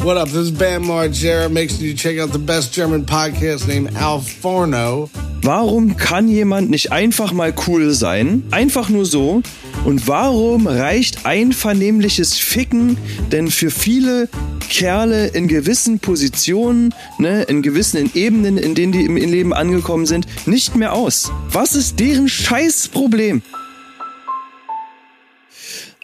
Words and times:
What 0.00 0.16
up? 0.16 0.28
This 0.28 0.36
is 0.36 0.52
Bam 0.52 0.84
Margera. 0.84 1.50
Make 1.50 1.70
sure 1.70 1.84
you 1.84 1.92
check 1.92 2.18
out 2.20 2.32
the 2.32 2.38
best 2.38 2.72
German 2.72 3.04
podcast 3.04 3.66
named 3.66 3.96
Al 3.96 4.20
Forno. 4.20 5.10
Warum 5.42 5.96
kann 5.96 6.28
jemand 6.28 6.70
nicht 6.70 6.92
einfach 6.92 7.32
mal 7.32 7.52
cool 7.66 7.90
sein? 7.92 8.44
Einfach 8.52 8.88
nur 8.90 9.04
so. 9.04 9.42
Und 9.84 10.06
warum 10.06 10.68
reicht 10.68 11.26
einvernehmliches 11.26 12.38
Ficken 12.38 12.96
denn 13.32 13.50
für 13.50 13.72
viele 13.72 14.28
Kerle 14.70 15.26
in 15.26 15.48
gewissen 15.48 15.98
Positionen, 15.98 16.94
ne, 17.18 17.42
in 17.42 17.62
gewissen 17.62 18.10
Ebenen, 18.14 18.56
in 18.56 18.76
denen 18.76 18.92
die 18.92 19.04
im 19.04 19.16
Leben 19.16 19.52
angekommen 19.52 20.06
sind, 20.06 20.26
nicht 20.46 20.76
mehr 20.76 20.92
aus? 20.92 21.32
Was 21.50 21.74
ist 21.74 21.98
deren 21.98 22.28
Scheißproblem? 22.28 23.42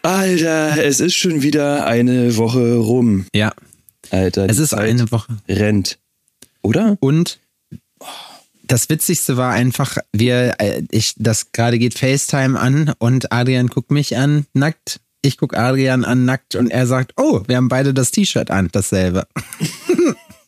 Alter, 0.03 0.85
es 0.85 0.99
ist 1.01 1.15
schon 1.15 1.43
wieder 1.43 1.87
eine 1.87 2.37
Woche 2.37 2.75
rum. 2.75 3.27
Ja. 3.33 3.53
Alter, 4.15 4.49
es 4.49 4.59
ist 4.59 4.71
Zeit 4.71 4.89
eine 4.89 5.11
Woche. 5.11 5.37
Rennt. 5.48 5.98
Oder? 6.62 6.97
Und 7.01 7.41
das 8.62 8.88
Witzigste 8.88 9.37
war 9.37 9.52
einfach, 9.52 9.98
wir, 10.12 10.55
äh, 10.59 10.83
ich, 10.91 11.15
das 11.19 11.51
gerade 11.51 11.79
geht 11.79 11.98
FaceTime 11.98 12.59
an 12.59 12.95
und 12.98 13.33
Adrian 13.33 13.66
guckt 13.66 13.91
mich 13.91 14.16
an, 14.16 14.47
nackt. 14.52 15.01
Ich 15.21 15.37
guck 15.37 15.57
Adrian 15.57 16.05
an, 16.05 16.24
nackt 16.24 16.55
und 16.55 16.71
er 16.71 16.87
sagt, 16.87 17.15
oh, 17.16 17.43
wir 17.47 17.57
haben 17.57 17.69
beide 17.69 17.93
das 17.93 18.12
T-Shirt 18.12 18.51
an, 18.51 18.69
dasselbe. 18.71 19.27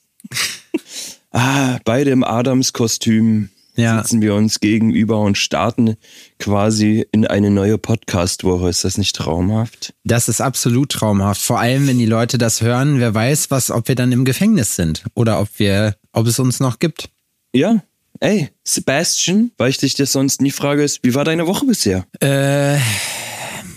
ah, 1.33 1.79
beide 1.85 2.11
im 2.11 2.23
Adams-Kostüm 2.23 3.49
ja. 3.77 3.99
sitzen 3.99 4.23
wir 4.23 4.35
uns 4.35 4.61
gegenüber 4.61 5.21
und 5.21 5.39
starten 5.39 5.97
quasi 6.39 7.07
in 7.13 7.27
eine 7.27 7.51
neue 7.51 7.79
Podcast-Woche. 7.79 8.69
Ist 8.69 8.85
das 8.85 8.99
nicht 8.99 9.15
traumhaft? 9.17 9.95
Das 10.05 10.29
ist 10.29 10.41
absolut 10.41 10.91
traumhaft. 10.91 11.41
Vor 11.41 11.61
allem, 11.61 11.87
wenn 11.87 11.99
die 11.99 12.07
Leute 12.07 12.39
das 12.39 12.61
hören, 12.61 13.01
wer 13.01 13.15
weiß, 13.15 13.51
was, 13.51 13.71
ob 13.71 13.89
wir 13.89 13.95
dann 13.95 14.13
im 14.13 14.25
Gefängnis 14.25 14.77
sind 14.77 15.05
oder 15.15 15.41
ob 15.41 15.49
wir, 15.59 15.97
ob 16.13 16.27
es 16.27 16.39
uns 16.39 16.61
noch 16.61 16.79
gibt. 16.79 17.11
Ja. 17.53 17.83
Ey, 18.21 18.49
Sebastian, 18.65 19.51
weil 19.59 19.71
ich 19.71 19.79
dich 19.79 19.95
das 19.95 20.13
sonst 20.13 20.41
nie 20.41 20.51
frage, 20.51 20.83
ist, 20.83 21.01
wie 21.03 21.15
war 21.15 21.25
deine 21.25 21.47
Woche 21.47 21.67
bisher? 21.67 22.07
Äh. 22.21 22.79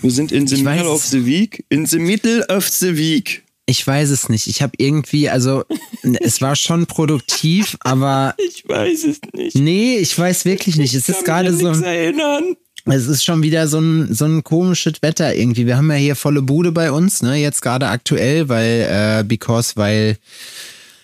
Wir 0.02 0.10
sind 0.10 0.32
in 0.32 0.46
the 0.46 0.62
middle 0.62 0.88
of 0.88 1.04
the 1.04 1.26
week. 1.26 1.66
In 1.68 1.84
the 1.84 1.98
middle 1.98 2.46
of 2.48 2.66
the 2.68 2.96
week. 2.96 3.44
Ich 3.70 3.86
weiß 3.86 4.10
es 4.10 4.28
nicht. 4.28 4.48
Ich 4.48 4.62
habe 4.62 4.72
irgendwie, 4.78 5.30
also 5.30 5.62
es 6.02 6.42
war 6.42 6.56
schon 6.56 6.86
produktiv, 6.86 7.76
aber. 7.84 8.34
Ich 8.36 8.68
weiß 8.68 9.04
es 9.04 9.20
nicht. 9.32 9.54
Nee, 9.54 9.98
ich 9.98 10.18
weiß 10.18 10.44
wirklich 10.44 10.76
nicht. 10.76 10.92
Es 10.92 11.08
ist 11.08 11.24
gerade 11.24 11.54
so. 11.54 11.68
Erinnern. 11.68 12.56
Es 12.86 13.06
ist 13.06 13.24
schon 13.24 13.44
wieder 13.44 13.68
so 13.68 13.78
ein, 13.78 14.12
so 14.12 14.24
ein 14.24 14.42
komisches 14.42 14.94
Wetter 15.02 15.36
irgendwie. 15.36 15.66
Wir 15.66 15.76
haben 15.76 15.88
ja 15.90 15.98
hier 15.98 16.16
volle 16.16 16.42
Bude 16.42 16.72
bei 16.72 16.90
uns, 16.90 17.22
ne, 17.22 17.36
jetzt 17.36 17.60
gerade 17.62 17.86
aktuell, 17.86 18.48
weil, 18.48 19.20
äh, 19.20 19.22
because, 19.22 19.76
weil 19.76 20.16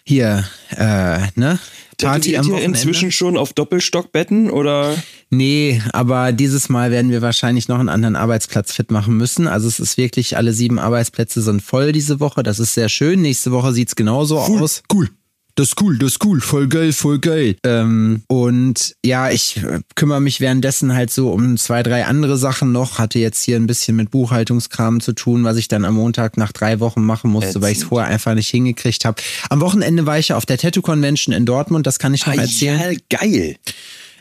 hier, 0.02 0.44
äh, 0.70 1.18
ne, 1.36 1.60
Party 1.98 2.36
am 2.36 2.46
Wochenende. 2.46 2.64
inzwischen 2.64 3.12
schon 3.12 3.36
auf 3.36 3.52
Doppelstockbetten 3.52 4.50
oder? 4.50 4.96
Nee, 5.30 5.82
aber 5.92 6.32
dieses 6.32 6.68
Mal 6.68 6.90
werden 6.90 7.10
wir 7.10 7.22
wahrscheinlich 7.22 7.68
noch 7.68 7.78
einen 7.78 7.88
anderen 7.88 8.16
Arbeitsplatz 8.16 8.72
fit 8.72 8.90
machen 8.90 9.16
müssen. 9.16 9.48
Also 9.48 9.68
es 9.68 9.80
ist 9.80 9.96
wirklich, 9.96 10.36
alle 10.36 10.52
sieben 10.52 10.78
Arbeitsplätze 10.78 11.42
sind 11.42 11.62
voll 11.62 11.92
diese 11.92 12.20
Woche. 12.20 12.42
Das 12.42 12.58
ist 12.58 12.74
sehr 12.74 12.88
schön. 12.88 13.22
Nächste 13.22 13.52
Woche 13.52 13.72
sieht's 13.72 13.96
genauso 13.96 14.44
cool, 14.48 14.62
aus. 14.62 14.82
Cool 14.92 15.10
das 15.56 15.68
ist 15.68 15.80
cool, 15.80 15.98
das 15.98 16.12
ist 16.12 16.24
cool, 16.24 16.40
voll 16.40 16.68
geil, 16.68 16.92
voll 16.92 17.18
geil. 17.18 17.56
Ähm, 17.64 18.22
und 18.28 18.94
ja, 19.04 19.30
ich 19.30 19.56
äh, 19.56 19.80
kümmere 19.94 20.20
mich 20.20 20.40
währenddessen 20.40 20.94
halt 20.94 21.10
so 21.10 21.30
um 21.30 21.56
zwei, 21.56 21.82
drei 21.82 22.04
andere 22.04 22.36
Sachen 22.36 22.72
noch. 22.72 22.98
Hatte 22.98 23.18
jetzt 23.18 23.42
hier 23.42 23.56
ein 23.56 23.66
bisschen 23.66 23.96
mit 23.96 24.10
Buchhaltungskram 24.10 25.00
zu 25.00 25.14
tun, 25.14 25.44
was 25.44 25.56
ich 25.56 25.68
dann 25.68 25.86
am 25.86 25.94
Montag 25.94 26.36
nach 26.36 26.52
drei 26.52 26.78
Wochen 26.80 27.02
machen 27.02 27.30
musste, 27.30 27.62
weil 27.62 27.72
ich 27.72 27.78
es 27.78 27.84
vorher 27.84 28.08
einfach 28.08 28.34
nicht 28.34 28.48
hingekriegt 28.50 29.06
habe. 29.06 29.22
Am 29.48 29.60
Wochenende 29.62 30.04
war 30.04 30.18
ich 30.18 30.28
ja 30.28 30.36
auf 30.36 30.44
der 30.44 30.58
Tattoo 30.58 30.82
Convention 30.82 31.34
in 31.34 31.46
Dortmund, 31.46 31.86
das 31.86 31.98
kann 31.98 32.12
ich 32.12 32.26
noch 32.26 32.34
ah, 32.34 32.42
erzählen. 32.42 32.78
Ja, 32.78 33.18
geil. 33.18 33.56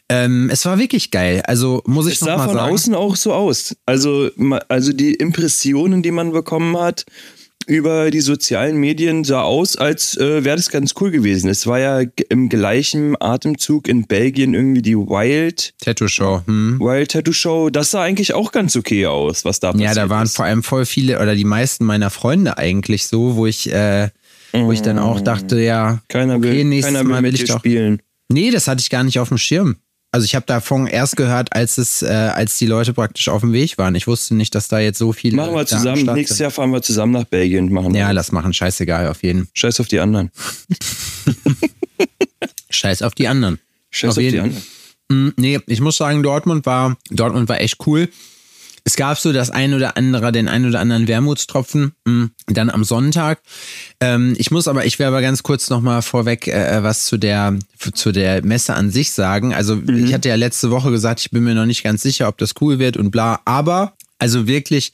Ähm, 0.08 0.50
es 0.52 0.64
war 0.66 0.78
wirklich 0.78 1.12
geil. 1.12 1.42
Also 1.46 1.82
muss 1.86 2.08
ich 2.08 2.16
es 2.16 2.22
noch 2.22 2.38
mal 2.38 2.38
sagen. 2.38 2.50
Es 2.50 2.54
sah 2.54 2.60
von 2.62 2.74
außen 2.74 2.96
auch 2.96 3.16
so 3.16 3.34
aus. 3.34 3.76
Also, 3.86 4.30
also 4.70 4.94
die 4.94 5.16
Impressionen, 5.16 6.02
die 6.04 6.12
man 6.12 6.32
bekommen 6.32 6.78
hat, 6.78 7.06
über 7.68 8.12
die 8.12 8.22
sozialen 8.22 8.78
Medien 8.78 9.24
sah 9.24 9.42
aus, 9.42 9.76
als 9.76 10.18
äh, 10.18 10.44
wäre 10.44 10.56
das 10.56 10.70
ganz 10.70 10.94
cool 11.00 11.12
gewesen. 11.12 11.50
Es 11.50 11.68
war 11.68 11.80
ja 11.80 12.02
im 12.30 12.50
gleichen 12.50 13.16
Atemzug 13.20 13.88
in 13.88 14.08
Belgien 14.08 14.54
irgendwie 14.54 14.82
die 14.82 14.96
Wild 14.96 15.74
Tattoo 15.80 16.08
Show. 16.08 16.42
Hm. 16.46 16.80
Wild 16.80 17.12
Tattoo 17.12 17.34
Show. 17.34 17.70
Das 17.70 17.92
sah 17.92 18.04
eigentlich 18.04 18.34
auch 18.34 18.52
ganz 18.52 18.76
okay 18.76 19.06
aus, 19.06 19.46
was 19.46 19.60
da 19.60 19.72
passiert 19.72 19.90
Ja, 19.90 19.96
da 19.96 20.10
waren 20.10 20.26
ist. 20.26 20.36
vor 20.36 20.46
allem 20.46 20.64
voll 20.64 20.86
viele 20.86 21.20
oder 21.22 21.36
die 21.36 21.46
meisten 21.46 21.86
meiner 21.86 22.10
Freunde 22.10 22.58
eigentlich 22.58 23.08
so, 23.08 23.36
wo 23.36 23.46
ich, 23.46 23.72
äh, 23.72 24.10
wo 24.54 24.72
ich 24.72 24.82
dann 24.82 25.00
auch 25.00 25.22
dachte, 25.22 25.60
ja, 25.60 26.00
keiner 26.08 26.42
will, 26.42 26.52
okay, 26.52 26.64
nächstes 26.64 26.94
keiner 26.94 27.06
will 27.06 27.12
Mal 27.14 27.24
will 27.24 27.36
ich 27.36 27.46
doch 27.46 27.60
spielen. 27.60 28.02
Nee, 28.30 28.52
das 28.52 28.68
hatte 28.68 28.82
ich 28.82 28.90
gar 28.90 29.04
nicht 29.04 29.20
auf 29.20 29.30
dem 29.30 29.38
Schirm. 29.38 29.78
Also 30.16 30.24
ich 30.24 30.34
habe 30.34 30.46
davon 30.46 30.88
erst 30.88 31.18
gehört, 31.18 31.52
als 31.52 31.78
es, 31.78 32.02
äh, 32.02 32.06
als 32.06 32.58
die 32.58 32.68
Leute 32.68 32.94
praktisch 32.94 33.28
auf 33.28 33.42
dem 33.42 33.52
Weg 33.52 33.78
waren. 33.78 33.96
Ich 33.96 34.08
wusste 34.08 34.34
nicht, 34.34 34.56
dass 34.56 34.70
da 34.70 34.80
jetzt 34.80 34.98
so 34.98 35.12
viele. 35.12 35.36
Machen 35.36 35.54
wir 35.54 35.66
zusammen. 35.66 36.06
Nächstes 36.06 36.40
Jahr 36.40 36.52
fahren 36.52 36.72
wir 36.72 36.82
zusammen 36.82 37.12
nach 37.12 37.26
Belgien 37.26 37.66
und 37.66 37.74
machen. 37.74 37.94
Ja, 37.94 38.14
das 38.14 38.32
machen. 38.32 38.54
Scheißegal 38.54 39.10
auf 39.10 39.24
jeden. 39.24 39.50
Scheiß 39.54 39.82
auf 39.82 39.90
die 39.90 40.00
anderen. 40.00 40.32
Scheiß 42.70 43.02
auf 43.02 43.14
die 43.14 43.28
anderen. 43.28 43.60
Scheiß 43.90 44.12
auf, 44.12 44.24
auf 44.24 44.24
die 44.24 44.40
anderen. 44.40 44.64
Mm, 45.10 45.30
nee, 45.36 45.60
ich 45.68 45.82
muss 45.82 45.98
sagen, 45.98 46.24
Dortmund 46.24 46.66
war, 46.66 46.96
Dortmund 47.10 47.50
war 47.50 47.60
echt 47.60 47.86
cool. 47.86 48.08
Es 48.88 48.96
gab 48.96 49.18
so 49.18 49.34
das 49.34 49.50
ein 49.50 49.74
oder 49.74 49.98
andere, 49.98 50.32
den 50.32 50.48
ein 50.48 50.64
oder 50.64 50.80
anderen 50.80 51.08
Wermutstropfen 51.08 51.94
mh, 52.06 52.30
dann 52.46 52.70
am 52.70 52.84
Sonntag. 52.84 53.42
Ähm, 54.00 54.36
ich 54.38 54.52
muss 54.52 54.68
aber, 54.68 54.86
ich 54.86 55.00
werde 55.00 55.16
aber 55.16 55.24
ganz 55.24 55.42
kurz 55.42 55.72
nochmal 55.72 56.04
vorweg 56.04 56.48
äh, 56.48 56.84
was 56.84 57.06
zu 57.06 57.18
der, 57.18 57.58
zu 57.96 58.12
der 58.12 58.46
Messe 58.46 58.76
an 58.76 58.92
sich 58.92 59.12
sagen. 59.12 59.56
Also 59.56 59.78
mhm. 59.78 60.06
ich 60.06 60.14
hatte 60.14 60.30
ja 60.30 60.36
letzte 60.36 60.70
Woche 60.70 60.92
gesagt, 60.92 61.20
ich 61.20 61.32
bin 61.32 61.44
mir 61.44 61.56
noch 61.56 61.66
nicht 61.66 61.84
ganz 61.84 62.04
sicher, 62.04 62.28
ob 62.28 62.38
das 62.38 62.54
cool 62.62 62.78
wird 62.78 62.96
und 62.96 63.10
bla. 63.10 63.42
Aber 63.46 63.95
also 64.18 64.48
wirklich, 64.48 64.94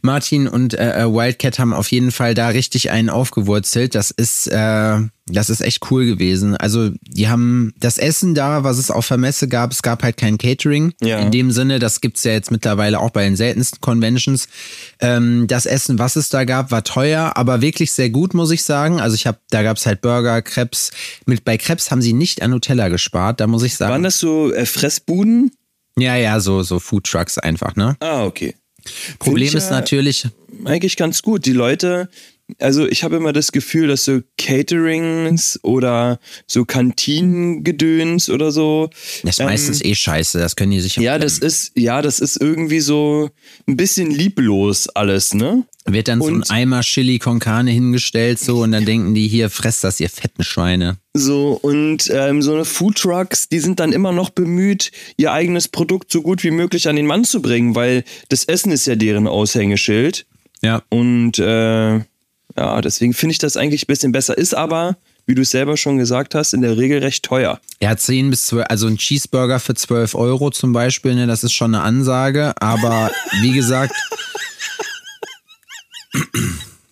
Martin 0.00 0.46
und 0.46 0.74
äh, 0.74 1.02
äh, 1.02 1.06
Wildcat 1.06 1.58
haben 1.58 1.72
auf 1.72 1.90
jeden 1.90 2.12
Fall 2.12 2.34
da 2.34 2.48
richtig 2.48 2.90
einen 2.90 3.10
aufgewurzelt. 3.10 3.96
Das 3.96 4.12
ist, 4.12 4.46
äh, 4.46 4.98
das 5.26 5.50
ist 5.50 5.60
echt 5.60 5.90
cool 5.90 6.06
gewesen. 6.06 6.56
Also 6.56 6.90
die 7.02 7.28
haben 7.28 7.72
das 7.78 7.98
Essen 7.98 8.34
da, 8.36 8.62
was 8.62 8.78
es 8.78 8.92
auf 8.92 9.08
der 9.08 9.18
Messe 9.18 9.48
gab, 9.48 9.72
es 9.72 9.82
gab 9.82 10.04
halt 10.04 10.16
kein 10.16 10.38
Catering. 10.38 10.92
Ja. 11.02 11.18
In 11.18 11.32
dem 11.32 11.50
Sinne, 11.50 11.80
das 11.80 12.00
gibt's 12.00 12.22
ja 12.22 12.30
jetzt 12.30 12.52
mittlerweile 12.52 13.00
auch 13.00 13.10
bei 13.10 13.24
den 13.24 13.34
seltensten 13.34 13.80
Conventions. 13.80 14.46
Ähm, 15.00 15.48
das 15.48 15.66
Essen, 15.66 15.98
was 15.98 16.14
es 16.14 16.28
da 16.28 16.44
gab, 16.44 16.70
war 16.70 16.84
teuer, 16.84 17.32
aber 17.34 17.62
wirklich 17.62 17.90
sehr 17.90 18.10
gut, 18.10 18.34
muss 18.34 18.52
ich 18.52 18.62
sagen. 18.62 19.00
Also 19.00 19.16
ich 19.16 19.26
habe, 19.26 19.38
da 19.50 19.64
gab's 19.64 19.84
halt 19.84 20.00
Burger, 20.00 20.42
Krebs. 20.42 20.92
Mit 21.26 21.44
bei 21.44 21.56
Krebs 21.56 21.90
haben 21.90 22.02
sie 22.02 22.12
nicht 22.12 22.40
an 22.40 22.52
Nutella 22.52 22.88
gespart, 22.88 23.40
da 23.40 23.48
muss 23.48 23.64
ich 23.64 23.76
sagen. 23.76 23.90
Waren 23.90 24.02
das 24.04 24.20
so 24.20 24.52
äh, 24.52 24.64
Fressbuden? 24.64 25.50
Ja, 25.98 26.16
ja, 26.16 26.40
so, 26.40 26.62
so 26.62 26.78
Food 26.78 27.04
Trucks 27.04 27.38
einfach, 27.38 27.76
ne? 27.76 27.96
Ah, 28.00 28.24
okay. 28.24 28.54
Problem 29.18 29.54
ist 29.54 29.70
natürlich. 29.70 30.26
Eigentlich 30.64 30.96
ganz 30.96 31.22
gut. 31.22 31.44
Die 31.46 31.52
Leute, 31.52 32.08
also 32.58 32.86
ich 32.86 33.04
habe 33.04 33.16
immer 33.16 33.32
das 33.32 33.52
Gefühl, 33.52 33.88
dass 33.88 34.04
so 34.04 34.20
Caterings 34.38 35.58
oder 35.62 36.18
so 36.46 36.64
Kantinengedöns 36.64 38.30
oder 38.30 38.50
so. 38.52 38.90
Das 39.22 39.34
ist 39.34 39.40
ähm, 39.40 39.46
meistens 39.46 39.84
eh 39.84 39.94
scheiße, 39.94 40.38
das 40.38 40.56
können 40.56 40.72
die 40.72 40.80
sich 40.80 40.96
Ja, 40.96 41.18
das 41.18 41.38
ist, 41.38 41.72
ja, 41.76 42.02
das 42.02 42.20
ist 42.20 42.40
irgendwie 42.40 42.80
so 42.80 43.30
ein 43.66 43.76
bisschen 43.76 44.10
lieblos 44.10 44.88
alles, 44.88 45.34
ne? 45.34 45.64
Wird 45.86 46.08
dann 46.08 46.20
und, 46.20 46.46
so 46.46 46.52
ein 46.52 46.62
Eimer 46.62 46.82
Chili 46.82 47.18
con 47.18 47.38
Carne 47.38 47.70
hingestellt, 47.70 48.38
so, 48.38 48.62
und 48.62 48.72
dann 48.72 48.84
denken 48.84 49.14
die, 49.14 49.28
hier, 49.28 49.48
fresst 49.50 49.82
das, 49.82 49.98
ihr 49.98 50.10
fetten 50.10 50.44
Schweine. 50.44 50.98
So, 51.14 51.58
und 51.62 52.10
ähm, 52.12 52.42
so 52.42 52.54
eine 52.54 52.64
Food 52.64 52.98
Trucks, 52.98 53.48
die 53.48 53.60
sind 53.60 53.80
dann 53.80 53.92
immer 53.92 54.12
noch 54.12 54.30
bemüht, 54.30 54.92
ihr 55.16 55.32
eigenes 55.32 55.68
Produkt 55.68 56.12
so 56.12 56.22
gut 56.22 56.44
wie 56.44 56.50
möglich 56.50 56.88
an 56.88 56.96
den 56.96 57.06
Mann 57.06 57.24
zu 57.24 57.40
bringen, 57.40 57.74
weil 57.74 58.04
das 58.28 58.44
Essen 58.44 58.72
ist 58.72 58.86
ja 58.86 58.94
deren 58.94 59.26
Aushängeschild. 59.26 60.26
Ja. 60.62 60.82
Und 60.90 61.38
äh, 61.38 62.00
ja, 62.56 62.80
deswegen 62.80 63.14
finde 63.14 63.32
ich 63.32 63.38
das 63.38 63.56
eigentlich 63.56 63.84
ein 63.84 63.86
bisschen 63.86 64.12
besser. 64.12 64.36
Ist 64.36 64.54
aber, 64.54 64.96
wie 65.26 65.34
du 65.34 65.42
es 65.42 65.50
selber 65.50 65.76
schon 65.76 65.98
gesagt 65.98 66.34
hast, 66.34 66.52
in 66.52 66.62
der 66.62 66.76
Regel 66.76 67.00
recht 67.00 67.24
teuer. 67.24 67.60
Ja, 67.80 67.96
10 67.96 68.30
bis 68.30 68.46
12, 68.46 68.66
also 68.68 68.86
ein 68.86 68.96
Cheeseburger 68.96 69.60
für 69.60 69.74
12 69.74 70.14
Euro 70.14 70.50
zum 70.50 70.72
Beispiel, 70.72 71.14
ne, 71.14 71.26
das 71.26 71.44
ist 71.44 71.52
schon 71.52 71.74
eine 71.74 71.84
Ansage. 71.84 72.52
Aber 72.60 73.10
wie 73.40 73.52
gesagt. 73.52 73.94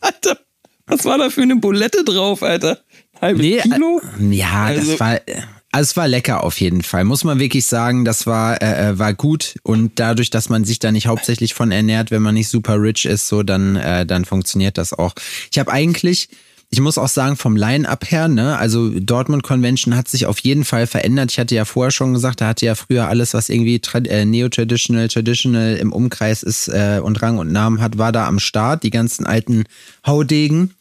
Alter, 0.00 0.38
was 0.87 1.05
war 1.05 1.19
da 1.19 1.31
für 1.31 1.43
eine 1.43 1.56
Bulette 1.56 2.05
drauf, 2.05 2.43
Alter? 2.43 2.79
Halbes 3.21 3.43
nee, 3.43 3.59
Kilo? 3.59 4.00
Äh, 4.21 4.35
ja, 4.35 4.65
also, 4.65 4.93
das 4.93 5.00
war. 5.00 5.21
Also 5.70 5.91
es 5.91 5.97
war 5.97 6.09
lecker 6.09 6.44
auf 6.44 6.61
jeden 6.61 6.82
Fall, 6.82 7.05
muss 7.05 7.25
man 7.25 7.38
wirklich 7.38 7.67
sagen. 7.67 8.05
Das 8.05 8.26
war 8.26 8.62
äh, 8.62 8.91
äh, 8.91 8.99
war 8.99 9.12
gut 9.12 9.56
und 9.62 9.93
dadurch, 9.97 10.31
dass 10.31 10.49
man 10.49 10.65
sich 10.65 10.79
da 10.79 10.93
nicht 10.93 11.06
hauptsächlich 11.06 11.53
von 11.53 11.70
ernährt, 11.70 12.11
wenn 12.11 12.23
man 12.23 12.35
nicht 12.35 12.49
super 12.49 12.81
rich 12.81 13.05
ist, 13.05 13.29
so 13.29 13.43
dann 13.43 13.76
äh, 13.76 14.06
dann 14.06 14.25
funktioniert 14.25 14.79
das 14.79 14.93
auch. 14.93 15.15
Ich 15.50 15.59
habe 15.59 15.70
eigentlich 15.70 16.31
ich 16.70 16.81
muss 16.81 16.99
auch 16.99 17.09
sagen, 17.09 17.37
vom 17.37 17.56
Line-Up 17.56 18.11
her, 18.11 18.29
ne, 18.29 18.59
also 18.59 18.91
Dortmund 18.91 19.43
Convention 19.43 19.97
hat 19.97 20.06
sich 20.09 20.26
auf 20.26 20.38
jeden 20.41 20.67
Fall 20.67 20.87
verändert. 20.87 21.32
Ich 21.32 21.38
hatte 21.38 21.55
ja 21.55 21.65
vorher 21.65 21.91
schon 21.91 22.12
gesagt, 22.12 22.43
da 22.43 22.49
hatte 22.49 22.67
ja 22.67 22.75
früher 22.75 23.09
alles, 23.09 23.32
was 23.32 23.49
irgendwie 23.49 23.81
äh, 23.94 24.25
neo-traditional, 24.26 25.09
traditional 25.09 25.76
im 25.76 25.93
Umkreis 25.93 26.43
ist 26.43 26.69
äh, 26.69 27.00
und 27.03 27.23
Rang 27.23 27.38
und 27.38 27.53
Namen 27.53 27.81
hat, 27.81 27.97
war 27.97 28.12
da 28.12 28.26
am 28.26 28.38
Start. 28.38 28.82
Die 28.82 28.91
ganzen 28.91 29.26
alten 29.26 29.64
Haudegen. 30.06 30.75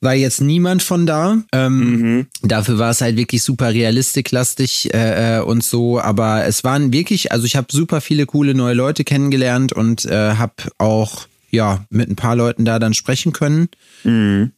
War 0.00 0.14
jetzt 0.14 0.40
niemand 0.40 0.82
von 0.82 1.06
da. 1.06 1.38
Ähm, 1.52 1.78
Mhm. 1.78 2.26
Dafür 2.42 2.78
war 2.78 2.90
es 2.90 3.00
halt 3.00 3.16
wirklich 3.16 3.42
super 3.42 3.72
realistiklastig 3.72 4.92
äh, 4.94 5.38
äh, 5.38 5.40
und 5.40 5.64
so. 5.64 6.00
Aber 6.00 6.44
es 6.44 6.64
waren 6.64 6.92
wirklich, 6.92 7.32
also 7.32 7.46
ich 7.46 7.56
habe 7.56 7.66
super 7.70 8.00
viele 8.00 8.26
coole 8.26 8.54
neue 8.54 8.74
Leute 8.74 9.04
kennengelernt 9.04 9.72
und 9.72 10.04
äh, 10.04 10.34
habe 10.34 10.54
auch 10.78 11.26
ja 11.50 11.86
mit 11.88 12.10
ein 12.10 12.16
paar 12.16 12.36
Leuten 12.36 12.66
da 12.66 12.78
dann 12.78 12.92
sprechen 12.92 13.32
können 13.32 13.68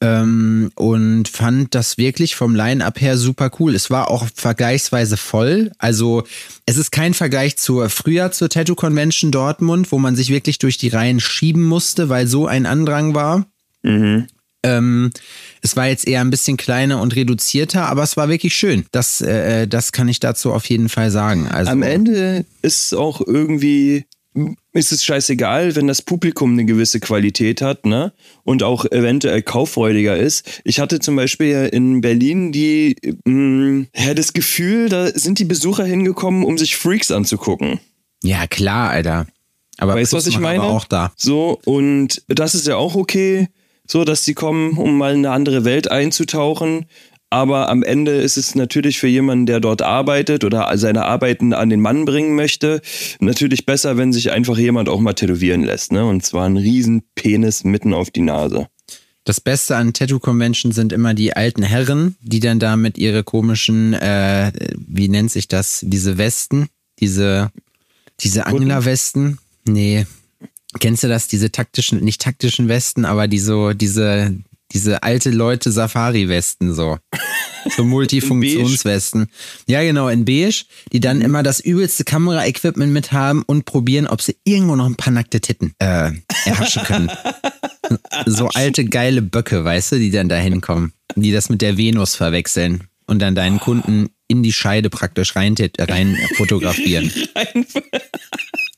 ähm, 0.00 0.72
und 0.74 1.28
fand 1.28 1.72
das 1.76 1.98
wirklich 1.98 2.34
vom 2.34 2.54
Line-Up 2.56 3.00
her 3.00 3.16
super 3.16 3.50
cool. 3.60 3.76
Es 3.76 3.90
war 3.90 4.10
auch 4.10 4.26
vergleichsweise 4.34 5.16
voll. 5.16 5.70
Also 5.78 6.24
es 6.66 6.76
ist 6.76 6.90
kein 6.90 7.14
Vergleich 7.14 7.56
zur 7.56 7.88
früher 7.90 8.32
zur 8.32 8.48
Tattoo 8.48 8.74
Convention 8.74 9.30
Dortmund, 9.30 9.92
wo 9.92 9.98
man 9.98 10.16
sich 10.16 10.30
wirklich 10.30 10.58
durch 10.58 10.78
die 10.78 10.88
Reihen 10.88 11.20
schieben 11.20 11.64
musste, 11.64 12.08
weil 12.08 12.26
so 12.26 12.46
ein 12.48 12.66
Andrang 12.66 13.14
war. 13.14 13.46
Ähm, 14.62 15.10
es 15.62 15.76
war 15.76 15.88
jetzt 15.88 16.06
eher 16.06 16.20
ein 16.20 16.30
bisschen 16.30 16.56
kleiner 16.56 17.00
und 17.00 17.16
reduzierter, 17.16 17.86
aber 17.86 18.02
es 18.02 18.16
war 18.16 18.28
wirklich 18.28 18.54
schön. 18.54 18.86
Das, 18.92 19.20
äh, 19.20 19.66
das 19.66 19.92
kann 19.92 20.08
ich 20.08 20.20
dazu 20.20 20.52
auf 20.52 20.66
jeden 20.66 20.88
Fall 20.88 21.10
sagen. 21.10 21.48
Also, 21.48 21.70
Am 21.70 21.82
Ende 21.82 22.44
ist 22.62 22.94
auch 22.94 23.20
irgendwie, 23.26 24.04
ist 24.72 24.92
es 24.92 25.02
scheißegal, 25.04 25.76
wenn 25.76 25.86
das 25.86 26.02
Publikum 26.02 26.52
eine 26.52 26.64
gewisse 26.64 27.00
Qualität 27.00 27.62
hat, 27.62 27.86
ne? 27.86 28.12
Und 28.44 28.62
auch 28.62 28.84
eventuell 28.84 29.42
kauffreudiger 29.42 30.16
ist. 30.16 30.60
Ich 30.64 30.78
hatte 30.78 30.98
zum 31.00 31.16
Beispiel 31.16 31.68
in 31.72 32.00
Berlin 32.00 32.52
die, 32.52 32.96
mh, 33.24 33.86
ja, 33.96 34.14
das 34.14 34.32
Gefühl, 34.34 34.88
da 34.88 35.08
sind 35.08 35.38
die 35.38 35.44
Besucher 35.46 35.84
hingekommen, 35.84 36.44
um 36.44 36.58
sich 36.58 36.76
Freaks 36.76 37.10
anzugucken. 37.10 37.80
Ja, 38.22 38.46
klar, 38.46 38.90
Alter. 38.90 39.26
Aber 39.78 39.94
Weißt 39.94 40.12
du, 40.12 40.18
was 40.18 40.26
ich 40.26 40.38
meine? 40.38 40.62
aber 40.62 40.72
auch 40.74 40.84
da. 40.84 41.10
So, 41.16 41.58
und 41.64 42.22
das 42.28 42.54
ist 42.54 42.66
ja 42.66 42.76
auch 42.76 42.94
okay, 42.94 43.48
so 43.90 44.04
dass 44.04 44.24
die 44.24 44.34
kommen, 44.34 44.78
um 44.78 44.96
mal 44.96 45.12
in 45.12 45.26
eine 45.26 45.30
andere 45.30 45.64
Welt 45.64 45.90
einzutauchen. 45.90 46.86
Aber 47.28 47.68
am 47.68 47.82
Ende 47.82 48.12
ist 48.12 48.36
es 48.36 48.54
natürlich 48.54 49.00
für 49.00 49.08
jemanden, 49.08 49.46
der 49.46 49.60
dort 49.60 49.82
arbeitet 49.82 50.44
oder 50.44 50.70
seine 50.76 51.06
Arbeiten 51.06 51.52
an 51.52 51.70
den 51.70 51.80
Mann 51.80 52.04
bringen 52.04 52.36
möchte, 52.36 52.82
natürlich 53.18 53.66
besser, 53.66 53.96
wenn 53.96 54.12
sich 54.12 54.30
einfach 54.30 54.58
jemand 54.58 54.88
auch 54.88 55.00
mal 55.00 55.14
tätowieren 55.14 55.62
lässt. 55.62 55.92
Ne? 55.92 56.04
Und 56.04 56.24
zwar 56.24 56.46
einen 56.46 56.56
riesen 56.56 57.02
Penis 57.16 57.64
mitten 57.64 57.92
auf 57.92 58.10
die 58.10 58.22
Nase. 58.22 58.68
Das 59.24 59.40
Beste 59.40 59.76
an 59.76 59.92
Tattoo-Convention 59.92 60.72
sind 60.72 60.92
immer 60.92 61.14
die 61.14 61.34
alten 61.34 61.62
Herren, 61.62 62.16
die 62.20 62.40
dann 62.40 62.58
da 62.58 62.76
mit 62.76 62.96
ihre 62.96 63.22
komischen, 63.24 63.94
äh, 63.94 64.52
wie 64.76 65.08
nennt 65.08 65.30
sich 65.30 65.46
das, 65.46 65.80
diese 65.82 66.16
Westen, 66.16 66.68
diese, 67.00 67.50
diese 68.20 68.46
Anglerwesten. 68.46 69.38
Nee. 69.66 70.06
Kennst 70.78 71.02
du 71.02 71.08
das? 71.08 71.26
Diese 71.28 71.50
taktischen, 71.50 72.00
nicht 72.00 72.20
taktischen 72.20 72.68
Westen, 72.68 73.04
aber 73.04 73.26
die 73.26 73.40
so, 73.40 73.72
diese, 73.72 74.36
diese 74.72 75.02
alte 75.02 75.30
Leute 75.30 75.72
Safari-Westen 75.72 76.74
so. 76.74 76.98
So 77.76 77.84
Multifunktionswesten. 77.84 79.26
Ja, 79.66 79.82
genau, 79.82 80.08
in 80.08 80.24
beige, 80.24 80.64
die 80.94 81.00
dann 81.00 81.20
immer 81.20 81.42
das 81.42 81.60
übelste 81.60 82.04
Kamera-Equipment 82.04 82.90
mit 82.90 83.12
haben 83.12 83.42
und 83.42 83.66
probieren, 83.66 84.06
ob 84.06 84.22
sie 84.22 84.36
irgendwo 84.44 84.76
noch 84.76 84.86
ein 84.86 84.96
paar 84.96 85.12
nackte 85.12 85.42
Titten 85.42 85.74
äh, 85.78 86.10
erhaschen 86.46 86.82
können. 86.84 87.10
so 88.26 88.48
alte 88.48 88.86
geile 88.86 89.20
Böcke, 89.20 89.62
weißt 89.62 89.92
du, 89.92 89.98
die 89.98 90.10
dann 90.10 90.30
da 90.30 90.36
hinkommen, 90.36 90.94
die 91.16 91.32
das 91.32 91.50
mit 91.50 91.60
der 91.60 91.76
Venus 91.76 92.14
verwechseln 92.14 92.84
und 93.06 93.18
dann 93.18 93.34
deinen 93.34 93.60
Kunden 93.60 94.08
in 94.26 94.42
die 94.42 94.54
Scheide 94.54 94.88
praktisch 94.88 95.36
rein, 95.36 95.54
rein 95.78 96.16
fotografieren. 96.36 97.12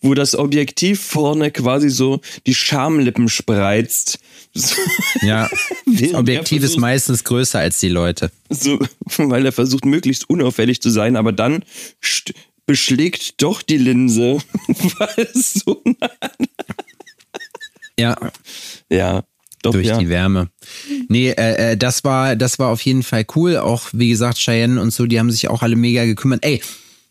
Wo 0.00 0.14
das 0.14 0.34
Objektiv 0.34 1.00
vorne 1.00 1.50
quasi 1.50 1.88
so 1.90 2.20
die 2.46 2.54
Schamlippen 2.54 3.28
spreizt. 3.28 4.18
So, 4.54 4.74
Ja, 5.22 5.48
das 5.86 6.14
Objektiv 6.14 6.58
ist 6.62 6.70
versucht- 6.70 6.80
meistens 6.80 7.24
größer 7.24 7.58
als 7.58 7.78
die 7.78 7.88
Leute. 7.88 8.30
so, 8.50 8.78
weil 9.18 9.44
er 9.46 9.52
versucht, 9.52 9.84
möglichst 9.84 10.28
unauffällig 10.30 10.80
zu 10.80 10.90
sein, 10.90 11.16
aber 11.16 11.32
dann 11.32 11.62
beschlägt 12.66 13.42
doch 13.42 13.62
die 13.62 13.76
Linse, 13.78 14.38
weil 14.98 15.28
es 15.34 15.54
so 15.54 15.82
nah 15.84 16.10
Ja, 17.98 18.16
Ja, 18.90 19.24
doch, 19.62 19.72
durch 19.72 19.86
ja. 19.86 19.98
die 19.98 20.08
Wärme. 20.08 20.48
Nee, 21.08 21.30
äh, 21.30 21.72
äh, 21.72 21.76
das 21.76 22.04
war, 22.04 22.36
das 22.36 22.58
war 22.58 22.68
auf 22.68 22.80
jeden 22.82 23.02
Fall 23.02 23.24
cool. 23.34 23.56
Auch 23.56 23.88
wie 23.92 24.08
gesagt, 24.10 24.38
Cheyenne 24.38 24.80
und 24.80 24.92
so, 24.92 25.06
die 25.06 25.18
haben 25.18 25.30
sich 25.30 25.48
auch 25.48 25.62
alle 25.62 25.76
mega 25.76 26.04
gekümmert. 26.04 26.44
Ey, 26.44 26.60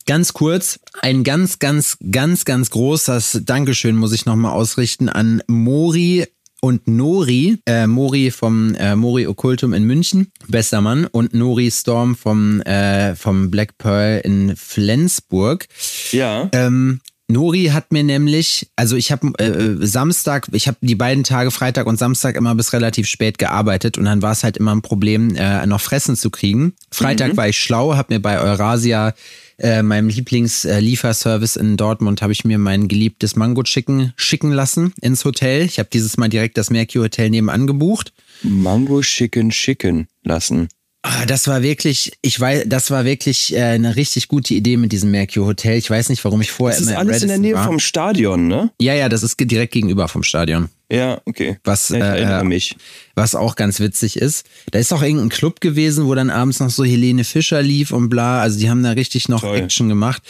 ganz 0.06 0.34
kurz, 0.34 0.80
ein 1.02 1.24
ganz, 1.24 1.60
ganz, 1.60 1.98
ganz, 2.12 2.46
ganz 2.46 2.70
großes 2.70 3.42
Dankeschön 3.46 3.96
muss 3.96 4.14
ich 4.14 4.26
nochmal 4.26 4.54
ausrichten 4.54 5.10
an 5.10 5.42
Mori 5.48 6.26
und 6.62 6.88
Nori, 6.88 7.60
äh, 7.66 7.86
Mori 7.86 8.32
vom 8.32 8.74
äh, 8.76 8.96
Mori 8.96 9.28
Okkultum 9.28 9.74
in 9.74 9.84
München, 9.84 10.32
bester 10.48 10.82
Mann, 10.82 11.06
und 11.06 11.34
Nori 11.34 11.70
Storm 11.70 12.16
vom, 12.16 12.62
äh, 12.62 13.16
vom 13.16 13.52
Black 13.52 13.78
Pearl 13.78 14.22
in 14.24 14.56
Flensburg. 14.56 15.68
Ja. 16.12 16.50
Ähm, 16.54 17.02
Nori 17.28 17.66
hat 17.74 17.92
mir 17.92 18.04
nämlich, 18.04 18.70
also 18.76 18.96
ich 18.96 19.12
habe 19.12 19.28
äh, 19.40 19.86
Samstag, 19.86 20.48
ich 20.52 20.68
habe 20.68 20.78
die 20.82 20.96
beiden 20.96 21.24
Tage 21.24 21.50
Freitag 21.50 21.88
und 21.88 21.98
Samstag 21.98 22.36
immer 22.36 22.54
bis 22.54 22.72
relativ 22.72 23.08
spät 23.08 23.40
gearbeitet 23.40 23.98
und 23.98 24.06
dann 24.06 24.22
war 24.22 24.32
es 24.32 24.44
halt 24.44 24.58
immer 24.58 24.74
ein 24.76 24.84
Problem, 24.84 25.36
äh, 25.36 25.66
noch 25.66 25.82
Fressen 25.82 26.16
zu 26.16 26.30
kriegen. 26.30 26.74
Freitag 26.92 27.36
war 27.36 27.48
ich 27.48 27.58
schlau, 27.58 27.96
habe 27.96 28.14
mir 28.14 28.20
bei 28.20 28.40
Eurasia, 28.40 29.16
äh, 29.58 29.82
meinem 29.82 30.10
Lieblingslieferservice 30.10 31.56
in 31.56 31.78
Dortmund, 31.78 32.22
habe 32.22 32.34
ich 32.34 32.44
mir 32.46 32.58
mein 32.58 32.88
geliebtes 32.88 33.36
Mango 33.36 33.64
Chicken 33.64 34.14
schicken 34.16 34.52
lassen 34.52 34.94
ins 35.02 35.26
Hotel. 35.26 35.64
Ich 35.64 35.80
habe 35.80 35.90
dieses 35.92 36.18
Mal 36.18 36.30
direkt 36.30 36.58
das 36.58 36.70
Mercury 36.70 37.04
Hotel 37.06 37.30
nebenan 37.30 37.68
gebucht. 37.68 38.14
Mango 38.44 39.02
Chicken 39.02 39.50
Chicken 39.50 40.08
lassen. 40.24 40.68
Ah, 41.08 41.26
das 41.28 41.48
war 41.48 41.62
wirklich, 41.62 42.14
ich 42.24 42.40
weiß, 42.40 42.64
das 42.66 42.90
war 42.90 43.06
wirklich 43.06 43.54
äh, 43.54 43.62
eine 43.62 43.96
richtig 43.96 44.28
gute 44.28 44.56
Idee 44.56 44.76
mit 44.76 44.92
diesem 44.92 45.12
Mercure 45.12 45.46
Hotel. 45.46 45.78
Ich 45.78 45.88
weiß 45.88 46.10
nicht, 46.10 46.26
warum 46.26 46.42
ich 46.42 46.50
vorher 46.52 46.76
Das 46.76 46.86
ist 46.88 46.92
immer 46.92 47.02
im 47.02 47.08
alles 47.10 47.22
in 47.22 47.28
der 47.28 47.38
Nähe 47.38 47.54
war. 47.54 47.66
vom 47.66 47.78
Stadion, 47.78 48.48
ne? 48.48 48.72
Ja, 48.82 48.96
ja, 48.96 49.08
das 49.08 49.22
ist 49.22 49.36
direkt 49.40 49.74
gegenüber 49.74 50.08
vom 50.08 50.24
Stadion. 50.24 50.70
Ja, 50.92 51.20
okay. 51.26 51.58
Was, 51.64 51.90
Ja, 51.90 51.98
ich 51.98 52.04
äh, 52.04 52.08
erinnere 52.08 52.42
äh, 52.42 52.46
mich. 52.46 52.76
Was 53.16 53.34
auch 53.34 53.56
ganz 53.56 53.80
witzig 53.80 54.18
ist. 54.18 54.46
Da 54.72 54.78
ist 54.78 54.94
auch 54.94 55.02
irgendein 55.02 55.30
Club 55.30 55.62
gewesen, 55.62 56.06
wo 56.06 56.14
dann 56.14 56.30
abends 56.30 56.60
noch 56.60 56.70
so 56.70 56.84
Helene 56.84 57.24
Fischer 57.24 57.62
lief 57.62 57.92
und 57.92 58.10
bla. 58.10 58.42
Also 58.42 58.60
die 58.60 58.70
haben 58.70 58.84
da 58.84 58.92
richtig 58.92 59.28
noch 59.28 59.42
Toll. 59.42 59.58
Action 59.58 59.90
gemacht. 59.90 60.22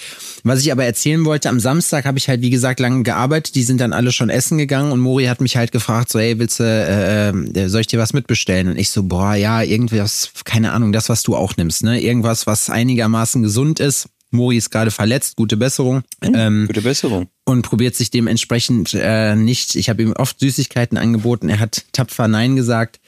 Was 0.43 0.61
ich 0.61 0.71
aber 0.71 0.85
erzählen 0.85 1.25
wollte, 1.25 1.49
am 1.49 1.59
Samstag 1.59 2.05
habe 2.05 2.17
ich 2.17 2.29
halt, 2.29 2.41
wie 2.41 2.51
gesagt, 2.51 2.79
lange 2.79 3.03
gearbeitet. 3.03 3.55
Die 3.55 3.63
sind 3.63 3.81
dann 3.81 3.91
alle 3.91 4.11
schon 4.11 4.29
essen 4.29 4.57
gegangen 4.57 4.91
und 4.91 4.99
Mori 4.99 5.25
hat 5.25 5.41
mich 5.41 5.57
halt 5.57 5.71
gefragt, 5.71 6.09
so, 6.09 6.19
hey, 6.19 6.39
willst 6.39 6.59
du, 6.59 6.63
äh, 6.63 7.29
äh, 7.29 7.67
soll 7.67 7.81
ich 7.81 7.87
dir 7.87 7.99
was 7.99 8.13
mitbestellen? 8.13 8.69
Und 8.69 8.77
ich 8.77 8.89
so, 8.89 9.03
boah, 9.03 9.33
ja, 9.33 9.61
irgendwas, 9.61 10.31
keine 10.45 10.71
Ahnung, 10.71 10.93
das, 10.93 11.09
was 11.09 11.23
du 11.23 11.35
auch 11.35 11.57
nimmst, 11.57 11.83
ne? 11.83 11.99
Irgendwas, 11.99 12.47
was 12.47 12.69
einigermaßen 12.69 13.43
gesund 13.43 13.79
ist. 13.79 14.07
Mori 14.35 14.57
ist 14.57 14.69
gerade 14.69 14.91
verletzt, 14.91 15.35
gute 15.35 15.57
Besserung. 15.57 16.03
Ähm, 16.21 16.65
Gute 16.67 16.81
Besserung. 16.81 17.27
und 17.45 17.61
probiert 17.63 17.95
sich 17.95 18.11
dementsprechend 18.11 18.93
äh, 18.93 19.35
nicht. 19.35 19.75
Ich 19.75 19.89
habe 19.89 20.01
ihm 20.03 20.13
oft 20.13 20.39
Süßigkeiten 20.39 20.97
angeboten, 20.97 21.49
er 21.49 21.59
hat 21.59 21.85
tapfer 21.91 22.27
Nein 22.27 22.55
gesagt. 22.55 22.99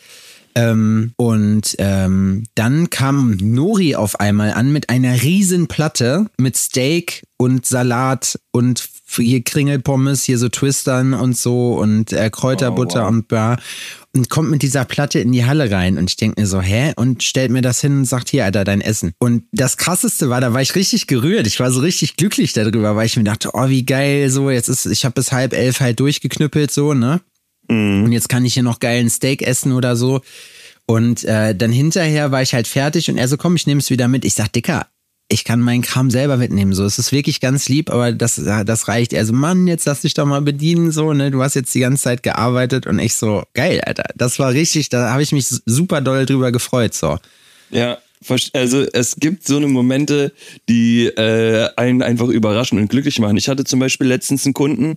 Ähm, 0.55 1.12
und 1.17 1.75
ähm, 1.77 2.43
dann 2.55 2.89
kam 2.89 3.38
Nori 3.39 3.93
auf 3.93 4.19
einmal 4.19 4.53
an 4.53 4.72
mit 4.74 4.89
einer 4.89 5.22
riesen 5.22 5.67
Platte 5.67 6.25
mit 6.39 6.57
Steak 6.57 7.27
und 7.38 7.67
Salat 7.67 8.39
und 8.51 8.89
hier 9.15 9.43
Kringelpommes, 9.43 10.24
hier 10.24 10.39
so 10.39 10.50
Twistern 10.50 11.13
und 11.13 11.38
so 11.38 11.75
und 11.75 12.12
äh, 12.12 12.31
Kräuterbutter 12.31 13.01
Oh, 13.01 13.03
wow. 13.03 13.10
und 13.12 13.27
bla. 13.27 13.57
Und 14.17 14.29
kommt 14.29 14.50
mit 14.50 14.63
dieser 14.63 14.83
Platte 14.83 15.19
in 15.19 15.31
die 15.31 15.45
Halle 15.45 15.69
rein 15.69 16.00
und 16.00 16.09
ich 16.09 16.17
denke 16.17 16.41
mir 16.41 16.47
so, 16.47 16.59
hä? 16.59 16.93
Und 16.95 17.21
stellt 17.21 17.51
mir 17.51 17.62
das 17.62 17.81
hin 17.81 18.00
und 18.00 18.05
sagt, 18.05 18.29
hier, 18.29 18.45
Alter, 18.45 18.63
dein 18.63 18.81
Essen. 18.81 19.13
Und 19.19 19.43
das 19.51 19.77
krasseste 19.77 20.29
war, 20.29 20.41
da 20.41 20.53
war 20.53 20.62
ich 20.62 20.74
richtig 20.74 21.05
gerührt. 21.05 21.45
Ich 21.45 21.59
war 21.59 21.69
so 21.71 21.81
richtig 21.81 22.15
glücklich 22.15 22.53
darüber, 22.53 22.95
weil 22.95 23.05
ich 23.05 23.15
mir 23.15 23.24
dachte, 23.24 23.51
oh, 23.53 23.69
wie 23.69 23.86
geil, 23.86 24.29
so, 24.31 24.50
jetzt 24.50 24.69
ist, 24.69 24.88
ich 24.88 25.05
habe 25.05 25.13
bis 25.13 25.31
halb 25.31 25.53
elf 25.53 25.81
halt 25.81 26.00
durchgeknüppelt, 26.00 26.71
so, 26.71 26.95
ne? 26.95 27.21
Und 28.05 28.12
jetzt 28.12 28.29
kann 28.29 28.43
ich 28.43 28.55
hier 28.55 28.63
noch 28.63 28.79
geilen 28.79 29.09
Steak 29.09 29.43
essen 29.43 29.71
oder 29.71 29.95
so. 29.95 30.21
Und 30.88 31.24
äh, 31.25 31.53
dann 31.53 31.71
hinterher 31.71 32.31
war 32.31 32.41
ich 32.41 32.53
halt 32.53 32.67
fertig 32.67 33.09
und 33.12 33.17
er 33.17 33.27
so, 33.27 33.38
komm, 33.38 33.55
ich 33.55 33.67
nehme 33.67 33.79
es 33.79 33.89
wieder 33.89 34.07
mit. 34.07 34.25
Ich 34.25 34.33
sag, 34.33 34.51
Dicker, 34.51 34.88
ich 35.29 35.43
kann 35.43 35.60
meinen 35.60 35.81
Kram 35.81 36.10
selber 36.10 36.38
mitnehmen. 36.38 36.74
So, 36.74 36.86
es 36.86 37.00
ist 37.00 37.12
wirklich 37.12 37.41
ganz 37.41 37.67
lieb, 37.67 37.89
aber 37.89 38.13
das, 38.13 38.36
das 38.36 38.88
reicht. 38.88 39.12
Er 39.12 39.25
so, 39.25 39.34
Mann, 39.34 39.67
jetzt 39.67 39.86
lass 39.86 40.01
dich 40.01 40.13
doch 40.13 40.25
mal 40.25 40.41
bedienen, 40.41 40.91
so, 40.91 41.13
ne? 41.13 41.31
Du 41.31 41.43
hast 41.43 41.55
jetzt 41.55 41.74
die 41.75 41.81
ganze 41.81 42.03
Zeit 42.03 42.24
gearbeitet 42.24 42.88
und 42.88 43.00
ich 43.00 43.15
so, 43.15 43.43
geil, 43.53 43.81
Alter. 43.81 44.05
Das 44.15 44.39
war 44.39 44.53
richtig, 44.53 44.89
da 44.89 45.12
habe 45.12 45.22
ich 45.22 45.34
mich 45.34 45.48
super 45.65 46.00
doll 46.01 46.25
drüber 46.25 46.51
gefreut. 46.51 46.93
So. 46.93 47.17
Ja, 47.72 47.98
also 48.53 48.81
es 48.93 49.17
gibt 49.17 49.46
so 49.46 49.57
eine 49.57 49.67
Momente, 49.67 50.31
die 50.69 51.07
äh, 51.07 51.69
einen 51.75 52.01
einfach 52.01 52.27
überraschen 52.27 52.79
und 52.79 52.88
glücklich 52.88 53.19
machen. 53.19 53.38
Ich 53.38 53.50
hatte 53.50 53.65
zum 53.65 53.79
Beispiel 53.79 54.07
letztens 54.07 54.46
einen 54.46 54.53
Kunden, 54.53 54.96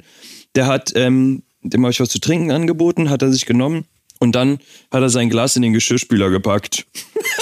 der 0.55 0.67
hat, 0.67 0.93
ähm, 0.95 1.43
dem 1.63 1.83
habe 1.83 1.91
ich 1.91 2.01
was 2.01 2.09
zu 2.09 2.21
trinken 2.21 2.53
angeboten, 2.53 3.11
hat 3.11 3.23
er 3.23 3.33
sich 3.33 3.47
genommen 3.47 3.85
und 4.21 4.37
dann 4.37 4.61
hat 4.93 5.03
er 5.03 5.11
sein 5.11 5.29
Glas 5.29 5.57
in 5.57 5.63
den 5.63 5.73
Geschirrspüler 5.73 6.31
gepackt. 6.31 6.87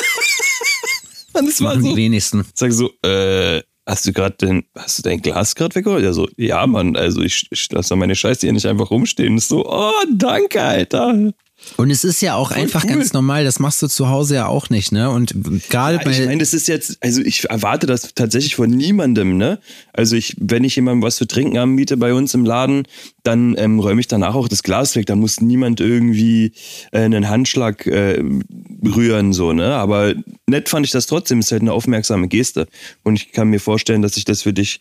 und 1.39 1.49
es 1.49 1.61
war 1.61 1.75
Machen 1.75 1.85
die 1.85 1.91
so. 1.91 1.97
wenigsten. 1.97 2.45
Sag 2.55 2.73
so, 2.73 2.91
äh, 3.03 3.63
hast 3.87 4.07
du 4.07 4.13
gerade 4.13 4.37
dein, 4.39 4.65
hast 4.77 4.99
du 4.99 5.03
dein 5.03 5.21
Glas 5.21 5.55
gerade 5.55 5.75
weggeholt? 5.75 6.05
Ja, 6.05 6.13
so, 6.13 6.29
ja, 6.37 6.67
Mann, 6.67 6.97
also 6.97 7.23
ich, 7.23 7.47
ich 7.51 7.71
lasse 7.73 7.91
doch 7.91 7.97
meine 7.97 8.15
Scheiße 8.15 8.43
hier 8.43 8.53
nicht 8.53 8.67
einfach 8.67 8.91
rumstehen. 8.91 9.39
So, 9.39 9.67
oh, 9.67 9.93
danke, 10.13 10.63
Alter. 10.63 11.33
Und 11.77 11.91
es 11.91 12.05
ist 12.05 12.21
ja 12.23 12.35
auch 12.35 12.49
Voll 12.53 12.63
einfach 12.63 12.85
cool. 12.85 12.91
ganz 12.91 13.13
normal, 13.13 13.45
das 13.45 13.59
machst 13.59 13.83
du 13.83 13.89
zu 13.89 14.09
Hause 14.09 14.37
ja 14.37 14.47
auch 14.47 14.71
nicht, 14.71 14.93
ne? 14.93 15.11
Und 15.11 15.35
gerade 15.69 15.99
Ja, 15.99 16.05
bei. 16.05 16.11
ich 16.13 16.21
meine, 16.21 16.39
das 16.39 16.55
ist 16.55 16.69
jetzt, 16.69 16.97
also 17.01 17.21
ich 17.21 17.45
erwarte 17.51 17.87
das 17.87 18.15
tatsächlich 18.15 18.57
von 18.57 18.71
niemandem, 18.71 19.37
ne? 19.37 19.59
Also 19.93 20.17
ich, 20.17 20.35
wenn 20.39 20.65
ich 20.65 20.77
jemandem 20.77 21.03
was 21.03 21.17
zu 21.17 21.27
trinken 21.27 21.59
anbiete 21.59 21.97
bei 21.97 22.15
uns 22.15 22.33
im 22.35 22.45
Laden, 22.45 22.85
dann 23.23 23.55
ähm, 23.59 23.81
räume 23.81 24.01
ich 24.01 24.09
danach 24.09 24.35
auch 24.35 24.49
das 24.49 24.63
Glas 24.63 24.97
weg. 24.97 25.07
Da 25.07 25.17
muss 25.17 25.41
niemand 25.41 25.81
irgendwie 25.81 26.53
äh, 26.93 27.01
einen 27.01 27.29
Handschlag 27.29 27.87
äh, 27.87 28.23
rühren, 28.85 29.33
so, 29.33 29.53
ne? 29.53 29.75
Aber 29.75 30.15
nett 30.47 30.69
fand 30.69 30.87
ich 30.87 30.93
das 30.93 31.07
trotzdem. 31.07 31.41
Ist 31.41 31.53
halt 31.53 31.63
eine 31.63 31.73
aufmerksame 31.73 32.29
Geste. 32.29 32.67
Und 33.03 33.17
ich 33.17 33.33
kann 33.33 33.49
mir 33.49 33.61
vorstellen, 33.61 34.03
dass 34.03 34.15
sich 34.15 34.25
das 34.25 34.43
für 34.43 34.53
dich 34.53 34.81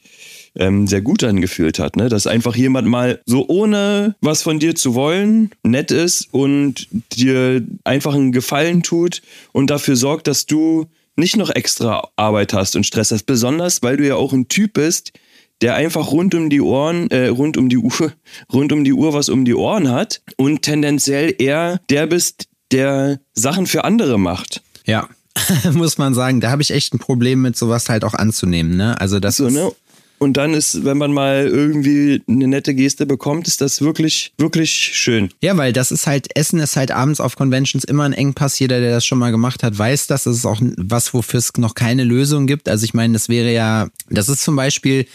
ähm, 0.57 0.87
sehr 0.87 1.01
gut 1.01 1.23
angefühlt 1.23 1.79
hat, 1.79 1.95
ne? 1.95 2.09
Dass 2.09 2.27
einfach 2.27 2.55
jemand 2.55 2.87
mal 2.87 3.21
so 3.25 3.45
ohne 3.47 4.15
was 4.21 4.41
von 4.43 4.59
dir 4.59 4.75
zu 4.75 4.95
wollen 4.95 5.51
nett 5.63 5.91
ist 5.91 6.27
und 6.31 6.87
dir 7.13 7.63
einfach 7.83 8.13
einen 8.13 8.31
Gefallen 8.31 8.83
tut 8.83 9.21
und 9.51 9.69
dafür 9.69 9.95
sorgt, 9.95 10.27
dass 10.27 10.45
du 10.45 10.87
nicht 11.15 11.35
noch 11.37 11.49
extra 11.49 12.07
Arbeit 12.15 12.53
hast 12.53 12.75
und 12.75 12.85
Stress 12.85 13.11
hast. 13.11 13.25
Besonders, 13.25 13.81
weil 13.81 13.97
du 13.97 14.07
ja 14.07 14.15
auch 14.15 14.33
ein 14.33 14.47
Typ 14.47 14.73
bist, 14.73 15.13
der 15.61 15.75
einfach 15.75 16.11
rund 16.11 16.35
um 16.35 16.49
die 16.49 16.61
Ohren, 16.61 17.09
äh, 17.09 17.27
rund 17.27 17.57
um 17.57 17.69
die 17.69 17.77
Uhr, 17.77 18.13
rund 18.53 18.71
um 18.71 18.83
die 18.83 18.93
Uhr 18.93 19.13
was 19.13 19.29
um 19.29 19.45
die 19.45 19.55
Ohren 19.55 19.89
hat 19.91 20.21
und 20.37 20.61
tendenziell 20.61 21.33
eher 21.37 21.79
der 21.89 22.07
bist, 22.07 22.47
der 22.71 23.19
Sachen 23.33 23.65
für 23.65 23.83
andere 23.83 24.19
macht. 24.19 24.61
Ja, 24.85 25.09
muss 25.73 25.97
man 25.97 26.13
sagen, 26.13 26.41
da 26.41 26.51
habe 26.51 26.61
ich 26.61 26.71
echt 26.71 26.93
ein 26.93 26.99
Problem 26.99 27.41
mit, 27.41 27.57
sowas 27.57 27.89
halt 27.89 28.03
auch 28.03 28.13
anzunehmen, 28.13 28.77
ne? 28.77 28.99
Also 28.99 29.19
das 29.19 29.37
So, 29.37 29.47
ist, 29.47 29.53
ne? 29.53 29.71
Und 30.19 30.38
dann 30.38 30.53
ist, 30.55 30.83
wenn 30.83 30.97
man 30.97 31.13
mal 31.13 31.45
irgendwie 31.47 32.24
eine 32.27 32.47
nette 32.47 32.74
Geste 32.74 33.05
bekommt, 33.05 33.47
ist 33.47 33.62
das 33.62 33.81
wirklich, 33.81 34.33
wirklich 34.38 34.71
schön. 34.71 35.29
Ja, 35.41 35.55
weil 35.57 35.74
das 35.74 35.91
ist 35.91 36.07
halt, 36.07 36.36
Essen 36.36 36.59
ist 36.59 36.75
halt 36.75 36.91
abends 36.91 37.19
auf 37.19 37.36
Conventions 37.36 37.83
immer 37.83 38.03
ein 38.03 38.13
Engpass. 38.13 38.57
Jeder, 38.57 38.79
der 38.79 38.91
das 38.91 39.05
schon 39.05 39.19
mal 39.19 39.31
gemacht 39.31 39.62
hat, 39.62 39.77
weiß 39.77 40.07
das. 40.07 40.24
Das 40.24 40.36
ist 40.38 40.45
auch 40.45 40.59
was, 40.77 41.13
wofür 41.13 41.38
es 41.38 41.53
noch 41.57 41.75
keine 41.75 42.03
Lösung 42.03 42.47
gibt. 42.47 42.67
Also 42.67 42.83
ich 42.83 42.95
meine, 42.95 43.13
das 43.13 43.29
wäre 43.29 43.53
ja, 43.53 43.89
das 44.09 44.27
ist 44.27 44.41
zum 44.41 44.55
Beispiel, 44.55 45.05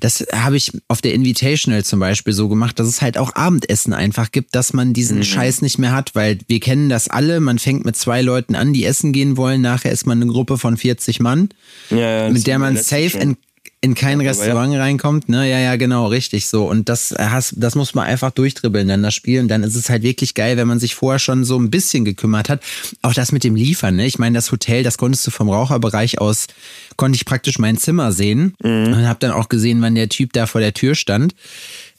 das 0.00 0.24
habe 0.32 0.56
ich 0.56 0.70
auf 0.86 1.00
der 1.02 1.14
Invitational 1.14 1.84
zum 1.84 1.98
Beispiel 1.98 2.32
so 2.32 2.48
gemacht, 2.48 2.78
dass 2.78 2.86
es 2.86 3.02
halt 3.02 3.18
auch 3.18 3.34
Abendessen 3.34 3.92
einfach 3.92 4.30
gibt, 4.30 4.54
dass 4.54 4.72
man 4.72 4.92
diesen 4.92 5.24
Scheiß 5.24 5.60
nicht 5.62 5.78
mehr 5.78 5.90
hat, 5.90 6.14
weil 6.14 6.38
wir 6.46 6.60
kennen 6.60 6.88
das 6.88 7.08
alle. 7.08 7.40
Man 7.40 7.58
fängt 7.58 7.84
mit 7.84 7.96
zwei 7.96 8.22
Leuten 8.22 8.54
an, 8.54 8.72
die 8.72 8.84
essen 8.84 9.12
gehen 9.12 9.36
wollen. 9.36 9.60
Nachher 9.62 9.90
ist 9.90 10.06
man 10.06 10.22
eine 10.22 10.30
Gruppe 10.30 10.56
von 10.58 10.76
40 10.76 11.18
Mann, 11.18 11.48
Ja, 11.90 12.26
ja, 12.26 12.30
mit 12.30 12.46
der 12.46 12.60
man 12.60 12.76
safe 12.76 13.10
schon. 13.10 13.20
in 13.20 13.36
in 13.80 13.94
kein 13.94 14.20
ja. 14.20 14.28
Restaurant 14.30 14.74
reinkommt, 14.74 15.28
ne? 15.28 15.48
Ja, 15.48 15.58
ja, 15.58 15.76
genau, 15.76 16.06
richtig 16.08 16.46
so. 16.46 16.66
Und 16.66 16.88
das 16.88 17.14
hast, 17.16 17.54
das 17.56 17.76
muss 17.76 17.94
man 17.94 18.06
einfach 18.06 18.32
durchdribbeln, 18.32 18.88
dann 18.88 19.04
das 19.04 19.14
Spiel. 19.14 19.40
Und 19.40 19.48
dann 19.48 19.62
ist 19.62 19.76
es 19.76 19.88
halt 19.88 20.02
wirklich 20.02 20.34
geil, 20.34 20.56
wenn 20.56 20.66
man 20.66 20.80
sich 20.80 20.96
vorher 20.96 21.20
schon 21.20 21.44
so 21.44 21.56
ein 21.58 21.70
bisschen 21.70 22.04
gekümmert 22.04 22.48
hat. 22.48 22.60
Auch 23.02 23.14
das 23.14 23.30
mit 23.30 23.44
dem 23.44 23.54
Liefern, 23.54 23.94
ne? 23.94 24.06
Ich 24.06 24.18
meine, 24.18 24.36
das 24.36 24.50
Hotel, 24.50 24.82
das 24.82 24.98
konntest 24.98 25.24
du 25.26 25.30
vom 25.30 25.48
Raucherbereich 25.48 26.20
aus, 26.20 26.48
konnte 26.96 27.14
ich 27.16 27.24
praktisch 27.24 27.58
mein 27.60 27.76
Zimmer 27.76 28.10
sehen. 28.10 28.54
Und 28.62 29.06
habe 29.06 29.20
dann 29.20 29.30
auch 29.30 29.48
gesehen, 29.48 29.80
wann 29.80 29.94
der 29.94 30.08
Typ 30.08 30.32
da 30.32 30.46
vor 30.46 30.60
der 30.60 30.74
Tür 30.74 30.96
stand. 30.96 31.34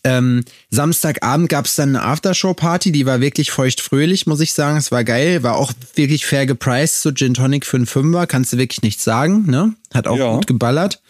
Ähm, 0.04 0.44
Samstagabend 0.70 1.50
gab 1.50 1.66
es 1.66 1.76
dann 1.76 1.90
eine 1.90 2.04
Aftershow-Party, 2.04 2.92
die 2.92 3.06
war 3.06 3.20
wirklich 3.20 3.52
feuchtfröhlich, 3.52 4.28
muss 4.28 4.40
ich 4.40 4.54
sagen. 4.54 4.78
Es 4.78 4.92
war 4.92 5.04
geil, 5.04 5.44
war 5.44 5.56
auch 5.56 5.74
wirklich 5.96 6.26
fair 6.26 6.46
gepriced, 6.46 7.02
so 7.02 7.12
Gin 7.12 7.34
Tonic 7.34 7.66
für 7.66 7.78
einen 7.78 7.86
Fünfer, 7.86 8.26
kannst 8.26 8.54
du 8.54 8.58
wirklich 8.58 8.82
nichts 8.82 9.04
sagen, 9.04 9.46
ne? 9.50 9.74
Hat 9.94 10.08
auch 10.08 10.18
Ja. 10.18 10.34
gut 10.36 10.48
geballert. 10.48 11.02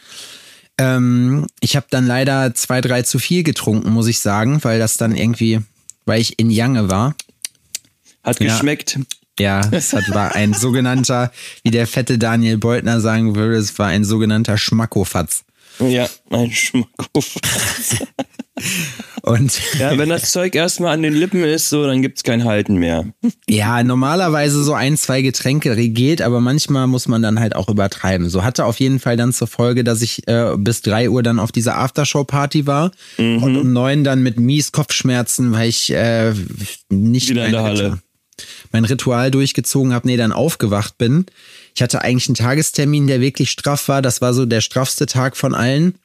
Ähm, 0.80 1.46
ich 1.60 1.76
habe 1.76 1.88
dann 1.90 2.08
leider 2.08 2.56
zwei, 2.56 2.80
drei 2.82 3.02
zu 3.04 3.20
viel 3.20 3.44
getrunken, 3.44 3.92
muss 3.92 4.08
ich 4.08 4.20
sagen, 4.20 4.64
weil 4.64 4.80
das 4.80 4.98
dann 4.98 5.16
irgendwie, 5.16 5.60
weil 6.06 6.22
ich 6.22 6.40
in 6.40 6.50
Jange 6.50 6.90
war. 6.90 7.16
Hat 8.24 8.40
Ja. 8.40 8.54
geschmeckt. 8.54 8.98
Ja, 9.40 9.62
es 9.72 9.94
hat, 9.94 10.14
war 10.14 10.36
ein 10.36 10.54
sogenannter, 10.60 11.32
wie 11.64 11.72
der 11.72 11.86
fette 11.86 12.18
Daniel 12.18 12.58
Beutner 12.58 13.00
sagen 13.02 13.36
würde, 13.36 13.56
es 13.56 13.78
war 13.78 13.88
ein 13.88 14.04
sogenannter 14.06 14.58
Schmackofatz. 14.58 15.44
Ja, 15.80 16.10
ein 16.30 16.52
Schmackof. 16.52 17.36
Und 19.22 19.60
Ja, 19.80 19.98
wenn 19.98 20.10
das 20.10 20.32
Zeug 20.32 20.56
erstmal 20.56 20.94
an 20.94 21.02
den 21.02 21.14
Lippen 21.14 21.44
ist, 21.44 21.70
so, 21.70 21.86
dann 21.86 22.02
gibt's 22.02 22.24
kein 22.24 22.44
Halten 22.44 22.76
mehr. 22.76 23.06
ja, 23.48 23.84
normalerweise 23.84 24.64
so 24.64 24.74
ein, 24.74 24.98
zwei 24.98 25.22
Getränke 25.22 25.76
geht, 25.90 26.22
aber 26.22 26.42
manchmal 26.42 26.88
muss 26.88 27.08
man 27.08 27.22
dann 27.22 27.40
halt 27.40 27.56
auch 27.56 27.70
übertreiben. 27.70 28.30
So 28.30 28.44
hatte 28.44 28.66
auf 28.66 28.80
jeden 28.80 29.00
Fall 29.00 29.18
dann 29.18 29.32
zur 29.34 29.48
Folge, 29.48 29.84
dass 29.84 30.02
ich 30.02 30.28
äh, 30.28 30.56
bis 30.58 30.82
drei 30.82 31.10
Uhr 31.10 31.24
dann 31.24 31.40
auf 31.40 31.52
dieser 31.52 31.78
Aftershow-Party 31.78 32.68
war 32.68 32.92
und 33.18 33.56
um 33.56 33.72
neun 33.72 34.04
dann 34.04 34.24
mit 34.24 34.40
mies 34.40 34.72
Kopfschmerzen, 34.72 35.54
weil 35.54 35.70
ich 35.70 35.92
äh, 35.92 36.34
nicht 36.90 37.30
Wieder 37.30 37.46
in 37.46 37.52
der 37.52 37.62
mein 37.62 37.70
Halle. 37.70 38.00
Mein 38.72 38.86
Ritual 38.86 39.32
durchgezogen 39.32 39.94
habe, 39.94 40.08
nee, 40.08 40.18
dann 40.18 40.32
aufgewacht 40.32 40.98
bin. 40.98 41.26
Ich 41.80 41.82
hatte 41.82 42.02
eigentlich 42.02 42.28
einen 42.28 42.36
Tagestermin, 42.36 43.08
der 43.08 43.22
wirklich 43.22 43.52
straff 43.52 43.88
war. 43.88 44.02
Das 44.02 44.20
war 44.20 44.34
so 44.34 44.46
der 44.46 44.60
straffste 44.60 45.06
Tag 45.06 45.38
von 45.38 45.56
allen. 45.56 45.96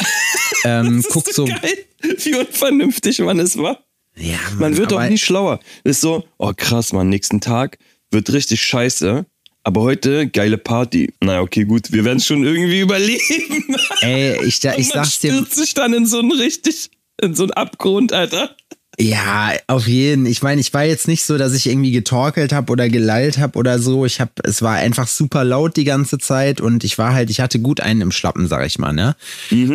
ähm, 0.64 1.04
guck 1.10 1.28
so. 1.30 1.44
Geil, 1.44 1.84
wie 2.00 2.34
unvernünftig 2.34 3.18
man 3.18 3.38
es 3.38 3.58
war. 3.58 3.84
Ja, 4.16 4.38
Man 4.58 4.78
wird 4.78 4.90
doch 4.90 5.06
nie 5.06 5.18
schlauer. 5.18 5.60
Ist 5.84 6.00
so, 6.00 6.24
oh 6.38 6.54
krass, 6.56 6.94
man, 6.94 7.10
nächsten 7.10 7.42
Tag 7.42 7.76
wird 8.10 8.32
richtig 8.32 8.62
scheiße. 8.62 9.26
Aber 9.64 9.82
heute 9.82 10.28
geile 10.28 10.56
Party. 10.56 11.12
Na 11.20 11.42
okay, 11.42 11.64
gut, 11.64 11.92
wir 11.92 12.06
werden 12.06 12.16
es 12.20 12.24
schon 12.24 12.42
irgendwie 12.42 12.80
überleben. 12.88 13.76
Ey, 14.00 14.42
ich, 14.46 14.60
da- 14.60 14.78
ich 14.78 14.88
sag's 14.88 15.18
dir. 15.20 15.34
stürzt 15.34 15.56
sich 15.56 15.74
dann 15.74 15.92
in 15.92 16.06
so 16.06 16.20
einen 16.20 16.32
richtig, 16.32 16.88
in 17.20 17.34
so 17.34 17.42
einen 17.42 17.52
Abgrund, 17.52 18.14
Alter. 18.14 18.56
Ja, 19.00 19.52
auf 19.68 19.86
jeden. 19.86 20.26
Ich 20.26 20.42
meine, 20.42 20.60
ich 20.60 20.74
war 20.74 20.84
jetzt 20.84 21.06
nicht 21.06 21.22
so, 21.24 21.38
dass 21.38 21.54
ich 21.54 21.68
irgendwie 21.68 21.92
getorkelt 21.92 22.52
habe 22.52 22.72
oder 22.72 22.88
gelallt 22.88 23.38
habe 23.38 23.56
oder 23.56 23.78
so. 23.78 24.04
Ich 24.04 24.20
habe, 24.20 24.32
es 24.42 24.60
war 24.60 24.74
einfach 24.74 25.06
super 25.06 25.44
laut 25.44 25.76
die 25.76 25.84
ganze 25.84 26.18
Zeit 26.18 26.60
und 26.60 26.82
ich 26.82 26.98
war 26.98 27.14
halt, 27.14 27.30
ich 27.30 27.40
hatte 27.40 27.60
gut 27.60 27.80
einen 27.80 28.00
im 28.00 28.10
Schlappen, 28.10 28.48
sag 28.48 28.66
ich 28.66 28.78
mal, 28.80 28.92
ne? 28.92 29.14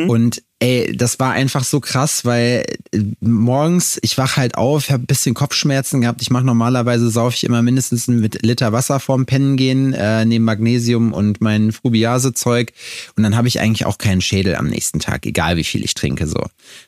Und 0.10 0.44
ey, 0.64 0.96
das 0.96 1.20
war 1.20 1.34
einfach 1.34 1.66
so 1.66 1.82
krass, 1.82 2.24
weil 2.24 2.64
äh, 2.94 3.00
morgens, 3.20 4.00
ich 4.02 4.18
wach 4.18 4.38
halt 4.38 4.56
auf, 4.56 4.90
habe 4.90 5.04
ein 5.04 5.08
bisschen 5.08 5.34
Kopfschmerzen 5.36 6.00
gehabt. 6.02 6.22
Ich 6.22 6.30
mache 6.30 6.46
normalerweise, 6.46 7.10
saufe 7.10 7.36
ich 7.36 7.44
immer 7.44 7.62
mindestens 7.62 8.08
einen 8.08 8.30
Liter 8.42 8.72
Wasser 8.72 9.02
vorm 9.02 9.26
Pennen 9.26 9.58
gehen, 9.58 9.94
äh, 9.94 10.24
neben 10.24 10.46
Magnesium 10.46 11.12
und 11.12 11.42
mein 11.42 11.74
Frubiase-Zeug. 11.74 12.72
Und 13.18 13.24
dann 13.24 13.36
habe 13.36 13.50
ich 13.50 13.60
eigentlich 13.60 13.86
auch 13.86 13.98
keinen 13.98 14.22
Schädel 14.22 14.56
am 14.56 14.68
nächsten 14.68 15.00
Tag, 15.00 15.26
egal 15.26 15.58
wie 15.58 15.66
viel 15.66 15.84
ich 15.84 15.96
trinke. 15.96 16.28
so. 16.28 16.42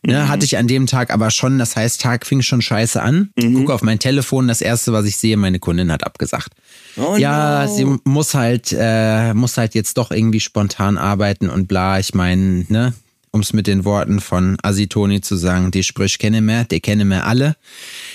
Ne, 0.03 0.29
Hatte 0.29 0.46
ich 0.46 0.58
an 0.58 0.67
dem 0.67 0.88
Tag 0.88 1.12
aber 1.12 1.29
schon, 1.29 1.60
das 1.60 1.75
heißt, 1.75 2.00
Tag 2.00 2.25
fing 2.25 2.41
schon 2.41 2.62
scheiße 2.62 3.01
an. 3.01 3.32
Guck 3.38 3.72
auf 3.72 3.82
mein 3.82 4.00
Telefon, 4.00 4.48
das 4.48 4.62
erste, 4.62 4.94
was 4.94 5.05
ich 5.05 5.17
sehe, 5.17 5.36
meine 5.36 5.60
Kundin 5.60 5.91
hat 5.91 6.05
abgesagt. 6.05 6.53
Oh 6.96 7.17
ja, 7.17 7.65
no. 7.65 7.75
sie 7.75 7.86
muss 8.05 8.36
halt, 8.36 8.74
äh, 8.77 9.34
muss 9.34 9.58
halt 9.58 9.75
jetzt 9.75 9.98
doch 9.98 10.12
irgendwie 10.12 10.39
spontan 10.39 10.98
arbeiten 10.98 11.50
und 11.50 11.67
bla. 11.67 12.00
Ich 12.00 12.13
meine, 12.13 12.65
ne, 12.70 12.94
um 13.36 13.42
es 13.42 13.51
mit 13.51 13.68
den 13.68 13.84
Worten 13.84 14.22
von 14.22 14.56
Asitoni 14.63 15.20
zu 15.20 15.36
sagen, 15.36 15.70
die 15.70 15.84
Sprüche 15.84 16.18
kenne 16.18 16.39
mehr, 16.39 16.63
die 16.63 16.80
kenne 16.80 17.04
mehr 17.04 17.27
alle. 17.27 17.58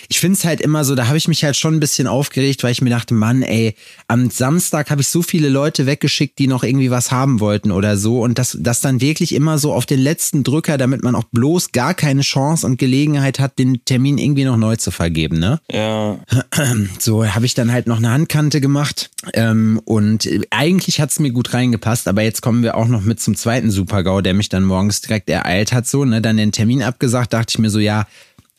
Ich 0.09 0.19
find's 0.19 0.45
halt 0.47 0.63
immer 0.63 0.83
so, 0.83 0.95
da 0.95 1.09
habe 1.09 1.19
ich 1.19 1.29
mich 1.29 1.45
halt 1.45 1.57
schon 1.57 1.75
ein 1.75 1.81
bisschen 1.81 2.07
aufgeregt, 2.07 2.65
weil 2.65 2.73
ich 2.73 2.81
mir 2.81 2.89
dachte, 2.89 3.13
Mann, 3.13 3.43
ey, 3.43 3.77
am 4.09 4.31
Samstag 4.31 4.91
habe 4.91 5.03
ich 5.03 5.09
so 5.09 5.21
viele 5.21 5.51
Leute 5.51 5.85
weggeschickt, 5.85 6.39
die 6.39 6.47
noch 6.47 6.65
irgendwie 6.65 6.91
was 6.91 7.13
haben 7.13 7.39
wollten 7.39 7.71
oder 7.71 7.99
so. 7.99 8.23
Und 8.23 8.39
das, 8.39 8.57
das 8.59 8.81
dann 8.81 9.03
wirklich 9.03 9.35
immer 9.35 9.59
so 9.59 9.75
auf 9.75 9.85
den 9.85 10.01
letzten 10.01 10.43
Drücker, 10.43 10.79
damit 10.79 11.05
man 11.05 11.15
auch 11.15 11.25
bloß 11.25 11.73
gar 11.73 11.93
keine 11.93 12.23
Chance 12.23 12.67
und 12.67 12.79
Gelegenheit 12.79 13.39
hat, 13.39 13.59
den 13.59 13.85
Termin 13.85 14.17
irgendwie 14.17 14.45
noch 14.45 14.57
neu 14.57 14.77
zu 14.77 14.91
vergeben, 14.91 15.39
ne? 15.39 15.61
Ja, 15.71 16.19
So 16.99 17.27
habe 17.27 17.45
ich 17.45 17.53
dann 17.53 17.71
halt 17.71 17.87
noch 17.87 17.99
eine 17.99 18.11
Handkante 18.11 18.63
gemacht 18.63 19.11
ähm, 19.35 19.83
und 19.85 20.27
eigentlich 20.49 20.99
hat's 20.99 21.19
mir 21.19 21.31
gut 21.31 21.53
reingepasst, 21.53 22.09
aber 22.09 22.23
jetzt 22.23 22.41
kommen 22.41 22.63
wir 22.63 22.75
auch 22.75 22.89
noch 22.89 23.03
mit 23.03 23.21
zum 23.21 23.37
zweiten 23.37 23.71
Super-GAU, 23.71 24.23
der 24.23 24.33
mich 24.33 24.49
dann 24.49 24.65
morgens 24.65 25.03
direkt 25.11 25.29
ereilt 25.29 25.73
hat, 25.73 25.87
so, 25.87 26.05
ne, 26.05 26.23
dann 26.23 26.37
den 26.39 26.53
Termin 26.53 26.83
abgesagt, 26.83 27.33
dachte 27.33 27.51
ich 27.51 27.59
mir 27.59 27.69
so, 27.71 27.79
ja, 27.81 28.07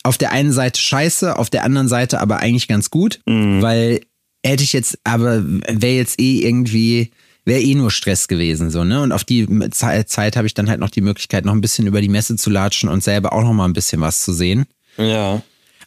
auf 0.04 0.18
der 0.18 0.32
einen 0.32 0.52
Seite 0.52 0.80
scheiße, 0.82 1.38
auf 1.38 1.50
der 1.50 1.64
anderen 1.64 1.88
Seite 1.88 2.20
aber 2.22 2.38
eigentlich 2.38 2.68
ganz 2.68 2.90
gut, 2.92 3.20
weil 3.62 4.02
hätte 4.44 4.64
ich 4.64 4.74
jetzt, 4.74 5.00
aber 5.04 5.44
wäre 5.46 5.96
jetzt 5.96 6.20
eh 6.20 6.40
irgendwie, 6.42 7.12
wäre 7.46 7.62
eh 7.62 7.76
nur 7.76 7.92
Stress 7.92 8.28
gewesen, 8.28 8.70
so, 8.72 8.84
ne? 8.84 9.02
Und 9.02 9.12
auf 9.12 9.24
die 9.24 9.48
Ze- 9.72 10.06
Zeit 10.06 10.36
habe 10.36 10.48
ich 10.48 10.54
dann 10.56 10.70
halt 10.70 10.80
noch 10.80 10.90
die 10.90 11.02
Möglichkeit, 11.02 11.46
noch 11.46 11.54
ein 11.54 11.62
bisschen 11.62 11.88
über 11.88 12.02
die 12.02 12.10
Messe 12.10 12.36
zu 12.36 12.50
latschen 12.50 12.90
und 12.90 13.04
selber 13.04 13.34
auch 13.34 13.44
noch 13.44 13.54
mal 13.54 13.66
ein 13.66 13.74
bisschen 13.74 14.02
was 14.02 14.22
zu 14.24 14.34
sehen. 14.34 14.66
ja. 14.98 15.42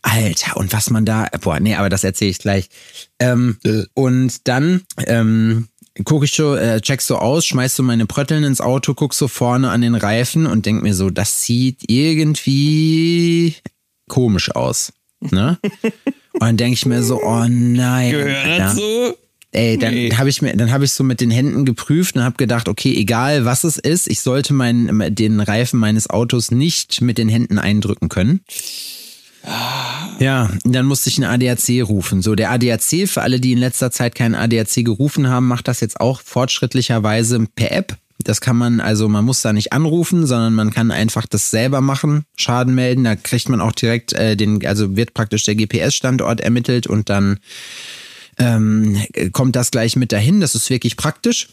Alter, 0.07 0.59
und 0.59 0.71
was 0.75 0.91
man 0.91 1.07
da, 1.07 1.29
boah, 1.41 1.61
nee, 1.61 1.75
aber 1.77 1.89
das 1.89 2.05
erzähle 2.05 2.31
ich 2.33 2.39
gleich. 2.39 2.69
Ähm, 3.19 3.57
und 3.95 4.47
dann 4.47 4.83
ähm, 5.07 5.69
gucke 6.03 6.25
ich 6.25 6.33
so, 6.33 6.57
äh, 6.57 6.81
checkst 6.81 7.07
so 7.07 7.17
aus, 7.19 7.47
schmeißt 7.47 7.77
so 7.77 7.83
meine 7.85 8.07
Prötteln 8.07 8.43
ins 8.43 8.61
Auto, 8.61 8.95
guck 8.95 9.15
so 9.15 9.29
vorne 9.29 9.71
an 9.71 9.81
den 9.83 9.95
Reifen 9.95 10.47
und 10.47 10.67
denk 10.67 10.83
mir 10.83 10.95
so, 10.95 11.11
das 11.11 11.43
sieht 11.43 11.89
irgendwie 11.89 13.55
komisch 14.09 14.51
aus. 14.51 14.93
Ne? 15.21 15.59
Und 16.35 16.41
dann 16.43 16.57
denke 16.57 16.75
ich 16.75 16.85
mir 16.85 17.03
so, 17.05 17.23
oh 17.23 17.47
nein. 17.49 18.11
Gehört 18.11 18.45
Alter. 18.45 18.75
so? 18.75 19.15
Ey, 19.53 19.79
dann 19.79 19.95
Nee. 19.95 20.11
habe 20.17 20.29
ich 20.29 20.43
mir, 20.43 20.57
dann 20.57 20.73
habe 20.73 20.85
ich 20.85 20.91
so 20.91 21.05
mit 21.05 21.21
den 21.21 21.31
Händen 21.31 21.65
geprüft 21.65 22.17
und 22.17 22.25
habe 22.25 22.37
gedacht, 22.37 22.69
okay, 22.69 22.93
egal 22.97 23.45
was 23.45 23.63
es 23.63 23.79
ist, 23.79 24.09
ich 24.09 24.21
sollte 24.21 24.53
meinen, 24.53 25.15
den 25.15 25.39
Reifen 25.39 25.79
meines 25.79 26.11
Autos 26.11 26.51
nicht 26.51 27.01
mit 27.03 27.19
den 27.19 27.29
Händen 27.29 27.59
eindrücken 27.61 28.09
können. 28.09 28.41
Ja, 30.19 30.51
dann 30.65 30.87
musste 30.87 31.11
ich 31.11 31.23
einen 31.23 31.31
ADAC 31.31 31.87
rufen. 31.87 32.23
So, 32.23 32.35
der 32.35 32.51
ADAC, 32.51 33.09
für 33.09 33.23
alle, 33.23 33.41
die 33.41 33.53
in 33.53 33.59
letzter 33.59 33.91
Zeit 33.91 34.15
keinen 34.15 34.35
ADAC 34.35 34.85
gerufen 34.85 35.29
haben, 35.29 35.47
macht 35.47 35.69
das 35.69 35.81
jetzt 35.81 36.01
auch 36.01 36.21
fortschrittlicherweise 36.23 37.47
per 37.55 37.73
App. 37.73 37.97
Das 38.23 38.41
kann 38.41 38.57
man, 38.57 38.81
also 38.81 39.09
man 39.09 39.25
muss 39.25 39.43
da 39.43 39.53
nicht 39.53 39.73
anrufen, 39.73 40.27
sondern 40.27 40.55
man 40.55 40.71
kann 40.71 40.91
einfach 40.91 41.27
das 41.27 41.51
selber 41.51 41.81
machen, 41.81 42.25
Schaden 42.37 42.75
melden. 42.75 43.05
Da 43.05 43.17
kriegt 43.17 43.49
man 43.49 43.61
auch 43.61 43.73
direkt 43.73 44.13
äh, 44.13 44.37
den, 44.37 44.65
also 44.65 44.97
wird 44.97 45.15
praktisch 45.15 45.45
der 45.45 45.57
GPS-Standort 45.57 46.41
ermittelt 46.41 46.87
und 46.87 47.11
dann 47.11 47.39
ähm, 48.39 49.05
kommt 49.33 49.57
das 49.57 49.71
gleich 49.71 49.97
mit 49.97 50.13
dahin. 50.13 50.41
Das 50.41 50.55
ist 50.55 50.71
wirklich 50.71 50.97
praktisch. 50.97 51.49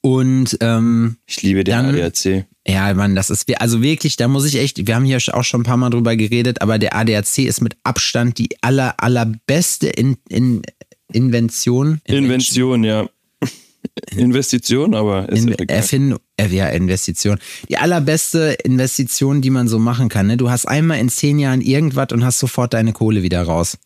Und 0.00 0.56
ähm, 0.60 1.16
Ich 1.26 1.42
liebe 1.42 1.64
den 1.64 1.72
Dann- 1.72 1.94
ADAC. 1.94 2.46
ja, 2.66 2.92
Mann, 2.94 3.14
das 3.14 3.30
ist, 3.30 3.48
wir- 3.48 3.60
also 3.62 3.82
wirklich, 3.82 4.16
da 4.16 4.28
muss 4.28 4.44
ich 4.44 4.56
echt, 4.56 4.86
wir 4.86 4.94
haben 4.94 5.04
hier 5.04 5.18
auch 5.32 5.44
schon 5.44 5.60
ein 5.60 5.64
paar 5.64 5.76
Mal 5.76 5.90
drüber 5.90 6.16
geredet, 6.16 6.60
aber 6.60 6.78
der 6.78 6.94
ADAC 6.94 7.38
ist 7.38 7.60
mit 7.60 7.76
Abstand 7.84 8.38
die 8.38 8.48
aller, 8.62 8.94
allerbeste 9.02 9.88
in, 9.88 10.16
in, 10.28 10.62
Invention. 11.12 12.00
Invention, 12.04 12.84
ja. 12.84 13.06
Investition, 14.16 14.94
aber 14.94 15.28
ist 15.28 15.44
In. 15.44 15.68
Erfindung, 15.68 16.18
äh, 16.36 16.46
ja, 16.48 16.68
Investition. 16.68 17.38
Die 17.68 17.76
allerbeste 17.78 18.56
Investition, 18.64 19.42
die 19.42 19.50
man 19.50 19.66
so 19.68 19.78
machen 19.78 20.08
kann. 20.08 20.26
Ne? 20.28 20.36
Du 20.36 20.50
hast 20.50 20.66
einmal 20.66 20.98
in 21.00 21.08
zehn 21.08 21.38
Jahren 21.38 21.60
irgendwas 21.60 22.08
und 22.12 22.24
hast 22.24 22.38
sofort 22.38 22.74
deine 22.74 22.92
Kohle 22.92 23.22
wieder 23.22 23.42
raus. 23.42 23.76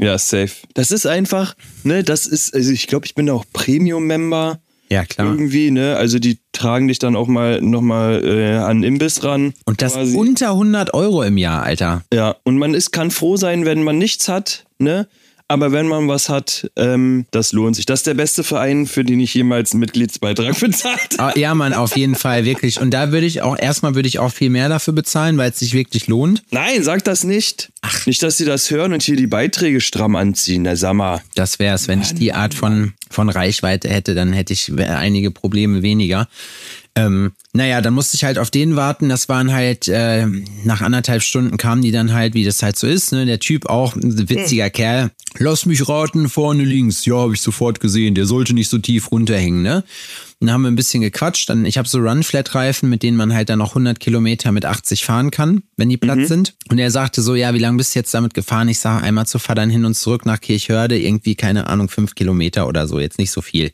Ja, 0.00 0.16
safe. 0.16 0.52
Das 0.74 0.90
ist 0.92 1.06
einfach, 1.06 1.54
ne, 1.82 2.04
das 2.04 2.26
ist, 2.26 2.54
also 2.54 2.70
ich 2.70 2.86
glaube, 2.86 3.04
ich 3.06 3.14
bin 3.16 3.28
auch 3.30 3.44
Premium-Member 3.52 4.60
Ja, 4.90 5.04
klar. 5.04 5.26
irgendwie, 5.26 5.70
ne? 5.70 5.96
Also 5.96 6.18
die 6.18 6.38
tragen 6.52 6.88
dich 6.88 6.98
dann 6.98 7.14
auch 7.14 7.28
mal 7.28 7.60
nochmal 7.60 8.24
äh, 8.24 8.56
an 8.56 8.82
Imbiss 8.82 9.22
ran. 9.22 9.54
Und 9.64 9.82
das 9.82 9.94
quasi. 9.94 10.16
unter 10.16 10.50
100 10.50 10.94
Euro 10.94 11.22
im 11.22 11.36
Jahr, 11.36 11.62
Alter. 11.62 12.02
Ja, 12.12 12.36
und 12.44 12.58
man 12.58 12.74
ist, 12.74 12.90
kann 12.90 13.10
froh 13.10 13.36
sein, 13.36 13.64
wenn 13.64 13.82
man 13.82 13.98
nichts 13.98 14.28
hat, 14.28 14.66
ne? 14.78 15.06
Aber 15.50 15.72
wenn 15.72 15.88
man 15.88 16.08
was 16.08 16.28
hat, 16.28 16.70
ähm, 16.76 17.24
das 17.30 17.52
lohnt 17.52 17.74
sich. 17.74 17.86
Das 17.86 18.00
ist 18.00 18.06
der 18.06 18.12
beste 18.12 18.44
Verein, 18.44 18.86
für 18.86 19.02
den 19.02 19.18
ich 19.18 19.32
jemals 19.32 19.72
einen 19.72 19.80
Mitgliedsbeitrag 19.80 20.60
bezahlt 20.60 21.18
habe. 21.18 21.32
Ah, 21.34 21.38
Ja, 21.38 21.54
Mann, 21.54 21.72
auf 21.72 21.96
jeden 21.96 22.14
Fall, 22.16 22.44
wirklich. 22.44 22.78
Und 22.80 22.90
da 22.90 23.12
würde 23.12 23.26
ich 23.26 23.40
auch, 23.40 23.58
erstmal 23.58 23.94
würde 23.94 24.08
ich 24.08 24.18
auch 24.18 24.30
viel 24.30 24.50
mehr 24.50 24.68
dafür 24.68 24.92
bezahlen, 24.92 25.38
weil 25.38 25.50
es 25.50 25.58
sich 25.58 25.72
wirklich 25.72 26.06
lohnt. 26.06 26.42
Nein, 26.50 26.84
sag 26.84 27.02
das 27.04 27.24
nicht. 27.24 27.70
Nicht, 28.04 28.22
dass 28.22 28.36
sie 28.36 28.44
das 28.44 28.70
hören 28.70 28.92
und 28.92 29.02
hier 29.02 29.16
die 29.16 29.26
Beiträge 29.26 29.80
stramm 29.80 30.16
anziehen. 30.16 30.62
Na, 30.62 30.76
sag 30.76 30.92
mal. 30.92 31.22
Das 31.34 31.58
wäre 31.58 31.74
es, 31.74 31.88
wenn 31.88 32.02
ich 32.02 32.12
die 32.14 32.34
Art 32.34 32.52
von, 32.52 32.92
von 33.10 33.30
Reichweite 33.30 33.88
hätte, 33.88 34.14
dann 34.14 34.34
hätte 34.34 34.52
ich 34.52 34.70
einige 34.78 35.30
Probleme 35.30 35.80
weniger. 35.80 36.28
Ähm, 36.98 37.32
naja, 37.52 37.80
dann 37.80 37.94
musste 37.94 38.16
ich 38.16 38.24
halt 38.24 38.38
auf 38.38 38.50
den 38.50 38.76
warten. 38.76 39.08
Das 39.08 39.28
waren 39.28 39.52
halt, 39.52 39.88
äh, 39.88 40.26
nach 40.64 40.80
anderthalb 40.80 41.22
Stunden 41.22 41.56
kamen 41.56 41.82
die 41.82 41.92
dann 41.92 42.12
halt, 42.12 42.34
wie 42.34 42.44
das 42.44 42.62
halt 42.62 42.76
so 42.76 42.86
ist, 42.86 43.12
ne? 43.12 43.26
Der 43.26 43.40
Typ 43.40 43.66
auch, 43.66 43.96
ein 43.96 44.28
witziger 44.28 44.70
Kerl. 44.70 45.10
Lass 45.38 45.66
mich 45.66 45.88
raten, 45.88 46.28
vorne 46.28 46.64
links. 46.64 47.04
Ja, 47.04 47.16
habe 47.16 47.34
ich 47.34 47.40
sofort 47.40 47.80
gesehen. 47.80 48.14
Der 48.14 48.26
sollte 48.26 48.54
nicht 48.54 48.68
so 48.68 48.78
tief 48.78 49.10
runterhängen, 49.10 49.62
ne? 49.62 49.84
Dann 50.40 50.52
haben 50.52 50.62
wir 50.62 50.70
ein 50.70 50.76
bisschen 50.76 51.00
gequatscht. 51.00 51.48
Dann, 51.48 51.64
ich 51.64 51.78
habe 51.78 51.88
so 51.88 51.98
Run-Flat-Reifen, 51.98 52.88
mit 52.88 53.02
denen 53.02 53.16
man 53.16 53.34
halt 53.34 53.48
dann 53.48 53.58
noch 53.58 53.70
100 53.70 53.98
Kilometer 53.98 54.52
mit 54.52 54.64
80 54.64 55.04
fahren 55.04 55.30
kann, 55.30 55.62
wenn 55.76 55.88
die 55.88 55.96
platt 55.96 56.26
sind. 56.26 56.54
Und 56.70 56.78
er 56.78 56.90
sagte 56.90 57.22
so, 57.22 57.34
ja, 57.34 57.54
wie 57.54 57.58
lange 57.58 57.78
bist 57.78 57.94
du 57.94 57.98
jetzt 57.98 58.14
damit 58.14 58.34
gefahren? 58.34 58.68
Ich 58.68 58.78
sage, 58.78 59.02
einmal 59.02 59.26
zu 59.26 59.38
Vatern 59.38 59.70
hin 59.70 59.84
und 59.84 59.94
zurück 59.94 60.26
nach 60.26 60.40
Kirchhörde, 60.40 60.98
irgendwie, 60.98 61.34
keine 61.34 61.66
Ahnung, 61.66 61.88
fünf 61.88 62.14
Kilometer 62.14 62.68
oder 62.68 62.86
so, 62.86 63.00
jetzt 63.00 63.18
nicht 63.18 63.30
so 63.32 63.40
viel. 63.40 63.72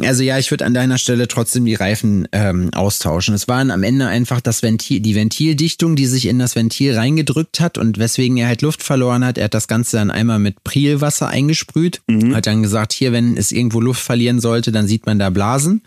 Also 0.00 0.22
ja, 0.22 0.38
ich 0.38 0.50
würde 0.50 0.64
an 0.64 0.72
deiner 0.72 0.96
Stelle 0.96 1.28
trotzdem 1.28 1.66
die 1.66 1.74
Reifen 1.74 2.26
ähm, 2.32 2.70
austauschen. 2.72 3.34
Es 3.34 3.46
waren 3.46 3.70
am 3.70 3.82
Ende 3.82 4.06
einfach 4.06 4.40
das 4.40 4.62
Ventil, 4.62 5.00
die 5.00 5.14
Ventildichtung, 5.14 5.96
die 5.96 6.06
sich 6.06 6.26
in 6.28 6.38
das 6.38 6.56
Ventil 6.56 6.94
reingedrückt 6.96 7.60
hat 7.60 7.76
und 7.76 7.98
weswegen 7.98 8.38
er 8.38 8.46
halt 8.48 8.62
Luft 8.62 8.82
verloren 8.82 9.22
hat. 9.22 9.36
Er 9.36 9.44
hat 9.44 9.54
das 9.54 9.68
Ganze 9.68 9.98
dann 9.98 10.10
einmal 10.10 10.38
mit 10.38 10.64
Prielwasser 10.64 11.28
eingesprüht, 11.28 12.00
hat 12.34 12.46
dann 12.46 12.62
gesagt, 12.62 12.94
hier, 12.94 13.12
wenn 13.12 13.36
es 13.36 13.52
irgendwo 13.52 13.80
Luft 13.80 14.00
verlieren 14.00 14.40
sollte, 14.40 14.72
dann 14.72 14.86
sieht 14.86 15.04
man 15.04 15.18
da 15.18 15.28
Blasen. 15.42 15.82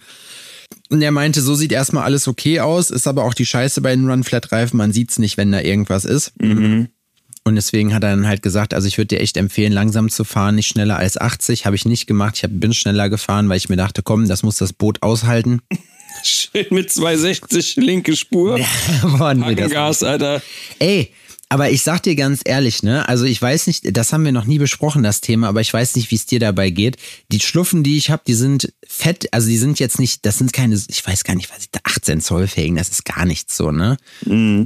Und 0.89 1.01
er 1.01 1.11
meinte, 1.11 1.41
so 1.41 1.55
sieht 1.55 1.71
erstmal 1.71 2.03
alles 2.03 2.27
okay 2.27 2.59
aus, 2.59 2.89
ist 2.89 3.07
aber 3.07 3.23
auch 3.23 3.33
die 3.33 3.45
Scheiße 3.45 3.79
bei 3.81 3.95
den 3.95 4.09
Run-Flat-Reifen, 4.09 4.75
man 4.77 4.91
sieht's 4.91 5.17
nicht, 5.17 5.37
wenn 5.37 5.51
da 5.51 5.61
irgendwas 5.61 6.03
ist. 6.03 6.33
Und 6.41 6.89
deswegen 7.55 7.93
hat 7.93 8.03
er 8.03 8.09
dann 8.09 8.27
halt 8.27 8.41
gesagt, 8.41 8.73
also 8.73 8.87
ich 8.87 8.97
würde 8.97 9.15
dir 9.15 9.21
echt 9.21 9.37
empfehlen, 9.37 9.71
langsam 9.71 10.09
zu 10.09 10.23
fahren, 10.25 10.55
nicht 10.55 10.67
schneller 10.67 10.97
als 10.97 11.15
80. 11.17 11.65
Habe 11.65 11.75
ich 11.77 11.85
nicht 11.85 12.05
gemacht. 12.07 12.33
Ich 12.37 12.43
hab, 12.43 12.51
bin 12.53 12.73
schneller 12.73 13.09
gefahren, 13.09 13.47
weil 13.49 13.57
ich 13.57 13.69
mir 13.69 13.77
dachte, 13.77 14.01
komm, 14.03 14.27
das 14.27 14.43
muss 14.43 14.57
das 14.57 14.73
Boot 14.73 15.01
aushalten. 15.03 15.61
Schön 16.23 16.65
mit 16.71 16.91
260 16.91 17.77
linke 17.77 18.15
Spur. 18.15 18.59
Boah, 19.17 19.33
nee, 19.33 19.55
das- 19.55 19.71
Gas, 19.71 20.03
Alter. 20.03 20.41
Ey, 20.79 21.11
aber 21.49 21.69
ich 21.69 21.83
sag 21.83 22.03
dir 22.03 22.15
ganz 22.15 22.41
ehrlich, 22.43 22.81
ne? 22.83 23.07
Also 23.07 23.25
ich 23.25 23.41
weiß 23.41 23.67
nicht, 23.67 23.95
das 23.95 24.11
haben 24.11 24.25
wir 24.25 24.31
noch 24.31 24.45
nie 24.45 24.57
besprochen, 24.57 25.03
das 25.03 25.21
Thema, 25.21 25.47
aber 25.47 25.61
ich 25.61 25.71
weiß 25.71 25.95
nicht, 25.95 26.09
wie 26.11 26.15
es 26.15 26.25
dir 26.25 26.39
dabei 26.39 26.69
geht. 26.71 26.97
Die 27.31 27.39
Schluffen, 27.39 27.83
die 27.83 27.97
ich 27.97 28.09
habe, 28.09 28.23
die 28.25 28.33
sind 28.33 28.73
fett, 28.85 29.31
also 29.31 29.47
die 29.47 29.57
sind 29.57 29.79
jetzt 29.79 29.99
nicht, 29.99 30.25
das 30.25 30.37
sind 30.39 30.53
keine, 30.53 30.75
ich 30.87 31.05
weiß 31.05 31.23
gar 31.23 31.35
nicht, 31.35 31.51
was 31.51 31.59
ich 31.59 31.71
da 31.71 31.79
18 31.83 32.21
Zoll 32.21 32.47
Felgen, 32.47 32.75
das 32.75 32.89
ist 32.89 33.05
gar 33.05 33.25
nichts 33.25 33.55
so, 33.57 33.71
ne? 33.71 33.97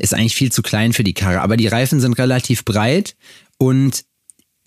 Ist 0.02 0.14
eigentlich 0.14 0.36
viel 0.36 0.52
zu 0.52 0.62
klein 0.62 0.94
für 0.94 1.04
die 1.04 1.14
Karre, 1.14 1.42
aber 1.42 1.58
die 1.58 1.68
Reifen 1.68 2.00
sind 2.00 2.18
relativ 2.18 2.64
breit 2.64 3.16
und 3.58 4.06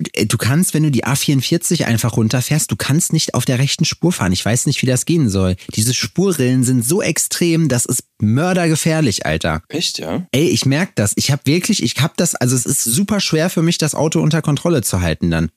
du 0.03 0.37
kannst, 0.39 0.75
wenn 0.75 0.83
du 0.83 0.91
die 0.91 1.05
A44 1.05 1.85
einfach 1.85 2.17
runterfährst, 2.17 2.71
du 2.71 2.77
kannst 2.77 3.13
nicht 3.13 3.35
auf 3.35 3.45
der 3.45 3.59
rechten 3.59 3.85
Spur 3.85 4.13
fahren. 4.13 4.33
Ich 4.33 4.45
weiß 4.45 4.67
nicht, 4.67 4.83
wie 4.83 4.87
das 4.87 5.05
gehen 5.07 5.29
soll. 5.29 5.57
Diese 5.75 5.95
Spurrillen 5.95 6.65
sind 6.65 6.85
so 6.85 7.03
extrem, 7.03 7.69
das 7.69 7.85
ist 7.87 8.05
mördergefährlich, 8.21 9.25
Alter. 9.27 9.63
Echt, 9.69 9.99
ja? 9.99 10.27
Ey, 10.33 10.49
ich 10.49 10.67
merke 10.67 10.93
das. 10.95 11.13
Ich 11.17 11.31
habe 11.31 11.43
wirklich, 11.45 11.83
ich 11.83 11.97
habe 12.01 12.15
das, 12.17 12.35
also 12.35 12.55
es 12.57 12.67
ist 12.67 12.85
super 12.85 13.21
schwer 13.21 13.51
für 13.51 13.63
mich, 13.63 13.79
das 13.79 13.95
Auto 13.95 14.21
unter 14.21 14.43
Kontrolle 14.43 14.83
zu 14.83 15.01
halten 15.01 15.31
dann. 15.31 15.51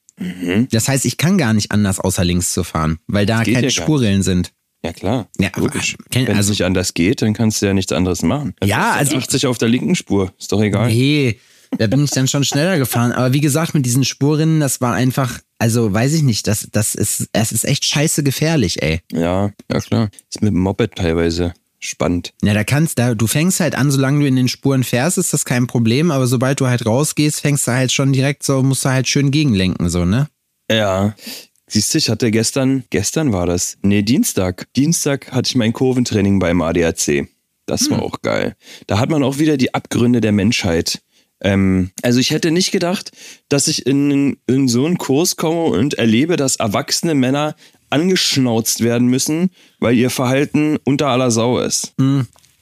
Das 0.71 0.87
heißt, 0.87 1.03
ich 1.05 1.17
kann 1.17 1.37
gar 1.37 1.53
nicht 1.53 1.71
anders, 1.71 1.99
außer 1.99 2.23
links 2.23 2.53
zu 2.53 2.63
fahren, 2.63 2.99
weil 3.07 3.25
da 3.25 3.43
keine 3.43 3.63
ja 3.63 3.69
Spurrillen 3.69 4.23
sind. 4.23 4.53
Ja, 4.83 4.93
klar. 4.93 5.27
Ja, 5.39 5.49
Logisch. 5.57 5.97
kenn- 6.11 6.27
Wenn 6.27 6.37
also- 6.37 6.47
es 6.47 6.49
nicht 6.59 6.63
anders 6.63 6.93
geht, 6.93 7.21
dann 7.21 7.33
kannst 7.33 7.61
du 7.61 7.65
ja 7.65 7.73
nichts 7.73 7.91
anderes 7.91 8.21
machen. 8.21 8.53
Dann 8.59 8.69
Ja, 8.69 8.91
also- 8.91 9.17
80 9.17 9.47
auf 9.47 9.57
der 9.57 9.67
linken 9.67 9.95
Spur. 9.95 10.31
Ist 10.39 10.51
doch 10.51 10.61
egal. 10.61 10.87
Nee, 10.89 11.39
da 11.77 11.87
bin 11.87 12.03
ich 12.03 12.11
dann 12.11 12.27
schon 12.27 12.43
schneller 12.43 12.77
gefahren. 12.77 13.11
Aber 13.11 13.33
wie 13.33 13.41
gesagt, 13.41 13.73
mit 13.73 13.85
diesen 13.85 14.03
Spurrinnen, 14.03 14.59
das 14.59 14.81
war 14.81 14.93
einfach, 14.93 15.39
also 15.57 15.93
weiß 15.93 16.13
ich 16.13 16.23
nicht, 16.23 16.47
das, 16.47 16.67
das 16.71 16.95
ist, 16.95 17.29
es 17.33 17.51
ist 17.51 17.65
echt 17.65 17.85
scheiße 17.85 18.23
gefährlich, 18.23 18.81
ey. 18.81 19.01
Ja, 19.11 19.51
ja 19.71 19.79
klar. 19.79 20.09
Ist 20.29 20.41
mit 20.41 20.53
dem 20.53 20.59
Moped 20.59 20.95
teilweise 20.95 21.53
spannend. 21.79 22.33
Ja, 22.41 22.53
da 22.53 22.63
kannst 22.63 22.99
da, 22.99 23.15
du 23.15 23.27
fängst 23.27 23.59
halt 23.59 23.75
an, 23.75 23.91
solange 23.91 24.21
du 24.21 24.27
in 24.27 24.35
den 24.35 24.47
Spuren 24.47 24.83
fährst, 24.83 25.17
ist 25.17 25.33
das 25.33 25.45
kein 25.45 25.67
Problem, 25.67 26.11
aber 26.11 26.27
sobald 26.27 26.59
du 26.59 26.67
halt 26.67 26.85
rausgehst, 26.85 27.41
fängst 27.41 27.67
du 27.67 27.71
halt 27.71 27.91
schon 27.91 28.13
direkt 28.13 28.43
so, 28.43 28.63
musst 28.63 28.85
du 28.85 28.89
halt 28.89 29.07
schön 29.07 29.31
gegenlenken, 29.31 29.89
so, 29.89 30.05
ne? 30.05 30.27
Ja. 30.69 31.15
Siehst 31.67 31.93
du, 31.93 31.97
ich 31.97 32.09
hatte 32.09 32.31
gestern, 32.31 32.83
gestern 32.89 33.33
war 33.33 33.45
das, 33.47 33.77
nee, 33.81 34.01
Dienstag. 34.01 34.67
Dienstag 34.75 35.31
hatte 35.31 35.49
ich 35.49 35.55
mein 35.55 35.73
Kurventraining 35.73 36.39
beim 36.39 36.61
ADAC. 36.61 37.27
Das 37.65 37.89
war 37.89 38.03
auch 38.03 38.21
geil. 38.21 38.55
Da 38.85 38.99
hat 38.99 39.09
man 39.09 39.23
auch 39.23 39.39
wieder 39.39 39.57
die 39.57 39.73
Abgründe 39.73 40.21
der 40.21 40.31
Menschheit. 40.31 41.01
Ähm, 41.45 41.91
also 42.01 42.19
ich 42.19 42.31
hätte 42.31 42.49
nicht 42.49 42.71
gedacht, 42.71 43.11
dass 43.49 43.67
ich 43.67 43.85
in, 43.85 44.37
in 44.47 44.67
so 44.67 44.83
einen 44.85 44.97
Kurs 44.97 45.37
komme 45.37 45.65
und 45.65 45.93
erlebe, 45.93 46.37
dass 46.37 46.55
erwachsene 46.55 47.13
Männer 47.13 47.55
angeschnauzt 47.91 48.83
werden 48.83 49.07
müssen, 49.07 49.51
weil 49.79 49.95
ihr 49.95 50.09
Verhalten 50.09 50.77
unter 50.83 51.07
aller 51.07 51.29
Sau 51.29 51.59
ist. 51.59 51.93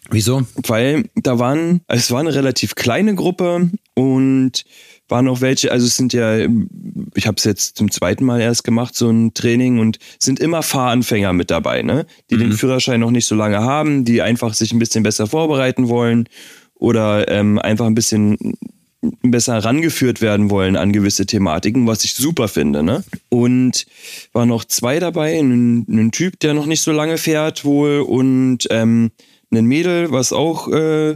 Wieso? 0.10 0.46
weil 0.68 1.10
da 1.16 1.40
waren, 1.40 1.80
es 1.88 2.12
war 2.12 2.20
eine 2.20 2.36
relativ 2.36 2.76
kleine 2.76 3.16
Gruppe 3.16 3.72
und 3.96 4.66
waren 5.08 5.30
auch 5.30 5.40
welche, 5.40 5.72
also 5.72 5.86
es 5.88 5.96
sind 5.96 6.12
ja, 6.12 6.40
ich 7.16 7.26
habe 7.26 7.38
es 7.38 7.46
jetzt 7.46 7.78
zum 7.78 7.90
zweiten 7.90 8.26
Mal 8.26 8.42
erst 8.42 8.66
gemacht, 8.66 8.96
so 8.96 9.10
ein 9.10 9.34
Training 9.34 9.80
und 9.80 9.98
sind 10.20 10.42
immer 10.42 10.62
Fahranfänger 10.62 11.32
mit 11.32 11.52
dabei, 11.52 11.84
ne? 11.84 12.06
Die 12.30 12.38
den 12.38 12.52
Führerschein 12.52 13.00
noch 13.00 13.12
nicht 13.12 13.28
so 13.28 13.36
lange 13.36 13.60
haben, 13.60 14.04
die 14.04 14.22
einfach 14.22 14.54
sich 14.54 14.74
ein 14.74 14.80
bisschen 14.80 15.04
besser 15.04 15.26
vorbereiten 15.26 15.88
wollen 15.88 16.28
oder 16.84 17.32
ähm, 17.32 17.60
einfach 17.60 17.86
ein 17.86 17.96
bisschen 17.96 18.38
besser 19.22 19.58
rangeführt 19.60 20.22
werden 20.22 20.50
wollen 20.50 20.76
an 20.76 20.92
gewisse 20.92 21.26
Thematiken, 21.26 21.88
was 21.88 22.04
ich 22.04 22.14
super 22.14 22.50
finde. 22.50 22.84
Ne? 22.84 23.06
Und 23.30 23.86
waren 24.34 24.50
noch 24.50 24.66
zwei 24.66 25.00
dabei, 25.00 25.40
ein, 25.40 25.86
ein 25.88 26.12
Typ, 26.12 26.42
der 26.42 26.54
noch 26.54 26.66
nicht 26.66 26.82
so 26.82 26.92
lange 26.92 27.18
fährt 27.18 27.64
wohl 27.64 28.02
und 28.02 28.68
ähm, 28.70 29.12
ein 29.50 29.66
Mädel, 29.66 30.12
was 30.12 30.34
auch 30.34 30.68
äh, 30.68 31.16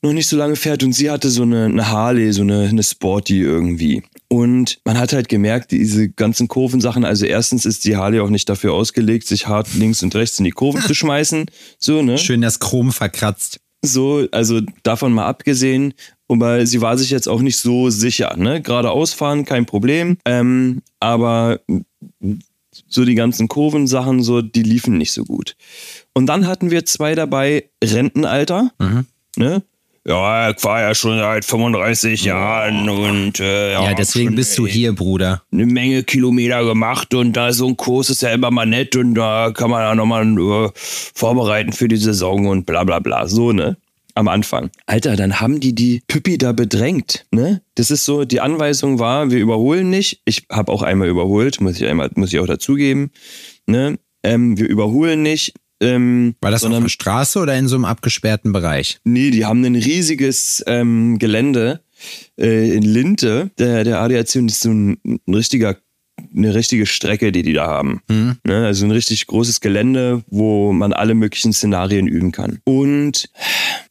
noch 0.00 0.14
nicht 0.14 0.28
so 0.28 0.36
lange 0.36 0.56
fährt 0.56 0.82
und 0.82 0.94
sie 0.94 1.10
hatte 1.10 1.28
so 1.28 1.42
eine, 1.42 1.66
eine 1.66 1.90
Harley, 1.90 2.32
so 2.32 2.42
eine, 2.42 2.66
eine 2.66 2.82
Sporty 2.82 3.40
irgendwie. 3.40 4.02
Und 4.28 4.80
man 4.86 4.98
hat 4.98 5.12
halt 5.12 5.28
gemerkt, 5.28 5.72
diese 5.72 6.08
ganzen 6.08 6.48
Kurvensachen, 6.48 7.04
also 7.04 7.26
erstens 7.26 7.66
ist 7.66 7.84
die 7.84 7.96
Harley 7.96 8.20
auch 8.20 8.30
nicht 8.30 8.48
dafür 8.48 8.72
ausgelegt, 8.72 9.26
sich 9.26 9.46
hart 9.46 9.74
links 9.74 10.02
und 10.02 10.14
rechts 10.14 10.38
in 10.38 10.46
die 10.46 10.52
Kurven 10.52 10.80
zu 10.80 10.94
schmeißen. 10.94 11.46
So, 11.78 12.00
ne? 12.00 12.16
Schön 12.16 12.40
das 12.40 12.60
Chrom 12.60 12.92
verkratzt. 12.92 13.60
So, 13.84 14.26
also 14.32 14.60
davon 14.82 15.12
mal 15.12 15.26
abgesehen, 15.26 15.94
aber 16.28 16.66
sie 16.66 16.80
war 16.80 16.96
sich 16.96 17.10
jetzt 17.10 17.28
auch 17.28 17.40
nicht 17.40 17.58
so 17.58 17.90
sicher, 17.90 18.36
ne? 18.36 18.62
Geradeaus 18.62 19.12
fahren, 19.12 19.44
kein 19.44 19.66
Problem. 19.66 20.16
Ähm, 20.24 20.82
aber 21.00 21.60
so 22.88 23.04
die 23.04 23.14
ganzen 23.14 23.48
Kurvensachen, 23.48 24.22
so, 24.22 24.42
die 24.42 24.62
liefen 24.62 24.98
nicht 24.98 25.12
so 25.12 25.24
gut. 25.24 25.56
Und 26.14 26.26
dann 26.26 26.46
hatten 26.46 26.70
wir 26.70 26.84
zwei 26.86 27.14
dabei, 27.14 27.68
Rentenalter, 27.82 28.72
ne? 29.36 29.62
Ja, 30.06 30.50
ich 30.50 30.62
war 30.64 30.80
ja 30.80 30.94
schon 30.94 31.18
seit 31.18 31.44
35 31.44 32.24
Jahren 32.24 32.88
und 32.88 33.40
äh, 33.40 33.72
Ja, 33.72 33.88
hab 33.88 33.96
deswegen 33.96 34.34
bist 34.34 34.56
du 34.58 34.66
hier, 34.66 34.92
Bruder. 34.94 35.42
eine 35.52 35.66
Menge 35.66 36.02
Kilometer 36.02 36.64
gemacht 36.64 37.14
und 37.14 37.32
da 37.34 37.52
so 37.52 37.66
ein 37.66 37.76
Kurs 37.76 38.10
ist 38.10 38.22
ja 38.22 38.30
immer 38.30 38.50
mal 38.50 38.66
nett 38.66 38.96
und 38.96 39.14
da 39.14 39.50
kann 39.54 39.70
man 39.70 39.80
ja 39.82 39.94
nochmal 39.94 40.26
äh, 40.66 40.70
vorbereiten 40.74 41.72
für 41.72 41.88
die 41.88 41.96
Saison 41.96 42.46
und 42.46 42.66
bla 42.66 42.84
bla 42.84 42.98
bla. 42.98 43.26
So, 43.28 43.52
ne? 43.52 43.76
Am 44.16 44.28
Anfang. 44.28 44.70
Alter, 44.86 45.16
dann 45.16 45.40
haben 45.40 45.58
die 45.58 45.74
die 45.74 46.00
Püppi 46.06 46.38
da 46.38 46.52
bedrängt, 46.52 47.26
ne? 47.32 47.62
Das 47.74 47.90
ist 47.90 48.04
so, 48.04 48.24
die 48.24 48.40
Anweisung 48.40 49.00
war, 49.00 49.32
wir 49.32 49.40
überholen 49.40 49.90
nicht. 49.90 50.20
Ich 50.24 50.46
habe 50.52 50.70
auch 50.70 50.82
einmal 50.82 51.08
überholt, 51.08 51.60
muss 51.60 51.80
ich 51.80 51.86
einmal, 51.88 52.10
muss 52.14 52.32
ich 52.32 52.38
auch 52.38 52.46
dazugeben, 52.46 53.10
ne? 53.66 53.98
Ähm, 54.22 54.56
wir 54.56 54.68
überholen 54.68 55.22
nicht. 55.22 55.54
Ähm, 55.84 56.34
War 56.40 56.50
das 56.50 56.62
auf 56.62 56.66
sondern 56.66 56.82
der 56.84 56.88
Straße 56.88 57.38
oder 57.38 57.56
in 57.56 57.68
so 57.68 57.76
einem 57.76 57.84
abgesperrten 57.84 58.52
Bereich? 58.52 58.98
Nee, 59.04 59.30
die 59.30 59.44
haben 59.44 59.64
ein 59.64 59.74
riesiges 59.74 60.62
ähm, 60.66 61.18
Gelände 61.18 61.80
äh, 62.38 62.74
in 62.74 62.82
Linte. 62.82 63.50
Der, 63.58 63.84
der 63.84 64.00
ADAC 64.00 64.36
ist 64.36 64.60
so 64.60 64.70
ein, 64.70 64.98
ein 65.04 65.34
richtiger, 65.34 65.76
eine 66.36 66.54
richtige 66.54 66.86
Strecke, 66.86 67.32
die 67.32 67.42
die 67.42 67.52
da 67.52 67.66
haben. 67.66 68.00
Ne? 68.08 68.66
Also 68.66 68.84
ein 68.84 68.90
richtig 68.90 69.26
großes 69.26 69.60
Gelände, 69.60 70.22
wo 70.28 70.72
man 70.72 70.92
alle 70.92 71.14
möglichen 71.14 71.52
Szenarien 71.52 72.06
üben 72.06 72.32
kann. 72.32 72.60
Und 72.64 73.28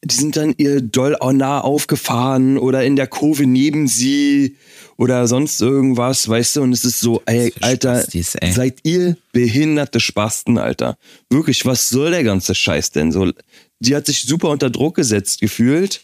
die 0.02 0.14
sind 0.14 0.36
dann 0.36 0.54
ihr 0.56 0.80
doll 0.80 1.16
nah 1.32 1.60
aufgefahren 1.60 2.58
oder 2.58 2.84
in 2.84 2.96
der 2.96 3.06
Kurve 3.06 3.46
neben 3.46 3.88
sie 3.88 4.56
oder 4.96 5.26
sonst 5.26 5.60
irgendwas, 5.60 6.28
weißt 6.28 6.56
du? 6.56 6.62
Und 6.62 6.72
es 6.72 6.84
ist 6.84 7.00
so, 7.00 7.22
ey, 7.26 7.52
Alter, 7.60 8.00
Spastis, 8.00 8.34
ey. 8.36 8.52
seid 8.52 8.78
ihr 8.84 9.16
behinderte 9.32 10.00
Spasten, 10.00 10.58
Alter. 10.58 10.96
Wirklich, 11.30 11.66
was 11.66 11.88
soll 11.88 12.10
der 12.10 12.24
ganze 12.24 12.54
Scheiß 12.54 12.90
denn? 12.92 13.10
So, 13.10 13.32
die 13.80 13.96
hat 13.96 14.06
sich 14.06 14.22
super 14.22 14.50
unter 14.50 14.70
Druck 14.70 14.94
gesetzt 14.94 15.40
gefühlt, 15.40 16.02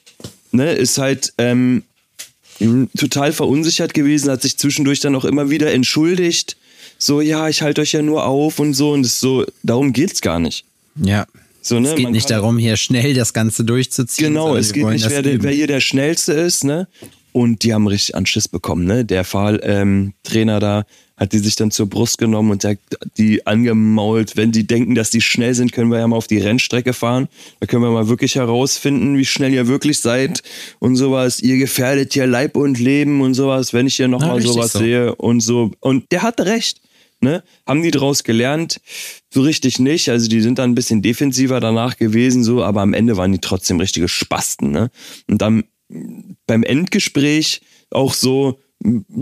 ne? 0.51 0.73
Ist 0.73 0.99
halt 0.99 1.33
ähm, 1.39 1.85
total 2.97 3.33
verunsichert 3.33 3.95
gewesen, 3.95 4.31
hat 4.31 4.43
sich 4.43 4.57
zwischendurch 4.59 5.01
dann 5.01 5.15
auch 5.15 5.25
immer 5.25 5.51
wieder 5.51 5.73
entschuldigt. 5.73 6.57
So, 6.99 7.21
ja, 7.21 7.49
ich 7.49 7.63
halte 7.63 7.81
euch 7.81 7.93
ja 7.93 8.03
nur 8.03 8.27
auf 8.27 8.59
und 8.59 8.75
so. 8.75 8.91
Und 8.93 9.05
so, 9.07 9.45
darum 9.63 9.93
geht's 9.93 10.21
gar 10.21 10.39
nicht. 10.39 10.65
Ja. 10.97 11.27
So, 11.63 11.79
ne? 11.81 11.91
Es 11.91 11.95
geht 11.97 12.05
Man 12.05 12.13
nicht 12.13 12.31
darum, 12.31 12.59
hier 12.59 12.77
schnell 12.77 13.15
das 13.15 13.33
Ganze 13.33 13.65
durchzuziehen. 13.65 14.29
Genau, 14.29 14.57
es 14.57 14.73
geht 14.73 14.87
nicht, 14.87 15.09
wer, 15.11 15.23
der- 15.23 15.43
wer 15.43 15.53
hier 15.53 15.67
der 15.67 15.81
Schnellste 15.81 16.33
ist, 16.33 16.65
ne? 16.65 16.89
Und 17.33 17.63
die 17.63 17.73
haben 17.75 17.87
richtig 17.87 18.15
Anschiss 18.17 18.49
bekommen, 18.49 18.85
ne? 18.87 19.05
Der 19.05 19.25
Fahrtrainer 19.25 19.81
ähm, 19.83 20.13
Trainer 20.25 20.59
da 20.59 20.85
hat 21.21 21.35
die 21.35 21.39
sich 21.39 21.55
dann 21.55 21.71
zur 21.71 21.87
Brust 21.87 22.17
genommen 22.17 22.51
und 22.51 22.65
hat 22.65 22.79
die 23.19 23.47
angemault. 23.47 24.39
Wenn 24.39 24.53
die 24.53 24.67
denken, 24.67 24.95
dass 24.95 25.11
die 25.11 25.21
schnell 25.21 25.55
sind, 25.55 25.71
können 25.71 25.91
wir 25.91 25.99
ja 25.99 26.09
mal 26.09 26.17
auf 26.17 26.27
die 26.27 26.39
Rennstrecke 26.39 26.95
fahren. 26.95 27.29
Da 27.61 27.67
können 27.67 27.83
wir 27.83 27.91
mal 27.91 28.09
wirklich 28.09 28.37
herausfinden, 28.37 29.19
wie 29.19 29.27
schnell 29.27 29.53
ihr 29.53 29.69
wirklich 29.69 30.01
seid 30.01 30.43
und 30.79 30.97
sowas. 30.97 31.41
Ihr 31.41 31.59
gefährdet 31.59 32.15
hier 32.15 32.27
Leib 32.27 32.57
und 32.57 32.81
Leben 32.81 33.21
und 33.21 33.35
sowas, 33.35 33.75
wenn 33.75 33.87
ich 33.87 33.97
hier 33.97 34.09
nochmal 34.09 34.41
sowas 34.41 34.73
so. 34.73 34.79
sehe 34.79 35.15
und 35.15 35.41
so. 35.41 35.73
Und 35.81 36.11
der 36.11 36.23
hatte 36.23 36.47
recht. 36.47 36.81
Ne? 37.21 37.43
Haben 37.67 37.83
die 37.83 37.91
draus 37.91 38.25
gelernt? 38.25 38.81
So 39.29 39.43
richtig 39.43 39.79
nicht. 39.79 40.09
Also 40.09 40.27
die 40.27 40.41
sind 40.41 40.59
dann 40.59 40.71
ein 40.71 40.75
bisschen 40.75 41.03
defensiver 41.03 41.61
danach 41.61 41.99
gewesen, 41.99 42.43
so, 42.43 42.65
aber 42.65 42.81
am 42.81 42.95
Ende 42.95 43.19
waren 43.19 43.33
die 43.33 43.41
trotzdem 43.41 43.79
richtige 43.79 44.09
Spasten. 44.09 44.71
Ne? 44.71 44.91
Und 45.29 45.43
dann 45.43 45.65
beim 46.47 46.63
Endgespräch 46.63 47.61
auch 47.91 48.15
so 48.15 48.59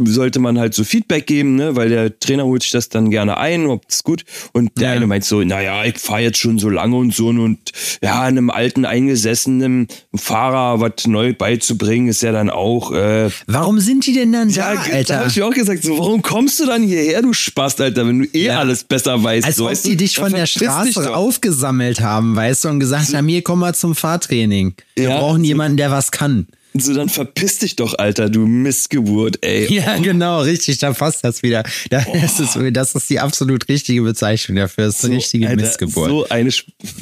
sollte 0.05 0.39
man 0.39 0.57
halt 0.59 0.73
so 0.75 0.85
Feedback 0.85 1.27
geben, 1.27 1.57
ne? 1.57 1.75
weil 1.75 1.89
der 1.89 2.17
Trainer 2.21 2.45
holt 2.45 2.63
sich 2.63 2.71
das 2.71 2.89
dann 2.89 3.11
gerne 3.11 3.39
ein, 3.39 3.67
ob 3.67 3.87
das 3.89 4.05
gut. 4.05 4.25
Und 4.53 4.71
der 4.79 4.91
Ja. 4.91 4.95
eine 4.95 5.07
meint 5.09 5.25
so, 5.25 5.43
naja, 5.43 5.85
ich 5.85 5.99
fahre 5.99 6.21
jetzt 6.23 6.39
schon 6.39 6.59
so 6.61 6.69
lange 6.69 6.95
und 6.97 7.13
so 7.13 7.29
und 7.29 7.59
ja, 8.01 8.23
einem 8.23 8.51
alten 8.51 8.85
eingesessenen 8.85 9.89
Fahrer 10.15 10.81
was 10.81 11.07
neu 11.07 11.33
beizubringen, 11.35 12.09
ist 12.09 12.23
ja 12.23 12.31
dann 12.33 12.51
auch 12.51 12.93
äh, 12.93 13.31
Warum 13.49 13.81
sind 13.81 14.07
die 14.07 14.13
denn 14.13 14.33
dann 14.33 14.49
da, 14.53 14.75
ja, 14.75 14.75
da 14.75 14.93
Alter? 14.95 15.19
habe 15.19 15.29
ich 15.29 15.37
mir 15.37 15.47
auch 15.47 15.51
gesagt, 15.53 15.83
so, 15.83 15.99
warum 15.99 16.23
kommst 16.23 16.61
du 16.61 16.67
dann 16.67 16.83
hierher, 16.85 17.23
du 17.23 17.33
Spast, 17.33 17.81
Alter, 17.81 18.07
wenn 18.07 18.21
du 18.21 18.25
eh 18.33 18.47
Ja. 18.47 18.61
alles 18.61 18.85
besser 18.85 19.21
weißt? 19.23 19.45
Als 19.47 19.57
so, 19.57 19.65
ob 19.65 19.71
weißt 19.71 19.87
die 19.87 19.97
dich 19.97 20.17
von 20.17 20.33
der 20.33 20.47
Straße 20.47 21.15
aufgesammelt 21.15 22.01
haben, 22.01 22.37
weißt 22.37 22.65
du, 22.65 22.69
und 22.69 22.81
gesagt 22.81 23.13
haben, 23.13 23.27
hier 23.27 23.43
komm 23.43 23.59
mal 23.59 23.75
zum 23.75 23.95
Fahrtraining. 23.97 24.75
Wir 24.95 25.09
brauchen 25.11 25.43
jemanden, 25.43 25.77
der 25.77 25.91
was 25.91 26.11
kann. 26.13 26.47
So, 26.75 26.95
dann 26.95 27.09
verpiss 27.09 27.59
dich 27.59 27.77
doch, 27.77 27.95
Alter, 27.99 28.29
du 28.29 28.47
Missgeburt, 28.47 29.39
ey. 29.43 29.73
Ja, 29.73 29.97
genau, 29.99 30.43
richtig, 30.43 30.79
da 30.79 30.93
passt 30.93 31.25
das 31.25 31.43
wieder. 31.43 31.65
Da 31.91 32.01
ist 32.01 32.41
es, 32.41 32.59
das 32.73 32.95
ist 32.95 33.11
die 33.11 33.21
absolut 33.21 33.69
richtige 33.69 34.03
Bezeichnung 34.03 34.57
dafür. 34.57 34.87
Das 34.87 34.97
ist 34.97 35.05
eine 35.05 35.17
richtige 35.17 35.49
Alter, 35.49 35.63
Missgeburt. 35.63 36.09
So, 36.09 36.29
eine, 36.29 36.51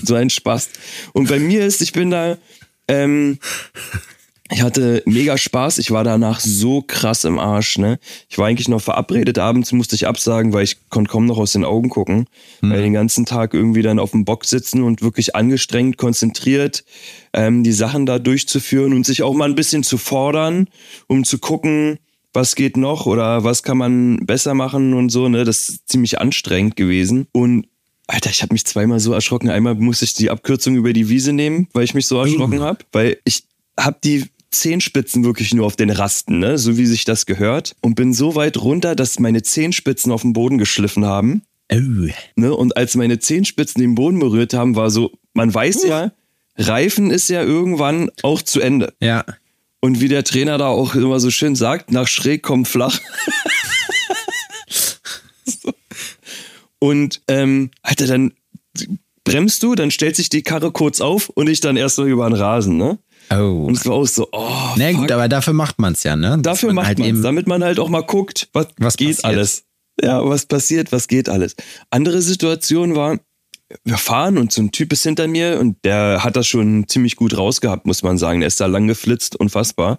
so 0.02 0.14
ein 0.14 0.30
Spaß. 0.30 0.68
Und 1.12 1.28
bei 1.28 1.38
mir 1.38 1.66
ist, 1.66 1.82
ich 1.82 1.92
bin 1.92 2.10
da, 2.10 2.38
ähm, 2.88 3.38
ich 4.48 4.62
hatte 4.62 5.02
mega 5.06 5.36
Spaß. 5.36 5.78
Ich 5.78 5.90
war 5.90 6.04
danach 6.04 6.38
so 6.38 6.82
krass 6.86 7.24
im 7.24 7.38
Arsch, 7.38 7.78
ne? 7.78 7.98
Ich 8.28 8.38
war 8.38 8.46
eigentlich 8.46 8.68
noch 8.68 8.80
verabredet. 8.80 9.38
Abends 9.38 9.72
musste 9.72 9.96
ich 9.96 10.06
absagen, 10.06 10.52
weil 10.52 10.62
ich 10.62 10.88
konnte 10.88 11.10
kaum 11.10 11.26
noch 11.26 11.38
aus 11.38 11.52
den 11.52 11.64
Augen 11.64 11.88
gucken. 11.88 12.26
Weil 12.60 12.82
den 12.82 12.92
ganzen 12.92 13.26
Tag 13.26 13.54
irgendwie 13.54 13.82
dann 13.82 13.98
auf 13.98 14.12
dem 14.12 14.24
Bock 14.24 14.44
sitzen 14.44 14.84
und 14.84 15.02
wirklich 15.02 15.34
angestrengt, 15.34 15.96
konzentriert, 15.96 16.84
ähm, 17.32 17.64
die 17.64 17.72
Sachen 17.72 18.06
da 18.06 18.20
durchzuführen 18.20 18.92
und 18.92 19.04
sich 19.04 19.22
auch 19.22 19.34
mal 19.34 19.48
ein 19.48 19.56
bisschen 19.56 19.82
zu 19.82 19.98
fordern, 19.98 20.68
um 21.08 21.24
zu 21.24 21.38
gucken, 21.38 21.98
was 22.32 22.54
geht 22.54 22.76
noch 22.76 23.06
oder 23.06 23.42
was 23.42 23.62
kann 23.62 23.78
man 23.78 24.26
besser 24.26 24.54
machen 24.54 24.94
und 24.94 25.08
so, 25.08 25.28
ne? 25.28 25.44
Das 25.44 25.68
ist 25.68 25.88
ziemlich 25.88 26.20
anstrengend 26.20 26.76
gewesen. 26.76 27.26
Und 27.32 27.66
Alter, 28.06 28.30
ich 28.30 28.42
habe 28.42 28.54
mich 28.54 28.64
zweimal 28.64 29.00
so 29.00 29.12
erschrocken. 29.12 29.50
Einmal 29.50 29.74
musste 29.74 30.04
ich 30.04 30.14
die 30.14 30.30
Abkürzung 30.30 30.76
über 30.76 30.92
die 30.92 31.08
Wiese 31.08 31.32
nehmen, 31.32 31.66
weil 31.72 31.82
ich 31.82 31.94
mich 31.94 32.06
so 32.06 32.20
erschrocken 32.20 32.60
habe, 32.60 32.78
weil 32.92 33.18
ich 33.24 33.42
habe 33.78 33.98
die 34.04 34.26
Zehenspitzen 34.50 35.24
wirklich 35.24 35.54
nur 35.54 35.66
auf 35.66 35.76
den 35.76 35.90
Rasten, 35.90 36.38
ne? 36.38 36.58
so 36.58 36.76
wie 36.76 36.86
sich 36.86 37.04
das 37.04 37.26
gehört. 37.26 37.76
Und 37.80 37.94
bin 37.94 38.12
so 38.12 38.34
weit 38.34 38.56
runter, 38.58 38.94
dass 38.94 39.18
meine 39.18 39.42
Zehenspitzen 39.42 40.12
auf 40.12 40.22
den 40.22 40.32
Boden 40.32 40.58
geschliffen 40.58 41.04
haben. 41.04 41.42
Oh. 41.72 42.08
Ne? 42.36 42.54
Und 42.54 42.76
als 42.76 42.94
meine 42.94 43.18
Zehenspitzen 43.18 43.80
den 43.80 43.94
Boden 43.94 44.18
berührt 44.18 44.54
haben, 44.54 44.76
war 44.76 44.90
so, 44.90 45.12
man 45.34 45.52
weiß 45.52 45.84
ja, 45.84 46.12
Reifen 46.56 47.10
ist 47.10 47.28
ja 47.28 47.42
irgendwann 47.42 48.10
auch 48.22 48.42
zu 48.42 48.60
Ende. 48.60 48.94
Ja. 49.00 49.24
Und 49.80 50.00
wie 50.00 50.08
der 50.08 50.24
Trainer 50.24 50.58
da 50.58 50.68
auch 50.68 50.94
immer 50.94 51.20
so 51.20 51.30
schön 51.30 51.54
sagt, 51.54 51.92
nach 51.92 52.08
schräg 52.08 52.42
kommt 52.42 52.68
flach. 52.68 52.98
So. 55.44 55.72
Und 56.78 57.22
ähm, 57.28 57.70
Alter, 57.82 58.06
dann 58.06 58.32
bremst 59.24 59.62
du, 59.62 59.74
dann 59.74 59.90
stellt 59.90 60.16
sich 60.16 60.28
die 60.28 60.42
Karre 60.42 60.72
kurz 60.72 61.00
auf 61.00 61.30
und 61.30 61.48
ich 61.48 61.60
dann 61.60 61.76
erst 61.76 61.98
mal 61.98 62.08
über 62.08 62.28
den 62.28 62.36
Rasen, 62.36 62.76
ne? 62.76 62.98
Oh. 63.30 63.64
Und 63.66 63.76
es 63.76 63.86
war 63.86 63.94
auch 63.94 64.06
so, 64.06 64.28
oh, 64.32 64.48
Na 64.76 64.88
fuck. 64.90 64.96
gut, 65.00 65.12
aber 65.12 65.28
dafür 65.28 65.52
macht 65.52 65.78
man 65.78 65.92
es 65.94 66.02
ja, 66.04 66.14
ne? 66.16 66.30
Dass 66.40 66.42
Dafür 66.42 66.72
macht 66.72 66.86
halt 66.86 66.98
man 66.98 67.08
eben- 67.08 67.22
damit 67.22 67.46
man 67.46 67.62
halt 67.64 67.78
auch 67.80 67.88
mal 67.88 68.02
guckt, 68.02 68.48
was, 68.52 68.68
Was 68.78 68.96
geht 68.96 69.16
passiert. 69.16 69.24
alles. 69.24 69.64
Ja, 70.02 70.24
was 70.28 70.46
passiert, 70.46 70.92
was 70.92 71.08
geht 71.08 71.28
alles. 71.28 71.56
Andere 71.90 72.20
Situation 72.22 72.94
war, 72.94 73.18
wir 73.84 73.96
fahren 73.96 74.38
und 74.38 74.52
so 74.52 74.62
ein 74.62 74.70
Typ 74.70 74.92
ist 74.92 75.02
hinter 75.02 75.26
mir 75.26 75.58
und 75.58 75.76
der 75.84 76.22
hat 76.22 76.36
das 76.36 76.46
schon 76.46 76.86
ziemlich 76.86 77.16
gut 77.16 77.36
rausgehabt, 77.36 77.86
muss 77.86 78.02
man 78.02 78.16
sagen. 78.18 78.40
Der 78.40 78.46
ist 78.48 78.60
da 78.60 78.66
lang 78.66 78.86
geflitzt, 78.86 79.34
unfassbar. 79.36 79.98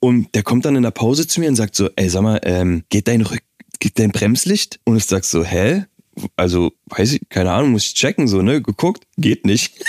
Und 0.00 0.34
der 0.34 0.42
kommt 0.42 0.64
dann 0.64 0.76
in 0.76 0.82
der 0.82 0.90
Pause 0.90 1.26
zu 1.26 1.40
mir 1.40 1.48
und 1.48 1.56
sagt 1.56 1.76
so, 1.76 1.88
ey, 1.96 2.08
sag 2.10 2.22
mal, 2.22 2.40
ähm, 2.42 2.82
geht 2.90 3.06
dein 3.08 3.20
Rück, 3.22 3.40
geht 3.78 3.98
dein 3.98 4.10
Bremslicht? 4.10 4.80
Und 4.84 4.96
ich 4.96 5.04
sag 5.06 5.24
so, 5.24 5.44
hä? 5.44 5.84
Also, 6.36 6.72
weiß 6.86 7.12
ich, 7.14 7.20
keine 7.30 7.52
Ahnung, 7.52 7.70
muss 7.72 7.84
ich 7.86 7.94
checken, 7.94 8.26
so, 8.28 8.42
ne? 8.42 8.60
Geguckt, 8.60 9.04
geht 9.16 9.46
nicht. 9.46 9.72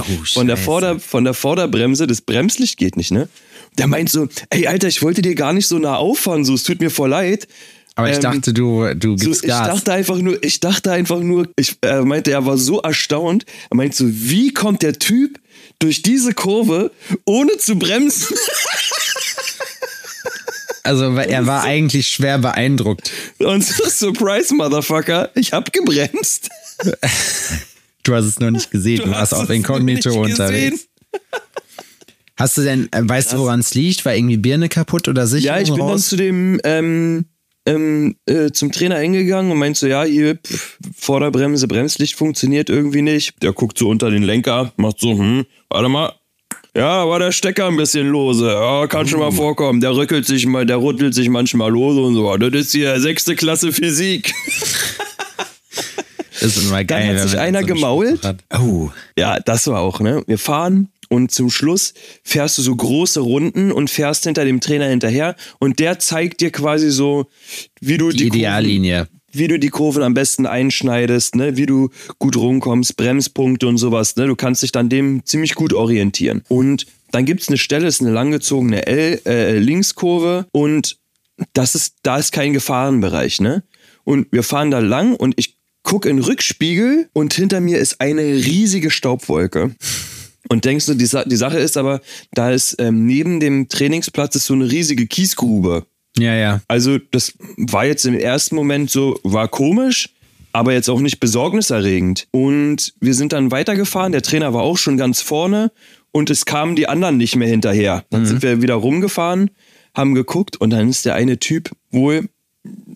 Oh, 0.00 0.24
Von 0.32 0.46
der. 0.46 0.56
Vorder-, 0.56 1.00
von 1.00 1.24
der 1.24 1.34
Vorderbremse, 1.34 2.06
das 2.06 2.20
Bremslicht 2.20 2.76
geht 2.76 2.96
nicht, 2.96 3.10
ne? 3.10 3.28
Der 3.78 3.86
meint 3.86 4.10
so, 4.10 4.28
ey, 4.50 4.66
Alter, 4.66 4.88
ich 4.88 5.02
wollte 5.02 5.22
dir 5.22 5.34
gar 5.34 5.52
nicht 5.52 5.68
so 5.68 5.78
nah 5.78 5.96
auffahren, 5.96 6.44
so, 6.44 6.54
es 6.54 6.64
tut 6.64 6.80
mir 6.80 6.90
voll 6.90 7.10
leid. 7.10 7.46
Aber 7.94 8.08
ich 8.08 8.16
ähm, 8.16 8.22
dachte, 8.22 8.52
du, 8.52 8.92
du 8.94 9.16
So, 9.18 9.26
gibst 9.26 9.44
ich 9.44 9.50
Gas. 9.50 9.68
dachte 9.68 9.92
einfach 9.92 10.18
nur, 10.18 10.42
ich 10.42 10.60
dachte 10.60 10.90
einfach 10.90 11.20
nur, 11.20 11.48
ich 11.56 11.76
er 11.82 12.04
meinte, 12.04 12.32
er 12.32 12.46
war 12.46 12.56
so 12.56 12.80
erstaunt. 12.80 13.44
Er 13.70 13.76
meinte 13.76 13.96
so, 13.96 14.04
wie 14.08 14.52
kommt 14.54 14.82
der 14.82 14.98
Typ 14.98 15.38
durch 15.80 16.02
diese 16.02 16.32
Kurve, 16.32 16.90
ohne 17.24 17.56
zu 17.58 17.76
bremsen? 17.76 18.34
also 20.82 21.14
er 21.14 21.46
war 21.46 21.64
eigentlich 21.64 22.08
schwer 22.08 22.38
beeindruckt. 22.38 23.12
Und 23.38 23.64
so, 23.64 23.88
Surprise, 23.88 24.54
Motherfucker, 24.54 25.30
ich 25.34 25.52
hab 25.52 25.72
gebremst. 25.72 26.48
Du 28.10 28.16
hast 28.16 28.24
es 28.24 28.40
noch 28.40 28.50
nicht 28.50 28.72
gesehen, 28.72 29.02
du, 29.04 29.10
warst 29.12 29.32
hast 29.32 29.34
auf 29.34 29.50
Inkognito 29.50 30.10
unterwegs. 30.20 30.88
Hast 32.36 32.56
du 32.56 32.62
denn, 32.62 32.88
äh, 32.90 33.02
weißt 33.02 33.34
du, 33.34 33.38
woran 33.38 33.60
es 33.60 33.74
liegt? 33.74 34.04
War 34.04 34.16
irgendwie 34.16 34.36
Birne 34.36 34.68
kaputt 34.68 35.06
oder 35.06 35.28
Sicherung 35.28 35.56
Ja, 35.56 35.62
ich 35.62 35.68
bin 35.68 35.78
dann 35.78 35.88
raus? 35.90 36.08
zu 36.08 36.16
dem 36.16 36.58
ähm, 36.64 37.26
ähm, 37.66 38.16
äh, 38.26 38.50
zum 38.50 38.72
Trainer 38.72 38.98
hingegangen 38.98 39.52
und 39.52 39.58
meinte 39.58 39.78
so, 39.78 39.86
ja, 39.86 40.02
hier 40.02 40.36
pff, 40.36 40.78
Vorderbremse, 40.96 41.68
Bremslicht 41.68 42.16
funktioniert 42.16 42.68
irgendwie 42.68 43.02
nicht. 43.02 43.40
Der 43.42 43.52
guckt 43.52 43.78
so 43.78 43.88
unter 43.88 44.10
den 44.10 44.24
Lenker, 44.24 44.72
macht 44.76 44.98
so, 44.98 45.10
hm, 45.10 45.46
warte 45.68 45.88
mal. 45.88 46.12
Ja, 46.74 47.08
war 47.08 47.20
der 47.20 47.30
Stecker 47.30 47.66
ein 47.68 47.76
bisschen 47.76 48.08
lose. 48.08 48.46
Ja, 48.46 48.88
kann 48.88 49.06
schon 49.06 49.20
mal 49.20 49.32
vorkommen. 49.32 49.80
Der 49.80 49.94
rückelt 49.94 50.26
sich 50.26 50.46
mal, 50.46 50.66
der 50.66 50.82
rüttelt 50.82 51.14
sich 51.14 51.28
manchmal 51.28 51.70
lose 51.70 52.00
und 52.00 52.14
so. 52.14 52.36
Das 52.36 52.52
ist 52.52 52.72
hier 52.72 52.98
sechste 52.98 53.36
Klasse 53.36 53.72
Physik. 53.72 54.32
ist 56.42 56.62
immer 56.64 56.84
geil. 56.84 57.08
hat 57.08 57.16
wenn 57.16 57.28
sich 57.28 57.38
einer 57.38 57.60
so 57.60 57.66
gemault. 57.66 58.22
Hat. 58.24 58.38
Oh, 58.58 58.90
Ja, 59.16 59.40
das 59.40 59.66
war 59.66 59.80
auch, 59.80 60.00
ne? 60.00 60.22
Wir 60.26 60.38
fahren 60.38 60.88
Und 61.08 61.32
zum 61.32 61.50
Schluss 61.50 61.92
fährst 62.22 62.58
du 62.58 62.62
so 62.62 62.74
große 62.74 63.20
Runden 63.20 63.72
und 63.72 63.90
fährst 63.90 64.24
hinter 64.24 64.44
dem 64.44 64.60
Trainer 64.60 64.86
hinterher 64.86 65.34
und 65.58 65.80
der 65.80 65.98
zeigt 65.98 66.40
dir 66.40 66.52
quasi 66.52 66.90
so, 66.90 67.26
wie 67.80 67.98
du 67.98 68.10
Die 68.10 68.18
die, 68.18 68.26
Ideallinie. 68.26 69.06
Kurven, 69.06 69.20
wie 69.32 69.48
du 69.48 69.58
die 69.58 69.68
Kurven 69.70 70.02
am 70.02 70.14
besten 70.14 70.46
einschneidest, 70.46 71.34
ne, 71.34 71.56
wie 71.56 71.66
du 71.66 71.90
gut 72.18 72.36
rumkommst, 72.36 72.96
Bremspunkte 72.96 73.66
und 73.66 73.78
sowas, 73.78 74.14
ne. 74.16 74.26
Du 74.26 74.36
kannst 74.36 74.62
dich 74.62 74.70
dann 74.72 74.88
dem 74.88 75.24
ziemlich 75.24 75.54
gut 75.54 75.72
orientieren. 75.72 76.42
Und 76.48 76.86
dann 77.10 77.24
gibt's 77.24 77.48
eine 77.48 77.58
Stelle, 77.58 77.88
ist 77.88 78.00
eine 78.00 78.12
langgezogene 78.12 78.86
L, 78.86 79.20
äh, 79.26 79.58
Linkskurve 79.58 80.46
und 80.52 80.96
das 81.54 81.74
ist, 81.74 81.96
da 82.02 82.18
ist 82.18 82.32
kein 82.32 82.52
Gefahrenbereich, 82.52 83.40
ne? 83.40 83.64
Und 84.04 84.28
wir 84.30 84.42
fahren 84.42 84.70
da 84.70 84.78
lang 84.78 85.14
und 85.16 85.34
ich 85.38 85.56
guck 85.90 86.06
in 86.06 86.18
den 86.18 86.24
Rückspiegel 86.24 87.08
und 87.12 87.34
hinter 87.34 87.60
mir 87.60 87.78
ist 87.78 88.00
eine 88.00 88.22
riesige 88.22 88.92
Staubwolke. 88.92 89.74
Und 90.48 90.64
denkst 90.64 90.86
du, 90.86 90.94
die, 90.94 91.04
Sa 91.04 91.24
die 91.24 91.34
Sache 91.34 91.58
ist 91.58 91.76
aber, 91.76 92.00
da 92.32 92.52
ist 92.52 92.76
ähm, 92.78 93.06
neben 93.06 93.40
dem 93.40 93.68
Trainingsplatz 93.68 94.36
ist 94.36 94.46
so 94.46 94.54
eine 94.54 94.70
riesige 94.70 95.08
Kiesgrube. 95.08 95.86
Ja, 96.16 96.36
ja. 96.36 96.60
Also 96.68 96.98
das 97.10 97.32
war 97.56 97.86
jetzt 97.86 98.06
im 98.06 98.14
ersten 98.14 98.54
Moment 98.54 98.88
so, 98.88 99.18
war 99.24 99.48
komisch, 99.48 100.10
aber 100.52 100.74
jetzt 100.74 100.88
auch 100.88 101.00
nicht 101.00 101.18
besorgniserregend. 101.18 102.28
Und 102.30 102.94
wir 103.00 103.14
sind 103.14 103.32
dann 103.32 103.50
weitergefahren, 103.50 104.12
der 104.12 104.22
Trainer 104.22 104.54
war 104.54 104.62
auch 104.62 104.78
schon 104.78 104.96
ganz 104.96 105.20
vorne 105.20 105.72
und 106.12 106.30
es 106.30 106.44
kamen 106.44 106.76
die 106.76 106.88
anderen 106.88 107.16
nicht 107.16 107.34
mehr 107.34 107.48
hinterher. 107.48 108.04
Dann 108.10 108.26
sind 108.26 108.42
wir 108.44 108.62
wieder 108.62 108.74
rumgefahren, 108.74 109.50
haben 109.92 110.14
geguckt 110.14 110.56
und 110.56 110.70
dann 110.70 110.88
ist 110.88 111.04
der 111.04 111.16
eine 111.16 111.40
Typ 111.40 111.72
wohl, 111.90 112.28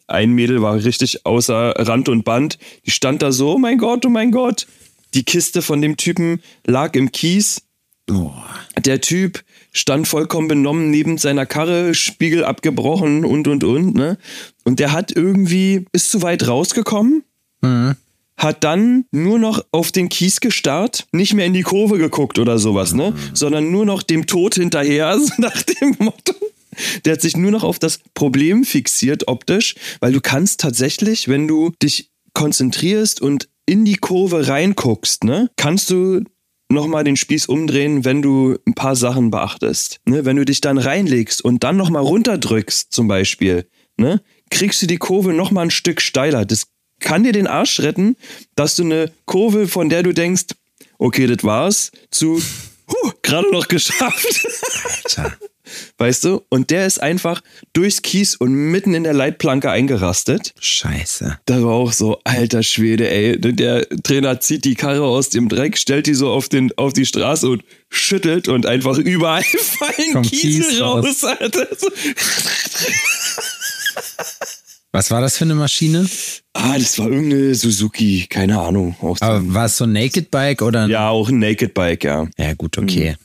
ein 0.06 0.32
Mädel 0.32 0.62
war 0.62 0.74
richtig 0.74 1.24
außer 1.26 1.74
Rand 1.76 2.08
und 2.08 2.24
Band, 2.24 2.58
die 2.86 2.90
stand 2.90 3.22
da 3.22 3.32
so, 3.32 3.54
oh 3.54 3.58
mein 3.58 3.78
Gott, 3.78 4.04
oh 4.06 4.10
mein 4.10 4.30
Gott. 4.30 4.66
Die 5.14 5.24
Kiste 5.24 5.62
von 5.62 5.80
dem 5.80 5.96
Typen 5.96 6.42
lag 6.66 6.94
im 6.94 7.12
Kies, 7.12 7.62
der 8.84 9.00
Typ 9.00 9.42
stand 9.72 10.06
vollkommen 10.06 10.48
benommen 10.48 10.90
neben 10.90 11.18
seiner 11.18 11.46
Karre, 11.46 11.94
Spiegel 11.94 12.44
abgebrochen 12.44 13.24
und 13.24 13.48
und 13.48 13.64
und, 13.64 13.94
ne? 13.94 14.18
Und 14.64 14.78
der 14.78 14.92
hat 14.92 15.12
irgendwie, 15.12 15.86
ist 15.92 16.10
zu 16.10 16.22
weit 16.22 16.46
rausgekommen, 16.46 17.24
hat 18.36 18.62
dann 18.64 19.06
nur 19.10 19.38
noch 19.38 19.64
auf 19.70 19.90
den 19.90 20.08
Kies 20.08 20.40
gestarrt, 20.40 21.06
nicht 21.12 21.34
mehr 21.34 21.46
in 21.46 21.54
die 21.54 21.62
Kurve 21.62 21.96
geguckt 21.98 22.38
oder 22.38 22.58
sowas, 22.58 22.92
ne? 22.92 23.14
Sondern 23.32 23.70
nur 23.70 23.86
noch 23.86 24.02
dem 24.02 24.26
Tod 24.26 24.56
hinterher, 24.56 25.18
so 25.18 25.32
nach 25.38 25.62
dem 25.62 25.96
Motto. 25.98 26.34
Der 27.04 27.14
hat 27.14 27.20
sich 27.20 27.36
nur 27.36 27.50
noch 27.50 27.64
auf 27.64 27.78
das 27.78 28.00
Problem 28.14 28.64
fixiert 28.64 29.28
optisch, 29.28 29.74
weil 30.00 30.12
du 30.12 30.20
kannst 30.20 30.60
tatsächlich, 30.60 31.28
wenn 31.28 31.48
du 31.48 31.72
dich 31.82 32.10
konzentrierst 32.32 33.20
und 33.20 33.48
in 33.66 33.84
die 33.84 33.96
Kurve 33.96 34.48
reinguckst, 34.48 35.24
ne, 35.24 35.50
kannst 35.56 35.90
du 35.90 36.22
nochmal 36.68 37.04
den 37.04 37.16
Spieß 37.16 37.46
umdrehen, 37.46 38.04
wenn 38.04 38.22
du 38.22 38.58
ein 38.66 38.74
paar 38.74 38.96
Sachen 38.96 39.30
beachtest. 39.30 40.00
Ne? 40.06 40.24
Wenn 40.24 40.36
du 40.36 40.44
dich 40.44 40.60
dann 40.60 40.78
reinlegst 40.78 41.42
und 41.42 41.64
dann 41.64 41.76
nochmal 41.76 42.02
runterdrückst, 42.02 42.92
zum 42.92 43.08
Beispiel, 43.08 43.68
ne? 43.96 44.22
kriegst 44.50 44.82
du 44.82 44.86
die 44.86 44.96
Kurve 44.96 45.32
nochmal 45.32 45.66
ein 45.66 45.70
Stück 45.70 46.00
steiler. 46.00 46.44
Das 46.44 46.66
kann 47.00 47.24
dir 47.24 47.32
den 47.32 47.46
Arsch 47.46 47.80
retten, 47.80 48.16
dass 48.54 48.76
du 48.76 48.82
eine 48.82 49.12
Kurve, 49.24 49.68
von 49.68 49.88
der 49.88 50.02
du 50.02 50.12
denkst, 50.12 50.54
okay, 50.98 51.26
das 51.26 51.44
war's, 51.44 51.92
zu 52.10 52.40
huh, 52.88 53.12
gerade 53.22 53.50
noch 53.50 53.68
geschafft. 53.68 54.46
Weißt 55.98 56.24
du? 56.24 56.42
Und 56.48 56.70
der 56.70 56.86
ist 56.86 57.02
einfach 57.02 57.40
durchs 57.72 58.02
Kies 58.02 58.36
und 58.36 58.52
mitten 58.52 58.94
in 58.94 59.04
der 59.04 59.14
Leitplanke 59.14 59.70
eingerastet. 59.70 60.54
Scheiße. 60.60 61.38
Da 61.46 61.62
war 61.62 61.72
auch 61.72 61.92
so, 61.92 62.20
alter 62.24 62.62
Schwede, 62.62 63.10
ey. 63.10 63.40
Der 63.40 63.88
Trainer 64.02 64.40
zieht 64.40 64.64
die 64.64 64.74
Karre 64.74 65.04
aus 65.04 65.30
dem 65.30 65.48
Dreck, 65.48 65.78
stellt 65.78 66.06
die 66.06 66.14
so 66.14 66.30
auf, 66.30 66.48
den, 66.48 66.72
auf 66.76 66.92
die 66.92 67.06
Straße 67.06 67.48
und 67.48 67.64
schüttelt 67.88 68.48
und 68.48 68.66
einfach 68.66 68.98
überall 68.98 69.42
fallen 69.58 70.12
Kommt 70.12 70.30
Kiesel 70.30 70.70
Kies 70.70 70.80
raus, 70.80 71.04
raus. 71.04 71.24
Alter. 71.24 71.66
So. 71.76 71.88
Was 74.92 75.10
war 75.10 75.20
das 75.20 75.36
für 75.36 75.44
eine 75.44 75.56
Maschine? 75.56 76.08
Ah, 76.52 76.78
das 76.78 76.98
war 77.00 77.08
irgendeine 77.08 77.52
Suzuki, 77.56 78.26
keine 78.28 78.60
Ahnung. 78.60 78.94
Aber 79.20 79.52
war 79.52 79.64
es 79.64 79.76
so 79.76 79.84
ein 79.84 79.92
Naked 79.92 80.30
Bike 80.30 80.62
oder? 80.62 80.86
ja, 80.86 81.08
auch 81.08 81.28
ein 81.28 81.40
Naked 81.40 81.74
Bike, 81.74 82.04
ja. 82.04 82.28
Ja, 82.38 82.54
gut, 82.54 82.78
okay. 82.78 83.16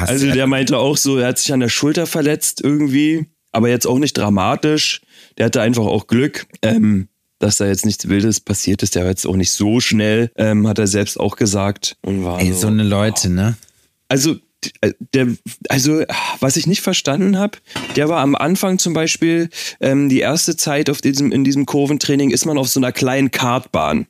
Also 0.00 0.30
der 0.30 0.46
meinte 0.46 0.78
auch 0.78 0.96
so, 0.96 1.18
er 1.18 1.28
hat 1.28 1.38
sich 1.38 1.52
an 1.52 1.60
der 1.60 1.68
Schulter 1.68 2.06
verletzt 2.06 2.60
irgendwie, 2.62 3.26
aber 3.52 3.68
jetzt 3.68 3.86
auch 3.86 3.98
nicht 3.98 4.16
dramatisch. 4.16 5.00
Der 5.38 5.46
hatte 5.46 5.60
einfach 5.60 5.84
auch 5.84 6.06
Glück, 6.06 6.46
ähm, 6.62 7.08
dass 7.38 7.56
da 7.56 7.66
jetzt 7.66 7.86
nichts 7.86 8.08
Wildes 8.08 8.40
passiert 8.40 8.82
ist. 8.82 8.94
Der 8.94 9.02
war 9.02 9.10
jetzt 9.10 9.26
auch 9.26 9.36
nicht 9.36 9.50
so 9.50 9.80
schnell, 9.80 10.30
ähm, 10.36 10.66
hat 10.68 10.78
er 10.78 10.86
selbst 10.86 11.18
auch 11.18 11.36
gesagt. 11.36 11.96
Und 12.02 12.24
war 12.24 12.40
Ey, 12.40 12.52
so 12.52 12.66
eine 12.66 12.84
Leute, 12.84 13.30
ne? 13.30 13.56
also 14.12 14.36
äh, 14.82 14.92
der, 15.14 15.28
also 15.68 16.02
was 16.38 16.56
ich 16.56 16.66
nicht 16.66 16.82
verstanden 16.82 17.38
habe, 17.38 17.58
der 17.96 18.08
war 18.08 18.20
am 18.20 18.34
Anfang 18.36 18.78
zum 18.78 18.92
Beispiel 18.92 19.48
ähm, 19.80 20.08
die 20.08 20.20
erste 20.20 20.54
Zeit 20.56 20.90
auf 20.90 21.00
diesem 21.00 21.32
in 21.32 21.44
diesem 21.44 21.66
Kurventraining 21.66 22.30
ist 22.30 22.44
man 22.44 22.58
auf 22.58 22.68
so 22.68 22.78
einer 22.78 22.92
kleinen 22.92 23.30
Kartbahn 23.30 24.06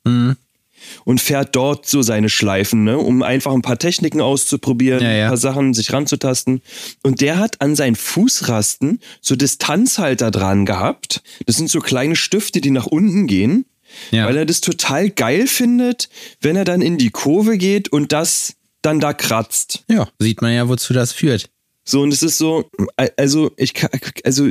und 1.05 1.21
fährt 1.21 1.55
dort 1.55 1.85
so 1.87 2.01
seine 2.01 2.29
Schleifen, 2.29 2.83
ne, 2.83 2.97
um 2.97 3.23
einfach 3.23 3.53
ein 3.53 3.61
paar 3.61 3.79
Techniken 3.79 4.21
auszuprobieren, 4.21 5.01
Ja, 5.03 5.11
ja. 5.11 5.23
ein 5.25 5.29
paar 5.29 5.37
Sachen 5.37 5.73
sich 5.73 5.91
ranzutasten. 5.93 6.61
Und 7.03 7.21
der 7.21 7.37
hat 7.37 7.61
an 7.61 7.75
seinen 7.75 7.95
Fußrasten 7.95 8.99
so 9.21 9.35
Distanzhalter 9.35 10.31
dran 10.31 10.65
gehabt. 10.65 11.21
Das 11.45 11.55
sind 11.57 11.69
so 11.69 11.79
kleine 11.79 12.15
Stifte, 12.15 12.61
die 12.61 12.71
nach 12.71 12.85
unten 12.87 13.27
gehen 13.27 13.65
Ja. 14.11 14.25
weil 14.25 14.37
er 14.37 14.45
das 14.45 14.61
total 14.61 15.09
geil 15.09 15.45
findet, 15.47 16.09
wenn 16.41 16.55
er 16.55 16.65
dann 16.65 16.81
in 16.81 16.97
die 16.97 17.11
Kurve 17.11 17.57
geht 17.57 17.89
und 17.89 18.11
das 18.11 18.55
dann 18.81 18.99
da 18.99 19.13
kratzt. 19.13 19.83
Ja, 19.89 20.09
sieht 20.19 20.41
man 20.41 20.53
ja, 20.53 20.67
wozu 20.67 20.93
das 20.93 21.11
führt. 21.13 21.49
So, 21.85 22.01
und 22.01 22.13
es 22.13 22.23
ist 22.23 22.37
so, 22.37 22.69
also 23.17 23.51
ich, 23.57 23.73
also, 24.23 24.49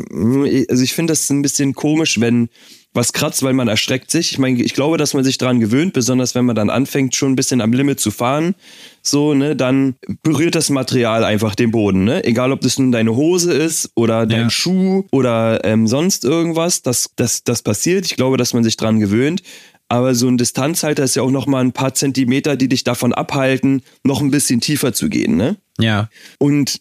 also 0.00 0.82
ich 0.82 0.92
finde 0.94 1.12
das 1.12 1.28
ein 1.30 1.42
bisschen 1.42 1.74
komisch, 1.74 2.20
wenn 2.20 2.48
was 2.92 3.12
kratzt, 3.12 3.42
weil 3.42 3.52
man 3.52 3.68
erschreckt 3.68 4.10
sich. 4.10 4.32
Ich 4.32 4.38
meine, 4.38 4.60
ich 4.62 4.74
glaube, 4.74 4.96
dass 4.96 5.14
man 5.14 5.22
sich 5.22 5.38
daran 5.38 5.60
gewöhnt, 5.60 5.92
besonders 5.92 6.34
wenn 6.34 6.44
man 6.44 6.56
dann 6.56 6.70
anfängt, 6.70 7.14
schon 7.14 7.32
ein 7.32 7.36
bisschen 7.36 7.60
am 7.60 7.72
Limit 7.72 8.00
zu 8.00 8.10
fahren. 8.10 8.54
So, 9.02 9.32
ne, 9.34 9.54
dann 9.54 9.94
berührt 10.22 10.56
das 10.56 10.70
Material 10.70 11.24
einfach 11.24 11.54
den 11.54 11.70
Boden, 11.70 12.04
ne? 12.04 12.24
Egal, 12.24 12.50
ob 12.50 12.60
das 12.62 12.78
nun 12.78 12.90
deine 12.90 13.14
Hose 13.14 13.52
ist 13.52 13.90
oder 13.94 14.26
dein 14.26 14.42
Ja. 14.42 14.50
Schuh 14.50 15.04
oder 15.12 15.64
ähm, 15.64 15.86
sonst 15.86 16.24
irgendwas, 16.24 16.82
das, 16.82 17.10
das, 17.16 17.44
das 17.44 17.62
passiert. 17.62 18.06
Ich 18.06 18.16
glaube, 18.16 18.36
dass 18.36 18.54
man 18.54 18.64
sich 18.64 18.76
dran 18.76 18.98
gewöhnt. 18.98 19.42
Aber 19.88 20.14
so 20.14 20.28
ein 20.28 20.38
Distanzhalter 20.38 21.02
ist 21.02 21.16
ja 21.16 21.22
auch 21.22 21.32
noch 21.32 21.46
mal 21.46 21.64
ein 21.64 21.72
paar 21.72 21.94
Zentimeter, 21.94 22.56
die 22.56 22.68
dich 22.68 22.84
davon 22.84 23.12
abhalten, 23.12 23.82
noch 24.04 24.20
ein 24.20 24.30
bisschen 24.30 24.60
tiefer 24.60 24.92
zu 24.92 25.08
gehen, 25.08 25.36
ne? 25.36 25.56
Ja. 25.80 26.08
Und 26.38 26.80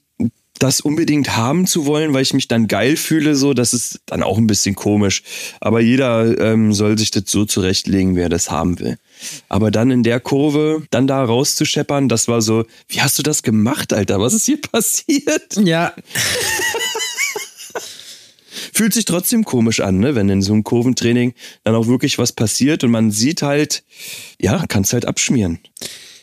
das 0.60 0.82
unbedingt 0.82 1.36
haben 1.38 1.66
zu 1.66 1.86
wollen, 1.86 2.14
weil 2.14 2.22
ich 2.22 2.34
mich 2.34 2.48
dann 2.50 2.68
geil 2.68 2.98
fühle, 2.98 3.36
so, 3.36 3.54
das 3.54 3.74
ist 3.74 4.02
dann 4.06 4.22
auch 4.22 4.38
ein 4.38 4.48
bisschen 4.48 4.76
komisch. 4.76 5.24
Aber 5.62 5.80
jeder 5.80 6.38
ähm, 6.40 6.74
soll 6.74 6.98
sich 6.98 7.12
das 7.12 7.24
so 7.28 7.46
zurechtlegen, 7.46 8.16
wer 8.16 8.30
das 8.30 8.52
haben 8.52 8.80
will. 8.80 8.98
Aber 9.48 9.72
dann 9.72 9.90
in 9.90 10.04
der 10.04 10.20
Kurve, 10.20 10.84
dann 10.92 11.08
da 11.08 11.24
rauszuscheppern, 11.24 12.10
das 12.10 12.28
war 12.28 12.42
so, 12.42 12.66
wie 12.90 13.02
hast 13.02 13.18
du 13.18 13.24
das 13.24 13.42
gemacht, 13.42 13.94
Alter? 13.94 14.20
Was 14.20 14.34
ist 14.34 14.46
hier 14.46 14.62
passiert? 14.72 15.56
Ja. 15.58 15.94
Fühlt 18.74 18.94
sich 18.94 19.06
trotzdem 19.06 19.46
komisch 19.46 19.80
an, 19.80 20.00
ne? 20.00 20.16
wenn 20.16 20.30
in 20.30 20.42
so 20.42 20.54
einem 20.54 20.64
Kurventraining 20.64 21.34
dann 21.64 21.76
auch 21.76 21.88
wirklich 21.88 22.18
was 22.18 22.32
passiert 22.34 22.84
und 22.84 22.92
man 22.92 23.12
sieht 23.12 23.42
halt, 23.42 23.84
ja, 24.40 24.66
kannst 24.68 24.94
halt 24.94 25.06
abschmieren. 25.06 25.60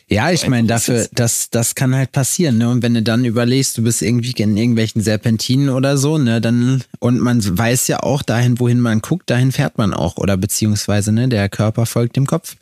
Ja, 0.09 0.31
ich 0.31 0.47
meine, 0.47 0.67
dafür, 0.69 1.05
das, 1.11 1.49
das 1.49 1.75
kann 1.75 1.93
halt 1.93 2.13
passieren, 2.13 2.57
ne? 2.57 2.69
Und 2.69 2.81
wenn 2.81 2.93
du 2.93 3.03
dann 3.03 3.25
überlegst, 3.25 3.77
du 3.77 3.83
bist 3.83 4.01
irgendwie 4.01 4.31
in 4.41 4.55
irgendwelchen 4.55 5.01
Serpentinen 5.01 5.69
oder 5.69 5.97
so, 5.97 6.17
ne, 6.17 6.39
dann, 6.39 6.81
und 6.99 7.19
man 7.19 7.41
weiß 7.57 7.89
ja 7.89 8.01
auch, 8.03 8.21
dahin, 8.21 8.57
wohin 8.59 8.79
man 8.79 9.01
guckt, 9.01 9.29
dahin 9.29 9.51
fährt 9.51 9.77
man 9.77 9.93
auch. 9.93 10.15
Oder 10.15 10.37
beziehungsweise, 10.37 11.11
ne, 11.11 11.27
der 11.27 11.49
Körper 11.49 11.85
folgt 11.85 12.15
dem 12.15 12.25
Kopf. 12.25 12.55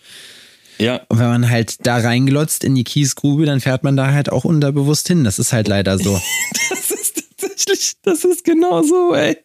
Ja, 0.79 1.01
Und 1.07 1.19
wenn 1.19 1.27
man 1.27 1.49
halt 1.49 1.85
da 1.85 1.97
reinglotzt 1.97 2.63
in 2.63 2.73
die 2.73 2.83
Kiesgrube, 2.83 3.45
dann 3.45 3.61
fährt 3.61 3.83
man 3.83 3.95
da 3.95 4.11
halt 4.11 4.31
auch 4.31 4.43
unterbewusst 4.43 5.07
hin. 5.07 5.23
Das 5.23 5.37
ist 5.39 5.53
halt 5.53 5.67
leider 5.67 5.97
so. 5.99 6.19
Das 6.69 6.91
ist 6.91 7.23
tatsächlich, 7.37 7.93
das 8.01 8.23
ist 8.23 8.43
genau 8.43 8.81
so, 8.81 9.13
ey. 9.13 9.37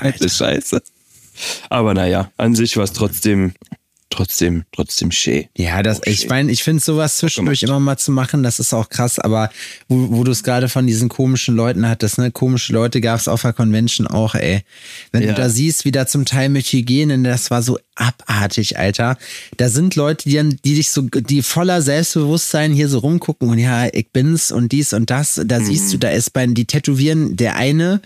Alte 0.00 0.28
Scheiße. 0.28 0.82
Aber 1.68 1.92
naja, 1.94 2.30
an 2.38 2.54
sich 2.54 2.76
war 2.76 2.84
es 2.84 2.92
trotzdem, 2.92 3.52
trotzdem, 4.12 4.64
trotzdem 4.72 5.10
schön. 5.10 5.46
Ja, 5.56 5.82
das, 5.82 6.00
ich 6.04 6.28
meine, 6.28 6.52
ich 6.52 6.62
finde 6.62 6.82
sowas 6.82 7.16
zwischendurch 7.18 7.62
immer 7.62 7.80
mal 7.80 7.96
zu 7.96 8.12
machen, 8.12 8.42
das 8.42 8.60
ist 8.60 8.72
auch 8.72 8.88
krass, 8.88 9.18
aber 9.18 9.50
wo, 9.88 10.10
wo 10.10 10.24
du 10.24 10.30
es 10.32 10.42
gerade 10.42 10.68
von 10.68 10.86
diesen 10.86 11.08
komischen 11.08 11.56
Leuten 11.56 11.88
hattest, 11.88 12.18
ne, 12.18 12.30
komische 12.30 12.72
Leute 12.72 13.00
gab 13.00 13.18
es 13.18 13.28
auf 13.28 13.42
der 13.42 13.52
Convention 13.52 14.06
auch, 14.06 14.34
ey. 14.34 14.62
Wenn 15.10 15.22
Ja. 15.22 15.28
du 15.28 15.34
da 15.34 15.48
siehst, 15.48 15.84
wie 15.84 15.92
da 15.92 16.06
zum 16.06 16.24
Teil 16.24 16.48
mit 16.48 16.66
Hygiene, 16.66 17.18
das 17.22 17.50
war 17.50 17.62
so 17.62 17.78
abartig, 17.94 18.78
Alter. 18.78 19.18
Da 19.56 19.68
sind 19.68 19.96
Leute, 19.96 20.28
die, 20.28 20.36
dann- 20.36 20.56
die 20.64 20.74
dich 20.74 20.90
so, 20.90 21.02
die 21.02 21.42
voller 21.42 21.82
Selbstbewusstsein 21.82 22.72
hier 22.72 22.88
so 22.88 22.98
rumgucken 22.98 23.48
und 23.50 23.58
ja, 23.58 23.86
ich 23.92 24.08
bin's 24.12 24.50
und 24.52 24.72
dies 24.72 24.92
und 24.92 25.10
das. 25.10 25.40
Da 25.44 25.58
Mhm. 25.58 25.64
siehst 25.66 25.92
du, 25.92 25.98
da 25.98 26.08
ist 26.10 26.32
bei, 26.32 26.46
die 26.46 26.64
tätowieren, 26.64 27.36
der 27.36 27.56
eine, 27.56 28.00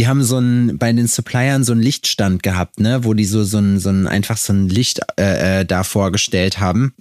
die 0.00 0.08
haben 0.08 0.22
so 0.22 0.38
ein, 0.38 0.78
bei 0.78 0.90
den 0.94 1.06
Suppliern 1.06 1.62
so 1.62 1.72
einen 1.72 1.82
Lichtstand 1.82 2.42
gehabt, 2.42 2.80
ne, 2.80 3.04
wo 3.04 3.12
die 3.12 3.26
so, 3.26 3.44
so 3.44 3.58
ein, 3.58 3.78
so 3.78 3.90
ein, 3.90 4.06
einfach 4.06 4.38
so 4.38 4.54
ein 4.54 4.66
Licht 4.66 5.00
äh, 5.18 5.60
äh, 5.60 5.64
da 5.66 5.84
vorgestellt 5.84 6.58
haben. 6.58 6.94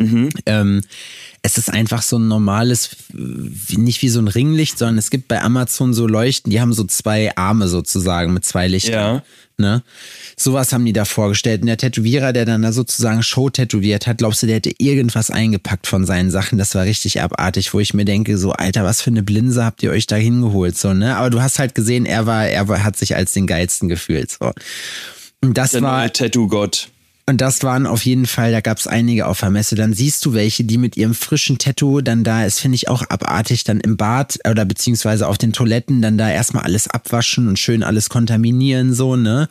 Ähm, 0.45 0.81
es 1.41 1.57
ist 1.57 1.71
einfach 1.71 2.01
so 2.01 2.17
ein 2.17 2.27
normales, 2.27 2.95
nicht 3.13 4.01
wie 4.01 4.09
so 4.09 4.19
ein 4.19 4.27
Ringlicht, 4.27 4.77
sondern 4.77 4.97
es 4.97 5.09
gibt 5.09 5.27
bei 5.27 5.41
Amazon 5.41 5.93
so 5.93 6.07
Leuchten, 6.07 6.51
die 6.51 6.59
haben 6.59 6.73
so 6.73 6.83
zwei 6.83 7.35
Arme 7.37 7.67
sozusagen 7.67 8.33
mit 8.33 8.45
zwei 8.45 8.67
Lichtern. 8.67 9.15
Ja. 9.15 9.23
Ne? 9.57 9.83
Sowas 10.37 10.71
haben 10.71 10.85
die 10.85 10.93
da 10.93 11.03
vorgestellt. 11.03 11.61
Und 11.61 11.67
der 11.67 11.77
Tätowierer, 11.77 12.31
der 12.31 12.45
dann 12.45 12.61
da 12.61 12.71
sozusagen 12.71 13.23
Show 13.23 13.49
tätowiert 13.49 14.07
hat, 14.07 14.19
glaubst 14.19 14.41
du, 14.41 14.47
der 14.47 14.57
hätte 14.57 14.73
irgendwas 14.77 15.31
eingepackt 15.31 15.85
von 15.85 16.05
seinen 16.05 16.31
Sachen? 16.31 16.57
Das 16.57 16.75
war 16.75 16.85
richtig 16.85 17.21
abartig, 17.21 17.73
wo 17.73 17.79
ich 17.81 17.93
mir 17.93 18.05
denke, 18.05 18.37
so, 18.37 18.53
Alter, 18.53 18.85
was 18.85 19.01
für 19.01 19.09
eine 19.09 19.21
Blinse 19.21 19.63
habt 19.65 19.83
ihr 19.83 19.91
euch 19.91 20.07
da 20.07 20.15
hingeholt? 20.15 20.77
So, 20.77 20.93
ne? 20.93 21.17
Aber 21.17 21.29
du 21.29 21.41
hast 21.41 21.59
halt 21.59 21.75
gesehen, 21.75 22.05
er 22.05 22.25
war, 22.25 22.47
er 22.47 22.69
war, 22.69 22.83
hat 22.83 22.97
sich 22.97 23.15
als 23.17 23.33
den 23.33 23.47
geilsten 23.47 23.89
gefühlt. 23.89 24.31
So. 24.31 24.53
Und 25.41 25.57
das 25.57 25.71
Der 25.71 25.81
war. 25.81 26.11
Tattoo-Gott. 26.11 26.89
Und 27.29 27.41
das 27.41 27.61
waren 27.61 27.85
auf 27.85 28.05
jeden 28.05 28.25
Fall, 28.25 28.51
da 28.51 28.59
gab 28.59 28.79
es 28.79 28.87
einige 28.87 29.27
auf 29.27 29.41
der 29.41 29.51
Messe. 29.51 29.75
Dann 29.75 29.93
siehst 29.93 30.25
du 30.25 30.33
welche, 30.33 30.63
die 30.63 30.79
mit 30.79 30.97
ihrem 30.97 31.13
frischen 31.13 31.59
Tattoo 31.59 32.01
dann 32.01 32.23
da 32.23 32.43
ist, 32.43 32.59
finde 32.59 32.75
ich 32.75 32.87
auch 32.87 33.03
abartig, 33.07 33.63
dann 33.63 33.79
im 33.81 33.97
Bad 33.97 34.39
oder 34.49 34.65
beziehungsweise 34.65 35.27
auf 35.27 35.37
den 35.37 35.53
Toiletten 35.53 36.01
dann 36.01 36.17
da 36.17 36.31
erstmal 36.31 36.63
alles 36.63 36.87
abwaschen 36.87 37.47
und 37.47 37.59
schön 37.59 37.83
alles 37.83 38.09
kontaminieren, 38.09 38.95
so, 38.95 39.15
ne? 39.15 39.47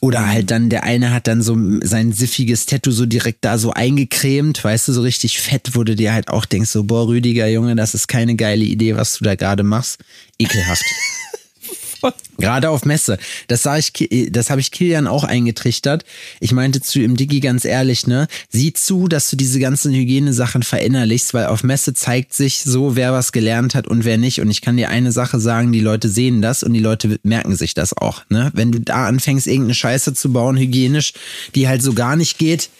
Oder 0.00 0.28
halt 0.28 0.52
dann, 0.52 0.70
der 0.70 0.84
eine 0.84 1.12
hat 1.12 1.26
dann 1.26 1.42
so 1.42 1.58
sein 1.82 2.12
siffiges 2.12 2.66
Tattoo 2.66 2.92
so 2.92 3.06
direkt 3.06 3.44
da 3.44 3.58
so 3.58 3.72
eingecremt, 3.72 4.62
weißt 4.62 4.86
du, 4.86 4.92
so 4.92 5.02
richtig 5.02 5.40
fett, 5.40 5.70
wo 5.72 5.82
du 5.82 5.96
dir 5.96 6.12
halt 6.12 6.28
auch 6.28 6.44
denkst, 6.44 6.70
so, 6.70 6.84
boah, 6.84 7.08
Rüdiger, 7.08 7.48
Junge, 7.48 7.74
das 7.74 7.94
ist 7.94 8.06
keine 8.06 8.36
geile 8.36 8.64
Idee, 8.64 8.94
was 8.94 9.18
du 9.18 9.24
da 9.24 9.34
gerade 9.34 9.64
machst. 9.64 9.98
Ekelhaft. 10.38 10.84
Gerade 12.38 12.70
auf 12.70 12.84
Messe. 12.84 13.18
Das 13.48 13.62
sag 13.62 13.78
ich, 13.78 13.92
Ki- 13.92 14.30
das 14.30 14.50
habe 14.50 14.60
ich 14.60 14.70
Kilian 14.70 15.06
auch 15.06 15.24
eingetrichtert. 15.24 16.04
Ich 16.40 16.52
meinte 16.52 16.80
zu 16.80 16.98
ihm, 17.00 17.16
Digi, 17.16 17.40
ganz 17.40 17.64
ehrlich, 17.64 18.06
ne? 18.06 18.28
Sieh 18.48 18.72
zu, 18.72 19.08
dass 19.08 19.28
du 19.28 19.36
diese 19.36 19.60
ganzen 19.60 19.92
Hygienesachen 19.92 20.62
verinnerlichst, 20.62 21.34
weil 21.34 21.46
auf 21.46 21.62
Messe 21.62 21.92
zeigt 21.94 22.32
sich 22.34 22.62
so, 22.62 22.96
wer 22.96 23.12
was 23.12 23.32
gelernt 23.32 23.74
hat 23.74 23.86
und 23.86 24.04
wer 24.04 24.18
nicht. 24.18 24.40
Und 24.40 24.50
ich 24.50 24.60
kann 24.62 24.76
dir 24.76 24.88
eine 24.88 25.12
Sache 25.12 25.38
sagen, 25.40 25.72
die 25.72 25.80
Leute 25.80 26.08
sehen 26.08 26.40
das 26.40 26.62
und 26.62 26.72
die 26.72 26.80
Leute 26.80 27.18
merken 27.22 27.56
sich 27.56 27.74
das 27.74 27.96
auch, 27.96 28.22
ne? 28.28 28.50
Wenn 28.54 28.72
du 28.72 28.80
da 28.80 29.06
anfängst, 29.06 29.46
irgendeine 29.46 29.74
Scheiße 29.74 30.14
zu 30.14 30.32
bauen, 30.32 30.56
hygienisch, 30.56 31.12
die 31.54 31.68
halt 31.68 31.82
so 31.82 31.92
gar 31.92 32.16
nicht 32.16 32.38
geht, 32.38 32.70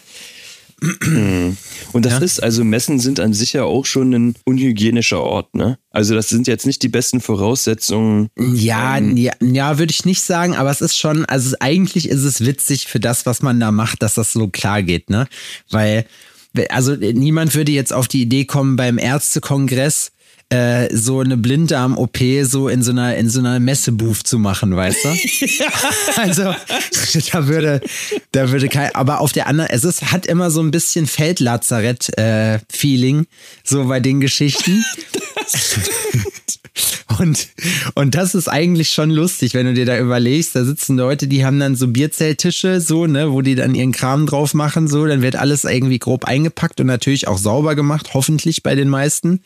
Und 1.93 2.07
das 2.07 2.23
ist, 2.23 2.43
also 2.43 2.65
Messen 2.65 2.99
sind 2.99 3.21
an 3.21 3.35
sich 3.35 3.53
ja 3.53 3.65
auch 3.65 3.85
schon 3.85 4.13
ein 4.13 4.35
unhygienischer 4.45 5.21
Ort, 5.21 5.55
ne? 5.55 5.79
Also 5.91 6.15
das 6.15 6.29
sind 6.29 6.47
jetzt 6.47 6.67
nicht 6.67 6.83
die 6.83 6.89
besten 6.89 7.21
Voraussetzungen. 7.21 8.29
Ja, 8.39 8.99
ja, 8.99 9.33
ja 9.41 9.79
würde 9.79 9.93
ich 9.93 10.05
nicht 10.05 10.23
sagen, 10.23 10.55
aber 10.55 10.71
es 10.71 10.81
ist 10.81 10.97
schon, 10.97 11.25
also 11.27 11.57
eigentlich 11.61 12.09
ist 12.09 12.23
es 12.23 12.45
witzig 12.45 12.87
für 12.87 13.01
das, 13.01 13.27
was 13.27 13.43
man 13.43 13.61
da 13.61 13.73
macht, 13.73 14.03
dass 14.03 14.15
das 14.15 14.33
so 14.33 14.49
klar 14.49 14.83
geht, 14.83 15.11
ne? 15.11 15.27
Weil, 15.71 16.07
also 16.71 16.95
niemand 16.95 17.55
würde 17.55 17.73
jetzt 17.73 17.93
auf 17.93 18.09
die 18.09 18.23
Idee 18.23 18.45
kommen, 18.45 18.77
beim 18.77 18.99
Ärztekongress 18.99 20.13
äh, 20.51 20.95
so 20.95 21.21
eine 21.21 21.37
Blinddarm-OP 21.37 22.19
so 22.43 22.69
in 22.69 22.83
so 22.83 22.91
einer, 22.91 23.17
in 23.17 23.31
so 23.31 23.39
einer 23.39 23.61
Messebooth 23.61 24.27
zu 24.27 24.39
machen, 24.39 24.75
weißt 24.75 25.05
du? 25.05 25.09
also, 26.17 26.53
da 27.33 27.47
würde, 27.47 27.81
da 28.33 28.51
würde 28.51 28.69
kein, 28.69 28.93
aber 28.95 29.21
auf 29.21 29.33
der 29.33 29.47
anderen, 29.47 29.71
es 29.71 29.85
ist, 29.85 30.11
hat 30.13 30.27
immer 30.27 30.51
so 30.51 30.61
ein 30.61 30.73
bisschen 30.73 31.07
Feldlazarett-Feeling, 31.07 33.27
so 33.65 33.87
bei 33.87 34.01
den 34.01 34.21
Geschichten. 34.21 34.85
Und, 37.19 37.49
und 37.95 38.15
das 38.15 38.35
ist 38.35 38.49
eigentlich 38.49 38.89
schon 38.91 39.11
lustig, 39.11 39.53
wenn 39.53 39.67
du 39.67 39.75
dir 39.75 39.85
da 39.85 39.99
überlegst, 39.99 40.55
da 40.55 40.65
sitzen 40.65 40.97
Leute, 40.97 41.27
die 41.27 41.45
haben 41.45 41.59
dann 41.59 41.75
so 41.75 41.89
Bierzelttische, 41.89 42.81
so, 42.81 43.07
ne, 43.07 43.33
wo 43.33 43.43
die 43.43 43.57
dann 43.57 43.75
ihren 43.75 43.93
Kram 43.93 44.27
drauf 44.27 44.55
machen, 44.55 44.89
so, 44.89 45.05
dann 45.05 45.21
wird 45.21 45.37
alles 45.37 45.65
irgendwie 45.65 45.99
grob 45.99 46.25
eingepackt 46.25 46.81
und 46.81 46.87
natürlich 46.87 47.29
auch 47.29 47.37
sauber 47.37 47.75
gemacht, 47.75 48.15
hoffentlich 48.15 48.63
bei 48.63 48.75
den 48.75 48.89
meisten. 48.89 49.43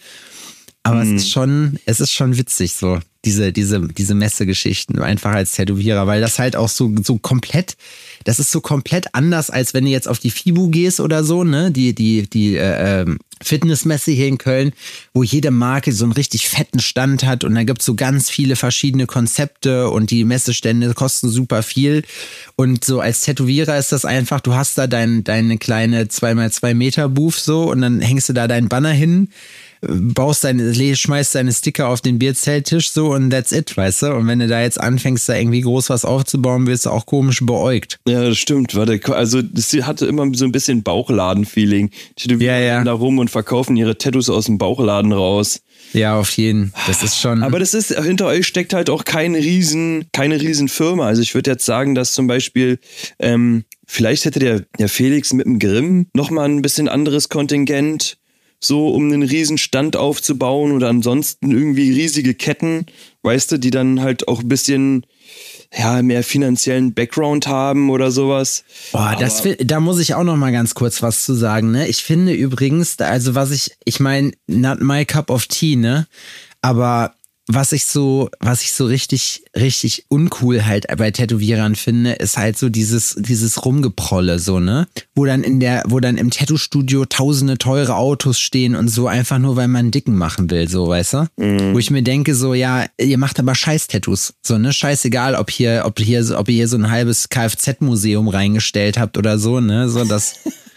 Aber 0.87 1.03
es 1.03 1.09
ist 1.09 1.31
schon, 1.31 1.79
es 1.87 2.01
ist 2.01 2.13
schon 2.13 2.37
witzig, 2.37 2.75
so, 2.75 3.01
diese, 3.25 3.53
diese, 3.53 3.89
diese 3.89 4.15
Messegeschichten, 4.15 4.99
einfach 5.01 5.33
als 5.33 5.53
Tätowierer, 5.53 6.07
weil 6.07 6.21
das 6.21 6.39
halt 6.39 6.57
auch 6.57 6.69
so, 6.69 6.95
so 7.03 7.17
komplett, 7.17 7.77
das 8.25 8.39
ist 8.39 8.53
so 8.53 8.61
komplett 8.61 9.15
anders, 9.15 9.49
als 9.49 9.73
wenn 9.73 9.87
du 9.87 9.91
jetzt 9.91 10.07
auf 10.07 10.19
die 10.19 10.31
FIBU 10.31 10.69
gehst 10.69 11.01
oder 11.01 11.25
so, 11.25 11.43
ne, 11.43 11.71
die, 11.71 11.95
die, 11.95 12.29
die, 12.29 12.57
äh, 12.57 13.03
ähm, 13.03 13.19
Fitnessmesse 13.43 14.11
hier 14.11 14.29
in 14.29 14.39
Köln, 14.39 14.73
wo 15.13 15.23
jede 15.23 15.51
Marke 15.51 15.93
so 15.93 16.05
einen 16.05 16.13
richtig 16.13 16.49
fetten 16.49 16.81
Stand 16.81 17.25
hat 17.25 17.45
und 17.45 17.55
da 17.55 17.65
gibt's 17.65 17.85
so 17.85 17.95
ganz 17.95 18.31
viele 18.31 18.57
verschiedene 18.57 19.07
Konzepte 19.07 19.91
und 19.91 20.11
die 20.11 20.25
Messestände 20.25 20.95
kosten 20.95 21.29
super 21.29 21.63
viel. 21.63 22.03
Und 22.57 22.85
so 22.85 23.01
als 23.01 23.23
Tätowierer 23.23 23.77
ist 23.77 23.93
das 23.93 24.05
einfach, 24.05 24.41
du 24.41 24.55
hast 24.55 24.79
da 24.79 24.87
dein, 24.87 25.25
deine 25.25 25.59
kleine 25.59 26.05
2x2 26.05 26.75
Meter 26.75 27.09
Booth 27.09 27.35
so 27.35 27.71
und 27.71 27.83
dann 27.83 28.01
hängst 28.01 28.29
du 28.29 28.33
da 28.33 28.49
deinen 28.49 28.69
Banner 28.69 28.93
hin, 28.93 29.29
baust 29.89 30.45
deine, 30.45 30.75
schmeißt 30.75 31.35
deine 31.35 31.53
Sticker 31.53 31.89
auf 31.89 32.01
den 32.01 32.19
Bierzelttisch 32.19 32.91
so 32.91 33.13
und 33.13 33.31
that's 33.31 33.53
it, 33.53 33.77
weißt 33.77 34.03
du? 34.03 34.15
Und 34.15 34.27
wenn 34.27 34.39
du 34.39 34.47
da 34.47 34.63
jetzt 34.63 34.81
anfängst, 34.81 35.29
da 35.29 35.37
irgendwie 35.37 35.61
groß 35.61 35.91
was 35.91 36.05
aufzubauen, 36.05 36.67
wirst 36.67 36.87
du 36.87 36.91
auch 36.91 37.07
komisch 37.07 37.41
beäugt. 37.43 37.99
Ja, 38.07 38.29
das 38.29 38.39
stimmt. 38.39 38.75
Warte, 38.75 39.01
also 39.15 39.43
das 39.43 39.73
hatte 39.73 40.07
immer 40.07 40.27
so 40.35 40.45
ein 40.45 40.53
bisschen 40.53 40.83
Bauchladen-Feeling. 40.83 41.91
Die 42.19 42.35
Ja, 42.45 42.59
ja. 42.59 42.85
da 42.85 42.93
rum 42.93 43.19
und 43.19 43.31
verkaufen 43.31 43.77
ihre 43.77 43.99
Tattoos 43.99 44.31
aus 44.31 44.47
dem 44.47 44.59
Bauchladen 44.59 45.13
raus. 45.13 45.61
Ja, 45.93 46.19
auf 46.19 46.31
jeden. 46.31 46.73
Das 46.87 47.03
ist 47.03 47.21
schon. 47.21 47.43
Aber 47.43 47.59
das 47.59 47.75
ist, 47.75 47.97
hinter 48.01 48.27
euch 48.27 48.47
steckt 48.47 48.75
halt 48.75 48.91
auch 48.91 49.05
keine 49.05 49.39
riesen, 49.39 50.07
keine 50.13 50.41
riesen 50.41 50.69
Firma. 50.69 51.07
Also 51.07 51.23
ich 51.23 51.35
würde 51.35 51.53
jetzt 51.53 51.65
sagen, 51.65 51.95
dass 51.95 52.13
zum 52.13 52.27
Beispiel, 52.27 52.79
ähm, 53.19 53.65
vielleicht 53.87 54.25
hätte 54.25 54.41
der, 54.41 54.65
der 54.79 54.89
Felix 54.89 55.33
mit 55.33 55.47
dem 55.47 55.59
Grimm 55.59 56.07
nochmal 56.15 56.49
ein 56.49 56.63
bisschen 56.63 56.89
anderes 56.89 57.29
Kontingent, 57.29 58.17
so 58.65 58.89
um 58.89 59.05
einen 59.05 59.23
riesen 59.23 59.59
Stand 59.59 59.97
aufzubauen 59.97 60.73
oder 60.73 60.89
ansonsten 60.89 61.51
irgendwie 61.51 61.93
riesige 61.93 62.35
Ketten, 62.35 62.87
weißt 63.23 63.53
du, 63.53 63.59
die 63.59 63.71
dann 63.71 64.01
halt 64.01 64.29
auch 64.29 64.41
ein 64.41 64.49
bisschen, 64.49 65.07
ja, 65.77 66.03
mehr 66.03 66.23
finanziellen 66.23 66.95
Background 66.95 67.47
haben 67.47 67.91
oder 67.91 68.11
sowas. 68.11 68.65
Boah, 68.93 69.17
das, 69.19 69.43
da 69.59 69.81
muss 69.81 69.99
ich 69.99 70.15
auch 70.15 70.25
noch 70.25 70.37
mal 70.37 70.53
ganz 70.53 70.75
kurz 70.75 71.03
was 71.03 71.25
zu 71.25 71.35
sagen, 71.35 71.71
ne? 71.71 71.89
Ich 71.89 72.03
finde 72.03 72.33
übrigens, 72.33 72.99
also 72.99 73.35
was 73.35 73.51
ich, 73.51 73.73
ich 73.85 74.01
meine, 74.01 74.33
not 74.47 74.81
my 74.81 75.05
cup 75.05 75.31
of 75.31 75.47
tea, 75.47 75.77
ne? 75.77 76.07
Aber 76.63 77.15
was 77.47 77.73
ich 77.73 77.85
so, 77.85 78.31
was 78.41 78.63
ich 78.63 78.73
so 78.73 78.87
richtig, 78.87 79.45
richtig 79.55 80.07
uncool 80.09 80.65
halt 80.65 80.87
bei 80.97 81.11
Tätowierern 81.11 81.75
finde, 81.75 82.13
ist 82.13 82.39
halt 82.39 82.57
so 82.59 82.71
dieses, 82.71 83.17
dieses 83.19 83.65
Rumgeprolle, 83.65 84.39
so, 84.39 84.61
ne? 84.61 84.87
Wo 85.15 85.27
dann 85.27 85.43
in 85.43 85.61
der, 85.61 85.83
wo 85.87 86.01
dann 86.01 86.17
im 86.17 86.31
Tattoo-Studio 86.31 87.05
tausende 87.05 87.59
teure 87.59 87.97
Autos 87.97 88.39
stehen 88.41 88.75
und 88.75 88.89
so 88.89 89.09
einfach 89.09 89.39
nur, 89.39 89.57
weil 89.57 89.69
man 89.69 89.91
Dicken 89.91 90.17
machen 90.17 90.51
will, 90.51 90.69
so, 90.69 90.89
weißt 90.89 91.13
du? 91.13 91.27
Wo 91.75 91.79
ich 91.79 91.91
mir 91.91 92.03
denke, 92.03 92.35
so, 92.35 92.55
ja, 92.55 92.87
ihr 92.99 93.19
macht 93.19 93.39
aber 93.39 93.55
Scheiß-Tattoos. 93.55 94.35
So, 94.43 94.57
ne? 94.57 94.73
Scheißegal, 94.73 95.35
ob 95.35 95.51
hier, 95.51 95.83
ob 95.85 96.01
hier, 96.01 96.39
ob 96.39 96.49
ihr 96.49 96.55
hier 96.55 96.69
so 96.69 96.77
ein 96.77 96.91
halbes 96.91 97.29
Kfz-Museum 97.29 98.29
reingestellt 98.29 98.99
habt 98.99 99.19
oder 99.19 99.39
so, 99.39 99.61
ne? 99.61 99.91
So, 99.91 100.05
das, 100.05 100.37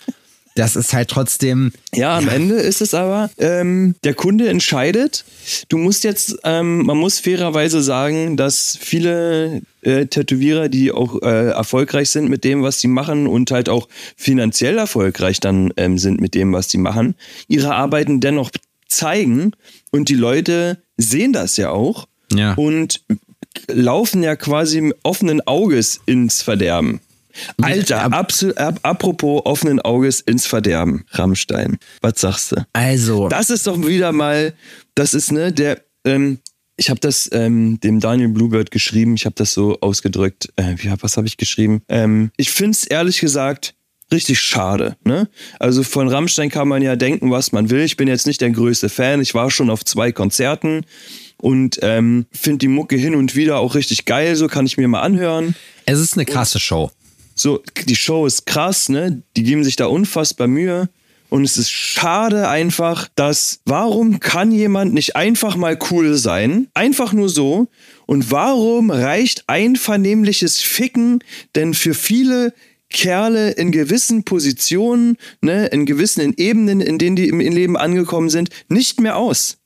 das 0.58 0.76
ist 0.76 0.94
halt 0.94 1.10
trotzdem, 1.10 1.72
Ja, 1.94 2.18
am 2.18 2.28
Ende 2.28 2.56
ist 2.56 2.82
es 2.82 2.94
aber, 2.94 3.30
ähm, 3.38 3.96
der 4.04 4.14
Kunde 4.14 4.50
entscheidet. 4.50 5.24
Du 5.70 5.78
musst 5.78 6.04
jetzt, 6.04 6.36
ähm, 6.44 6.86
man 6.86 6.98
muss 6.98 7.20
fairerweise 7.20 7.82
sagen, 7.82 8.38
dass 8.38 8.78
viele 8.80 9.62
äh, 9.82 10.08
Tätowierer, 10.08 10.68
die 10.70 10.92
auch 10.92 11.22
äh, 11.22 11.50
erfolgreich 11.50 12.10
sind 12.10 12.30
mit 12.30 12.44
dem, 12.44 12.64
was 12.64 12.80
sie 12.80 12.88
machen 12.88 13.28
und 13.28 13.52
halt 13.52 13.70
auch 13.70 13.88
finanziell 14.16 14.78
erfolgreich 14.78 15.40
dann 15.40 15.72
ähm, 15.78 15.98
sind 15.98 16.20
mit 16.20 16.34
dem, 16.34 16.54
was 16.54 16.70
sie 16.70 16.78
machen, 16.80 17.16
ihre 17.48 17.76
Arbeiten 17.76 18.20
dennoch 18.20 18.50
zeigen 18.88 19.52
und 19.92 20.10
die 20.10 20.16
Leute 20.16 20.82
sehen 20.98 21.34
das 21.34 21.58
ja 21.58 21.70
auch 21.70 22.08
Ja. 22.34 22.54
und 22.56 23.02
laufen 23.68 24.24
ja 24.24 24.36
quasi 24.36 24.82
mit 24.82 24.98
offenen 25.04 25.42
Auges 25.46 26.00
ins 26.06 26.42
Verderben. 26.42 27.00
Alter, 27.62 28.02
ab- 28.04 28.14
absolut, 28.14 28.58
ab, 28.58 28.80
apropos 28.84 29.42
offenen 29.46 29.80
Auges 29.82 30.22
ins 30.22 30.46
Verderben, 30.46 31.06
Rammstein. 31.12 31.78
Was 32.02 32.20
sagst 32.22 32.52
du? 32.54 32.66
also, 32.74 33.28
Das 33.30 33.50
ist 33.50 33.68
doch 33.68 33.80
wieder 33.86 34.12
mal, 34.12 34.54
das 34.96 35.14
ist, 35.14 35.32
ne, 35.32 35.52
der, 35.52 35.82
ähm, 36.06 36.40
ich 36.76 36.90
habe 36.90 37.00
das 37.00 37.30
ähm, 37.34 37.80
dem 37.80 38.00
Daniel 38.00 38.30
Bluebird 38.30 38.70
geschrieben, 38.72 39.16
ich 39.16 39.26
habe 39.26 39.36
das 39.36 39.52
so 39.54 39.80
ausgedrückt, 39.82 40.50
äh, 40.58 40.76
wie, 40.78 40.92
was 41.02 41.18
habe 41.18 41.28
ich 41.28 41.38
geschrieben? 41.38 41.82
Ähm, 41.90 42.32
ich 42.38 42.52
finde 42.52 42.72
es 42.72 42.84
ehrlich 42.86 43.20
gesagt 43.20 43.74
richtig 44.12 44.40
schade. 44.40 44.96
Ne? 45.04 45.28
Also 45.60 45.84
von 45.84 46.08
Rammstein 46.08 46.50
kann 46.50 46.68
man 46.70 46.82
ja 46.82 46.96
denken, 46.96 47.30
was 47.30 47.52
man 47.52 47.70
will. 47.70 47.82
Ich 47.82 47.98
bin 47.98 48.08
jetzt 48.08 48.26
nicht 48.26 48.40
der 48.40 48.52
größte 48.52 48.88
Fan, 48.90 49.22
ich 49.22 49.34
war 49.34 49.52
schon 49.52 49.70
auf 49.70 49.84
zwei 49.84 50.12
Konzerten 50.14 50.86
und 51.38 51.80
ähm, 51.82 52.26
finde 52.32 52.60
die 52.60 52.68
Mucke 52.70 52.96
hin 52.96 53.16
und 53.16 53.36
wieder 53.36 53.58
auch 53.58 53.76
richtig 53.76 54.06
geil, 54.06 54.36
so 54.36 54.48
kann 54.48 54.66
ich 54.66 54.78
mir 54.78 54.88
mal 54.88 55.02
anhören. 55.02 55.56
es 55.86 56.00
ist 56.00 56.14
eine 56.14 56.26
krasse 56.26 56.60
Show. 56.60 56.90
So, 57.38 57.62
die 57.86 57.96
Show 57.96 58.26
ist 58.26 58.48
krass, 58.48 58.90
ne? 58.90 59.22
Die 59.36 59.44
geben 59.44 59.64
sich 59.64 59.76
da 59.76 59.86
unfassbar 59.86 60.48
Mühe. 60.48 60.90
Und 61.30 61.44
es 61.44 61.58
ist 61.58 61.70
schade 61.70 62.48
einfach, 62.48 63.10
dass, 63.16 63.60
warum 63.66 64.20
kann 64.20 64.52
jemand 64.52 64.94
nicht 64.94 65.16
einfach 65.16 65.56
mal 65.56 65.78
cool 65.92 66.16
sein? 66.16 66.68
Einfach 66.74 67.14
nur 67.14 67.30
so. 67.30 67.68
Und 68.08 68.32
warum 68.32 68.90
reicht 68.90 69.44
einvernehmliches 69.48 70.62
Ficken 70.62 71.24
denn 71.56 71.74
für 71.74 71.94
viele 71.94 72.54
Kerle 72.90 73.52
in 73.52 73.72
gewissen 73.72 74.24
Positionen, 74.24 75.18
ne, 75.42 75.68
in 75.68 75.86
gewissen 75.86 76.34
Ebenen, 76.38 76.82
in 76.82 76.98
denen 76.98 77.18
die 77.18 77.28
im 77.28 77.40
Leben 77.40 77.78
angekommen 77.78 78.30
sind, 78.30 78.50
nicht 78.70 79.00
mehr 79.00 79.18
aus? 79.18 79.58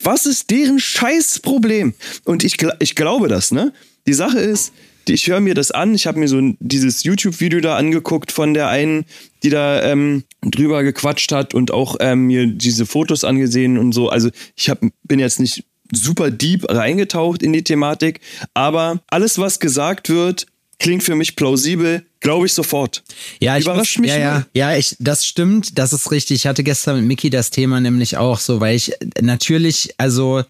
Was 0.00 0.24
ist 0.24 0.50
deren 0.50 0.78
Scheißproblem? 0.78 1.94
Und 2.24 2.44
ich, 2.44 2.58
ich 2.78 2.94
glaube 2.94 3.26
das, 3.26 3.50
ne? 3.50 3.72
Die 4.06 4.12
Sache 4.12 4.38
ist, 4.38 4.72
ich 5.08 5.26
höre 5.26 5.40
mir 5.40 5.54
das 5.54 5.70
an. 5.70 5.94
Ich 5.94 6.06
habe 6.06 6.18
mir 6.18 6.28
so 6.28 6.40
dieses 6.60 7.02
YouTube-Video 7.04 7.60
da 7.60 7.76
angeguckt 7.76 8.32
von 8.32 8.54
der 8.54 8.68
einen, 8.68 9.04
die 9.42 9.50
da 9.50 9.82
ähm, 9.82 10.24
drüber 10.42 10.82
gequatscht 10.82 11.32
hat 11.32 11.54
und 11.54 11.70
auch 11.70 11.96
ähm, 12.00 12.26
mir 12.26 12.46
diese 12.46 12.86
Fotos 12.86 13.24
angesehen 13.24 13.78
und 13.78 13.92
so. 13.92 14.08
Also 14.08 14.30
ich 14.56 14.70
hab, 14.70 14.80
bin 15.04 15.18
jetzt 15.18 15.40
nicht 15.40 15.64
super 15.92 16.30
deep 16.30 16.68
reingetaucht 16.68 17.42
in 17.42 17.52
die 17.52 17.64
Thematik, 17.64 18.20
aber 18.54 19.00
alles, 19.08 19.38
was 19.38 19.58
gesagt 19.60 20.08
wird, 20.08 20.46
klingt 20.78 21.02
für 21.02 21.14
mich 21.14 21.36
plausibel, 21.36 22.04
glaube 22.20 22.46
ich 22.46 22.52
sofort. 22.52 23.02
Ja, 23.40 23.56
ich 23.56 23.64
überrascht 23.64 23.98
mich. 23.98 24.10
Ja, 24.10 24.18
ja, 24.18 24.46
ja, 24.54 24.76
ich, 24.76 24.96
das 24.98 25.26
stimmt, 25.26 25.78
das 25.78 25.92
ist 25.92 26.10
richtig. 26.10 26.36
Ich 26.36 26.46
hatte 26.46 26.62
gestern 26.62 26.96
mit 26.96 27.06
Mickey 27.06 27.30
das 27.30 27.50
Thema 27.50 27.80
nämlich 27.80 28.16
auch 28.16 28.38
so, 28.38 28.60
weil 28.60 28.76
ich 28.76 28.92
natürlich, 29.20 29.94
also 29.98 30.42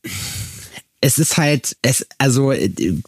es 1.01 1.19
ist 1.19 1.37
halt, 1.37 1.77
es, 1.83 2.05
also 2.19 2.53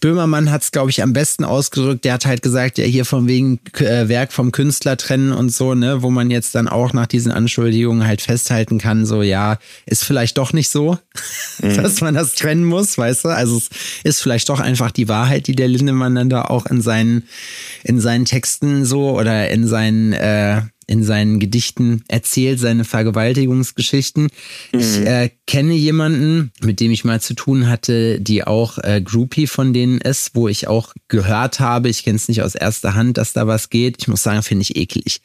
Böhmermann 0.00 0.52
hat 0.52 0.62
es, 0.62 0.70
glaube 0.70 0.90
ich, 0.90 1.02
am 1.02 1.12
besten 1.12 1.44
ausgedrückt. 1.44 2.04
Der 2.04 2.14
hat 2.14 2.24
halt 2.24 2.40
gesagt, 2.40 2.78
ja, 2.78 2.84
hier 2.84 3.04
von 3.04 3.26
wegen 3.26 3.58
äh, 3.78 4.08
Werk 4.08 4.32
vom 4.32 4.52
Künstler 4.52 4.96
trennen 4.96 5.32
und 5.32 5.50
so, 5.50 5.74
ne, 5.74 6.00
wo 6.00 6.10
man 6.10 6.30
jetzt 6.30 6.54
dann 6.54 6.68
auch 6.68 6.92
nach 6.92 7.08
diesen 7.08 7.32
Anschuldigungen 7.32 8.06
halt 8.06 8.22
festhalten 8.22 8.78
kann, 8.78 9.06
so, 9.06 9.22
ja, 9.22 9.58
ist 9.86 10.04
vielleicht 10.04 10.38
doch 10.38 10.52
nicht 10.52 10.68
so, 10.68 10.98
mhm. 11.62 11.82
dass 11.82 12.00
man 12.00 12.14
das 12.14 12.36
trennen 12.36 12.64
muss, 12.64 12.96
weißt 12.96 13.24
du? 13.24 13.28
Also 13.30 13.56
es 13.56 13.70
ist 14.04 14.22
vielleicht 14.22 14.48
doch 14.50 14.60
einfach 14.60 14.92
die 14.92 15.08
Wahrheit, 15.08 15.48
die 15.48 15.56
der 15.56 15.68
Lindemann 15.68 16.14
dann 16.14 16.30
da 16.30 16.42
auch 16.42 16.66
in 16.66 16.82
seinen, 16.82 17.24
in 17.82 18.00
seinen 18.00 18.24
Texten 18.24 18.84
so 18.84 19.18
oder 19.18 19.50
in 19.50 19.66
seinen, 19.66 20.12
äh, 20.12 20.62
in 20.90 21.04
seinen 21.04 21.38
Gedichten 21.38 22.02
erzählt, 22.08 22.58
seine 22.58 22.84
Vergewaltigungsgeschichten. 22.84 24.24
Mhm. 24.72 24.80
Ich 24.80 24.96
äh, 24.98 25.30
kenne 25.46 25.74
jemanden, 25.74 26.50
mit 26.60 26.80
dem 26.80 26.90
ich 26.90 27.04
mal 27.04 27.20
zu 27.20 27.34
tun 27.34 27.68
hatte, 27.68 28.20
die 28.20 28.44
auch 28.44 28.78
äh, 28.78 29.00
Groupie 29.00 29.46
von 29.46 29.72
denen 29.72 30.00
ist, 30.00 30.34
wo 30.34 30.48
ich 30.48 30.66
auch 30.66 30.92
gehört 31.06 31.60
habe, 31.60 31.88
ich 31.88 32.02
kenne 32.02 32.16
es 32.16 32.26
nicht 32.26 32.42
aus 32.42 32.56
erster 32.56 32.94
Hand, 32.94 33.18
dass 33.18 33.32
da 33.32 33.46
was 33.46 33.70
geht. 33.70 33.98
Ich 34.00 34.08
muss 34.08 34.24
sagen, 34.24 34.42
finde 34.42 34.62
ich 34.62 34.76
eklig. 34.76 35.20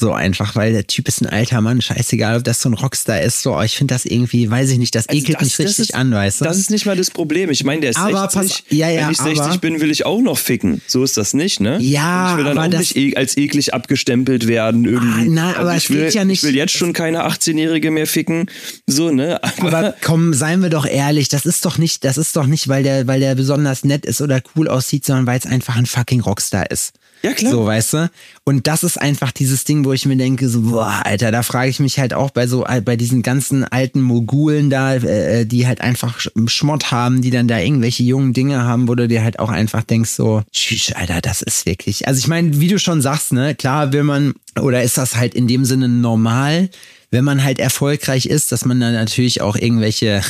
So 0.00 0.12
einfach, 0.12 0.54
weil 0.54 0.72
der 0.72 0.86
Typ 0.86 1.08
ist 1.08 1.22
ein 1.22 1.26
alter 1.26 1.60
Mann, 1.60 1.82
scheißegal, 1.82 2.36
ob 2.36 2.44
das 2.44 2.62
so 2.62 2.68
ein 2.68 2.74
Rockstar 2.74 3.20
ist. 3.20 3.42
So, 3.42 3.60
ich 3.60 3.76
finde 3.76 3.94
das 3.94 4.04
irgendwie, 4.04 4.48
weiß 4.48 4.70
ich 4.70 4.78
nicht, 4.78 4.94
das 4.94 5.08
also 5.08 5.20
ekelt 5.20 5.40
das, 5.40 5.44
mich 5.44 5.58
richtig 5.58 5.88
ist, 5.88 5.94
an, 5.94 6.12
weißt 6.12 6.40
du? 6.40 6.44
Das 6.44 6.56
ist 6.56 6.70
nicht 6.70 6.86
mal 6.86 6.96
das 6.96 7.10
Problem. 7.10 7.50
Ich 7.50 7.64
meine, 7.64 7.80
der 7.80 7.90
ist 7.90 7.98
aber 7.98 8.30
60. 8.30 8.32
Pass, 8.32 8.62
ja, 8.70 8.88
ja, 8.88 9.02
Wenn 9.02 9.10
ich 9.10 9.18
60 9.18 9.40
aber, 9.40 9.58
bin, 9.58 9.80
will 9.80 9.90
ich 9.90 10.06
auch 10.06 10.20
noch 10.20 10.38
ficken. 10.38 10.82
So 10.86 11.02
ist 11.02 11.16
das 11.16 11.34
nicht, 11.34 11.58
ne? 11.58 11.78
Ja, 11.80 12.26
Und 12.26 12.30
ich 12.30 12.36
will 12.36 12.54
dann 12.54 12.58
auch 12.58 12.70
das, 12.70 12.80
nicht 12.80 12.96
e 12.96 13.16
als 13.16 13.36
eklig 13.36 13.74
abgestempelt 13.74 14.46
werden 14.46 14.84
irgendwie. 14.84 15.22
Ah, 15.22 15.24
nein, 15.30 15.54
aber 15.56 15.70
also 15.70 15.76
ich 15.78 15.90
will, 15.90 16.04
geht 16.04 16.14
ja 16.14 16.24
nicht. 16.24 16.44
Ich 16.44 16.48
will 16.48 16.54
jetzt 16.54 16.74
schon 16.74 16.92
keine 16.92 17.26
18-Jährige 17.26 17.90
mehr 17.90 18.06
ficken. 18.06 18.48
So, 18.86 19.10
ne? 19.10 19.42
Aber, 19.42 19.76
aber 19.76 19.94
komm, 20.00 20.32
seien 20.32 20.62
wir 20.62 20.70
doch 20.70 20.86
ehrlich, 20.86 21.28
das 21.28 21.44
ist 21.44 21.64
doch 21.64 21.76
nicht, 21.76 22.04
das 22.04 22.18
ist 22.18 22.36
doch 22.36 22.46
nicht, 22.46 22.68
weil 22.68 22.84
der, 22.84 23.08
weil 23.08 23.18
der 23.18 23.34
besonders 23.34 23.82
nett 23.82 24.06
ist 24.06 24.20
oder 24.20 24.40
cool 24.54 24.68
aussieht, 24.68 25.04
sondern 25.04 25.26
weil 25.26 25.40
es 25.40 25.46
einfach 25.46 25.74
ein 25.74 25.86
fucking 25.86 26.20
Rockstar 26.20 26.70
ist. 26.70 26.92
Ja, 27.22 27.32
klar. 27.32 27.52
So, 27.52 27.66
weißt 27.66 27.92
du? 27.94 28.10
Und 28.44 28.66
das 28.66 28.84
ist 28.84 29.00
einfach 29.00 29.32
dieses 29.32 29.64
Ding, 29.64 29.84
wo 29.84 29.92
ich 29.92 30.06
mir 30.06 30.16
denke, 30.16 30.48
so, 30.48 30.62
boah, 30.62 31.02
Alter, 31.04 31.30
da 31.32 31.42
frage 31.42 31.70
ich 31.70 31.80
mich 31.80 31.98
halt 31.98 32.14
auch 32.14 32.30
bei 32.30 32.46
so, 32.46 32.64
bei 32.84 32.96
diesen 32.96 33.22
ganzen 33.22 33.64
alten 33.64 34.00
Mogulen 34.00 34.70
da, 34.70 34.94
äh, 34.94 35.44
die 35.44 35.66
halt 35.66 35.80
einfach 35.80 36.20
Schmott 36.46 36.90
haben, 36.90 37.20
die 37.20 37.30
dann 37.30 37.48
da 37.48 37.58
irgendwelche 37.58 38.04
jungen 38.04 38.32
Dinge 38.32 38.62
haben, 38.64 38.88
wo 38.88 38.94
du 38.94 39.08
dir 39.08 39.24
halt 39.24 39.38
auch 39.38 39.50
einfach 39.50 39.82
denkst, 39.82 40.10
so, 40.10 40.42
tschüss, 40.52 40.92
Alter, 40.92 41.20
das 41.20 41.42
ist 41.42 41.66
wirklich. 41.66 42.06
Also 42.06 42.18
ich 42.18 42.28
meine, 42.28 42.60
wie 42.60 42.68
du 42.68 42.78
schon 42.78 43.02
sagst, 43.02 43.32
ne, 43.32 43.54
klar 43.54 43.92
will 43.92 44.04
man, 44.04 44.34
oder 44.60 44.82
ist 44.82 44.98
das 44.98 45.16
halt 45.16 45.34
in 45.34 45.48
dem 45.48 45.64
Sinne 45.64 45.88
normal, 45.88 46.70
wenn 47.10 47.24
man 47.24 47.42
halt 47.42 47.58
erfolgreich 47.58 48.26
ist, 48.26 48.52
dass 48.52 48.64
man 48.64 48.80
dann 48.80 48.92
natürlich 48.92 49.40
auch 49.40 49.56
irgendwelche, 49.56 50.22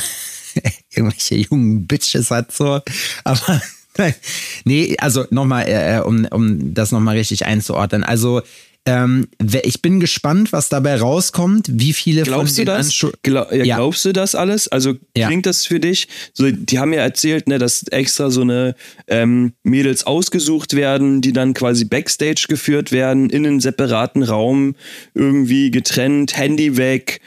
irgendwelche 0.89 1.35
jungen 1.35 1.85
Bitches 1.85 2.31
hat, 2.31 2.51
so. 2.51 2.81
Aber 3.23 3.61
nee, 4.65 4.95
also 4.99 5.25
nochmal, 5.29 5.67
äh, 5.67 5.97
äh, 5.97 6.01
um, 6.01 6.25
um 6.31 6.73
das 6.73 6.91
nochmal 6.91 7.17
richtig 7.17 7.45
einzuordnen. 7.45 8.03
Also 8.03 8.41
ähm, 8.85 9.27
ich 9.63 9.81
bin 9.81 9.99
gespannt, 9.99 10.51
was 10.51 10.69
dabei 10.69 10.95
rauskommt, 10.95 11.67
wie 11.69 11.93
viele 11.93 12.23
glaubst 12.23 12.55
von 12.55 12.65
du 12.65 12.71
das? 12.71 13.05
Glaub, 13.21 13.51
ja, 13.51 13.63
ja. 13.63 13.75
Glaubst 13.75 14.05
du 14.05 14.13
das 14.13 14.35
alles? 14.35 14.67
Also 14.67 14.93
klingt 15.13 15.45
ja. 15.45 15.49
das 15.49 15.65
für 15.65 15.79
dich? 15.79 16.07
So, 16.33 16.49
die 16.49 16.79
haben 16.79 16.93
ja 16.93 17.01
erzählt, 17.01 17.47
ne, 17.47 17.59
dass 17.59 17.83
extra 17.89 18.31
so 18.31 18.41
eine 18.41 18.75
ähm, 19.07 19.53
Mädels 19.63 20.07
ausgesucht 20.07 20.75
werden, 20.75 21.21
die 21.21 21.33
dann 21.33 21.53
quasi 21.53 21.85
Backstage 21.85 22.45
geführt 22.47 22.91
werden, 22.91 23.29
in 23.29 23.45
einen 23.45 23.59
separaten 23.59 24.23
Raum, 24.23 24.75
irgendwie 25.13 25.71
getrennt, 25.71 26.37
Handy 26.37 26.77
weg 26.77 27.21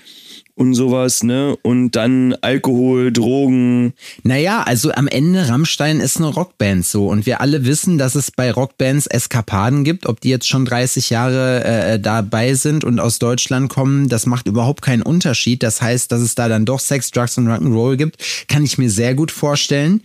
und 0.54 0.74
sowas, 0.74 1.22
ne? 1.22 1.56
Und 1.62 1.92
dann 1.92 2.34
Alkohol, 2.42 3.10
Drogen. 3.10 3.94
Naja, 4.22 4.62
also 4.62 4.92
am 4.92 5.08
Ende 5.08 5.48
Rammstein 5.48 6.00
ist 6.00 6.18
eine 6.18 6.26
Rockband 6.26 6.84
so 6.84 7.08
und 7.08 7.24
wir 7.24 7.40
alle 7.40 7.64
wissen, 7.64 7.96
dass 7.96 8.14
es 8.14 8.30
bei 8.30 8.52
Rockbands 8.52 9.06
Eskapaden 9.06 9.82
gibt, 9.84 10.06
ob 10.06 10.20
die 10.20 10.28
jetzt 10.28 10.46
schon 10.48 10.64
30 10.64 11.10
Jahre 11.10 11.64
äh, 11.64 12.00
dabei 12.00 12.54
sind 12.54 12.84
und 12.84 13.00
aus 13.00 13.18
Deutschland 13.18 13.70
kommen, 13.70 14.08
das 14.08 14.26
macht 14.26 14.46
überhaupt 14.46 14.82
keinen 14.82 15.02
Unterschied. 15.02 15.62
Das 15.62 15.80
heißt, 15.80 16.12
dass 16.12 16.20
es 16.20 16.34
da 16.34 16.48
dann 16.48 16.66
doch 16.66 16.80
Sex, 16.80 17.10
Drugs 17.10 17.38
und 17.38 17.48
Rock'n'Roll 17.48 17.96
gibt, 17.96 18.22
kann 18.48 18.64
ich 18.64 18.76
mir 18.76 18.90
sehr 18.90 19.14
gut 19.14 19.30
vorstellen. 19.30 20.02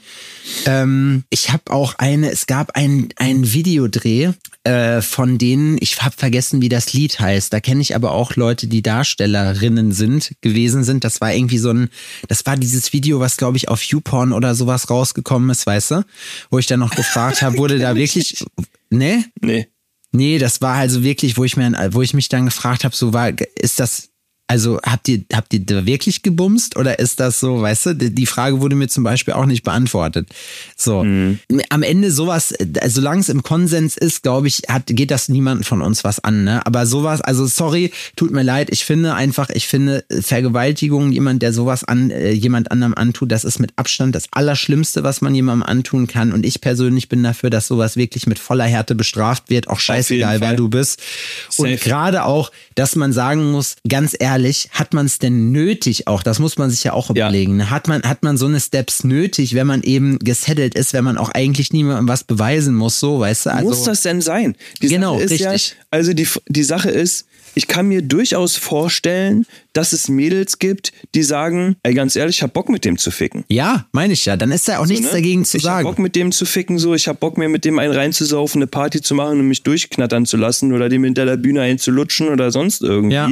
Ähm, 0.66 1.24
ich 1.30 1.52
habe 1.52 1.72
auch 1.72 1.95
eine, 1.98 2.32
es 2.32 2.48
gab 2.48 2.72
ein, 2.76 3.10
ein 3.18 3.52
Videodreh 3.52 4.32
äh, 4.68 5.01
von 5.01 5.38
denen, 5.38 5.78
ich 5.80 6.01
habe 6.01 6.13
vergessen, 6.18 6.61
wie 6.61 6.68
das 6.68 6.91
Lied 6.91 7.22
heißt. 7.22 7.53
Da 7.53 7.61
kenne 7.61 7.82
ich 7.82 7.95
aber 7.95 8.11
auch 8.11 8.36
Leute, 8.36 8.68
die 8.68 8.82
Darstellerinnen 8.82 9.93
sind, 9.93 10.34
gewesen 10.41 10.84
sind. 10.84 11.05
Das 11.05 11.22
war 11.22 11.34
irgendwie 11.34 11.57
so 11.57 11.72
ein, 11.72 11.89
das 12.28 12.45
war 12.45 12.57
dieses 12.57 12.91
Video, 12.91 13.22
was 13.22 13.38
glaube 13.38 13.55
ich 13.55 13.70
auf 13.70 13.82
YouPorn 13.82 14.34
oder 14.34 14.55
sowas 14.55 14.89
rausgekommen 14.89 15.49
ist, 15.51 15.65
weißt 15.65 15.91
du? 15.91 16.05
Wo 16.49 16.59
ich 16.59 16.65
dann 16.65 16.82
noch 16.82 16.93
gefragt 16.93 17.41
habe, 17.41 17.57
wurde 17.57 17.80
da 17.80 17.95
wirklich, 17.95 18.43
ne? 18.89 19.24
Nee. 19.39 19.68
Nee, 20.11 20.38
das 20.38 20.61
war 20.61 20.76
also 20.76 21.01
wirklich, 21.01 21.38
wo 21.38 21.45
ich 21.45 21.55
mir, 21.55 21.72
wo 21.91 22.01
ich 22.01 22.13
mich 22.13 22.28
dann 22.28 22.45
gefragt 22.45 22.84
habe, 22.84 22.95
so 22.95 23.13
war, 23.13 23.32
ist 23.55 23.80
das, 23.80 24.09
also 24.48 24.80
habt 24.82 25.10
ihr, 25.10 25.24
habt 25.34 25.54
ihr 25.54 25.60
da 25.60 25.86
wirklich 25.86 26.24
gebumst 26.24 26.78
oder 26.78 27.00
ist 27.00 27.20
das 27.20 27.41
so, 27.41 27.62
weißt 27.62 27.86
du, 27.88 27.95
die 27.95 28.26
Frage 28.26 28.62
wurde 28.62 28.78
mir 28.78 28.88
zum 28.88 29.04
Beispiel 29.04 29.34
auch 29.34 29.45
nicht 29.45 29.64
beantwortet. 29.64 30.30
So, 30.78 31.04
mhm. 31.04 31.39
am 31.70 31.84
Ende 31.84 32.12
sowas, 32.12 32.54
solange 32.86 33.20
es 33.20 33.28
im 33.28 33.43
Konsens 33.43 33.98
ist, 33.98 34.24
glaube 34.24 34.48
ich, 34.48 34.62
hat, 34.70 34.84
geht 34.88 35.12
das 35.12 35.28
niemanden 35.28 35.66
von 35.66 35.82
uns 35.82 36.06
was 36.06 36.24
an, 36.24 36.45
ne? 36.45 36.66
Aber 36.66 36.86
sowas, 36.86 37.20
also 37.20 37.45
sorry, 37.45 37.91
tut 38.16 38.32
mir 38.32 38.43
leid, 38.43 38.70
ich 38.72 38.86
finde 38.86 39.16
einfach, 39.16 39.50
ich 39.50 39.68
finde 39.68 40.06
Vergewaltigung, 40.10 41.12
jemand, 41.12 41.41
der 41.41 41.52
sowas 41.52 41.84
an, 41.84 42.10
äh, 42.10 42.32
jemand 42.32 42.72
anderem 42.72 42.93
antut, 42.93 43.34
das 43.34 43.43
ist 43.43 43.60
mit 43.60 43.74
Abstand 43.76 44.16
das 44.16 44.28
Allerschlimmste, 44.32 45.04
was 45.04 45.20
man 45.20 45.36
jemandem 45.36 45.68
antun 45.68 46.08
kann. 46.08 46.32
Und 46.32 46.45
ich 46.45 46.62
persönlich 46.62 47.10
bin 47.10 47.22
dafür, 47.22 47.50
dass 47.50 47.68
sowas 47.68 47.98
wirklich 47.98 48.28
mit 48.28 48.39
voller 48.39 48.66
Härte 48.66 48.95
bestraft 48.95 49.50
wird, 49.50 49.68
auch 49.68 49.82
scheißegal, 49.82 50.39
wer 50.39 50.54
du 50.54 50.70
bist. 50.70 51.02
Safe. 51.50 51.70
Und 51.70 51.82
gerade 51.82 52.24
auch, 52.24 52.52
dass 52.76 52.95
man 52.95 53.12
sagen 53.12 53.52
muss, 53.52 53.76
ganz 53.88 54.16
ehrlich, 54.18 54.37
ehrlich, 54.38 54.70
hat 54.72 54.94
man 54.94 55.08
es 55.08 55.18
denn 55.18 55.52
nötig 55.52 56.08
auch? 56.08 56.22
Das 56.22 56.38
muss 56.40 56.58
man 56.58 56.70
sich 56.70 56.84
ja 56.84 56.94
auch 56.94 57.10
überlegen. 57.10 57.60
Ja. 57.60 57.70
Hat 57.72 57.88
man, 57.88 58.04
hat 58.04 58.22
man 58.24 58.38
so 58.38 58.46
eine 58.46 58.60
Steps 58.60 59.04
nötig, 59.04 59.56
wenn 59.56 59.66
man 59.66 59.82
eben 59.82 60.20
gesettelt 60.20 60.76
ist, 60.76 60.94
wenn 60.94 61.04
man 61.04 61.18
auch 61.18 61.30
eigentlich 61.30 61.74
niemandem 61.74 62.08
was 62.08 62.24
beweisen 62.24 62.76
muss, 62.76 63.00
so, 63.00 63.20
weißt 63.20 63.48
du? 63.48 63.50
Also, 63.52 63.70
muss 63.70 63.84
das 63.84 64.02
denn 64.02 64.22
sein? 64.22 64.56
Die 64.82 64.90
genau, 64.90 65.18
richtig. 65.18 65.40
Ja, 65.42 65.54
also 65.90 66.14
die, 66.14 66.28
die 66.48 66.64
Sache 66.64 66.92
ist, 66.92 67.26
ich 67.58 67.68
kann 67.68 67.88
mir 67.88 68.03
durchaus 68.03 68.55
vorstellen, 68.55 69.47
dass 69.74 69.91
es 69.91 70.10
Mädels 70.10 70.60
gibt, 70.60 70.93
die 71.16 71.24
sagen, 71.24 71.76
ey, 71.82 71.95
ganz 71.95 72.16
ehrlich, 72.16 72.36
ich 72.36 72.43
hab 72.43 72.53
Bock 72.53 72.70
mit 72.70 72.86
dem 72.86 72.99
zu 72.99 73.10
ficken. 73.10 73.45
Ja, 73.49 73.88
meine 73.93 74.14
ich 74.14 74.26
ja. 74.26 74.38
Dann 74.38 74.51
ist 74.51 74.68
da 74.68 74.78
auch 74.78 74.86
so, 74.86 74.91
nichts 74.93 75.08
ne? 75.08 75.14
dagegen 75.14 75.43
zu 75.43 75.58
ich 75.58 75.64
sagen. 75.64 75.82
Ich 75.82 75.88
hab 75.88 75.95
Bock 75.95 75.99
mit 75.99 76.16
dem 76.16 76.32
zu 76.32 76.45
ficken, 76.45 76.78
so. 76.78 76.93
Ich 76.93 77.08
hab 77.08 77.20
Bock 77.20 77.36
mir 77.39 77.49
mit 77.49 77.66
dem 77.66 77.80
einen 77.80 77.93
reinzusaufen, 77.93 78.60
eine 78.62 78.68
Party 78.68 79.01
zu 79.01 79.16
machen 79.16 79.39
und 79.39 79.47
mich 79.47 79.64
durchknattern 79.64 80.28
zu 80.28 80.38
lassen 80.38 80.72
oder 80.72 80.88
dem 80.88 81.03
hinter 81.03 81.26
der 81.26 81.38
Bühne 81.38 81.64
einzulutschen 81.64 82.30
oder 82.30 82.51
sonst 82.51 82.84
irgendwie. 82.84 83.16
Ja. 83.16 83.32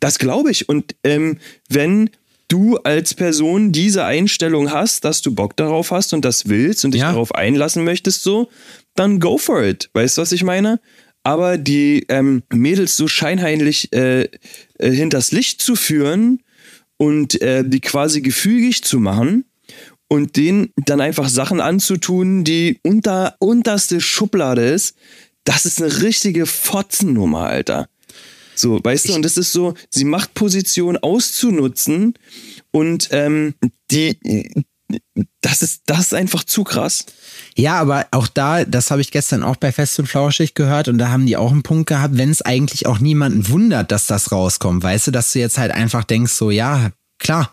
Das 0.00 0.18
glaube 0.18 0.50
ich. 0.50 0.68
Und 0.68 0.96
ähm, 1.04 1.38
wenn 1.68 2.10
du 2.48 2.76
als 2.78 3.14
Person 3.14 3.70
diese 3.70 4.04
Einstellung 4.04 4.72
hast, 4.72 5.04
dass 5.04 5.22
du 5.22 5.32
Bock 5.32 5.56
darauf 5.56 5.92
hast 5.92 6.12
und 6.12 6.24
das 6.24 6.48
willst 6.48 6.84
und 6.84 6.92
dich 6.92 7.02
ja. 7.02 7.12
darauf 7.12 7.36
einlassen 7.36 7.84
möchtest, 7.84 8.24
so, 8.24 8.48
dann 8.96 9.20
go 9.20 9.38
for 9.38 9.62
it. 9.62 9.90
Weißt 9.92 10.18
du, 10.18 10.22
was 10.22 10.32
ich 10.32 10.42
meine? 10.42 10.80
Aber 11.22 11.58
die 11.58 12.06
ähm, 12.08 12.42
Mädels 12.52 12.96
so 12.96 13.08
scheinheilig 13.08 13.92
äh, 13.92 14.22
äh, 14.22 14.90
hinters 14.90 15.32
Licht 15.32 15.62
zu 15.62 15.76
führen 15.76 16.42
und 16.96 17.40
äh, 17.42 17.64
die 17.66 17.80
quasi 17.80 18.20
gefügig 18.20 18.82
zu 18.84 18.98
machen 18.98 19.44
und 20.08 20.36
denen 20.36 20.72
dann 20.76 21.00
einfach 21.00 21.28
Sachen 21.28 21.60
anzutun, 21.60 22.44
die 22.44 22.78
unter 22.82 23.36
unterste 23.38 24.00
Schublade 24.00 24.68
ist, 24.68 24.96
das 25.44 25.66
ist 25.66 25.80
eine 25.80 26.02
richtige 26.02 26.46
Fotzennummer, 26.46 27.44
Alter. 27.44 27.88
So, 28.54 28.80
weißt 28.82 29.06
ich 29.06 29.10
du, 29.10 29.16
und 29.16 29.24
das 29.24 29.38
ist 29.38 29.52
so, 29.52 29.74
sie 29.88 30.04
macht 30.04 30.34
Position 30.34 30.98
auszunutzen 30.98 32.14
und 32.72 33.08
ähm, 33.12 33.54
die 33.90 34.18
das 35.40 35.62
ist, 35.62 35.82
das 35.86 36.00
ist 36.00 36.14
einfach 36.14 36.44
zu 36.44 36.64
krass. 36.64 37.06
Ja, 37.56 37.80
aber 37.80 38.06
auch 38.10 38.28
da, 38.28 38.64
das 38.64 38.90
habe 38.90 39.00
ich 39.00 39.10
gestern 39.10 39.42
auch 39.42 39.56
bei 39.56 39.72
Fest 39.72 39.98
und 39.98 40.06
Flauschig 40.06 40.54
gehört 40.54 40.88
und 40.88 40.98
da 40.98 41.08
haben 41.10 41.26
die 41.26 41.36
auch 41.36 41.52
einen 41.52 41.62
Punkt 41.62 41.88
gehabt, 41.88 42.16
wenn 42.16 42.30
es 42.30 42.42
eigentlich 42.42 42.86
auch 42.86 42.98
niemanden 43.00 43.48
wundert, 43.48 43.90
dass 43.92 44.06
das 44.06 44.32
rauskommt, 44.32 44.82
weißt 44.82 45.08
du, 45.08 45.10
dass 45.10 45.32
du 45.32 45.38
jetzt 45.38 45.58
halt 45.58 45.72
einfach 45.72 46.04
denkst, 46.04 46.32
so, 46.32 46.50
ja, 46.50 46.90
klar, 47.18 47.52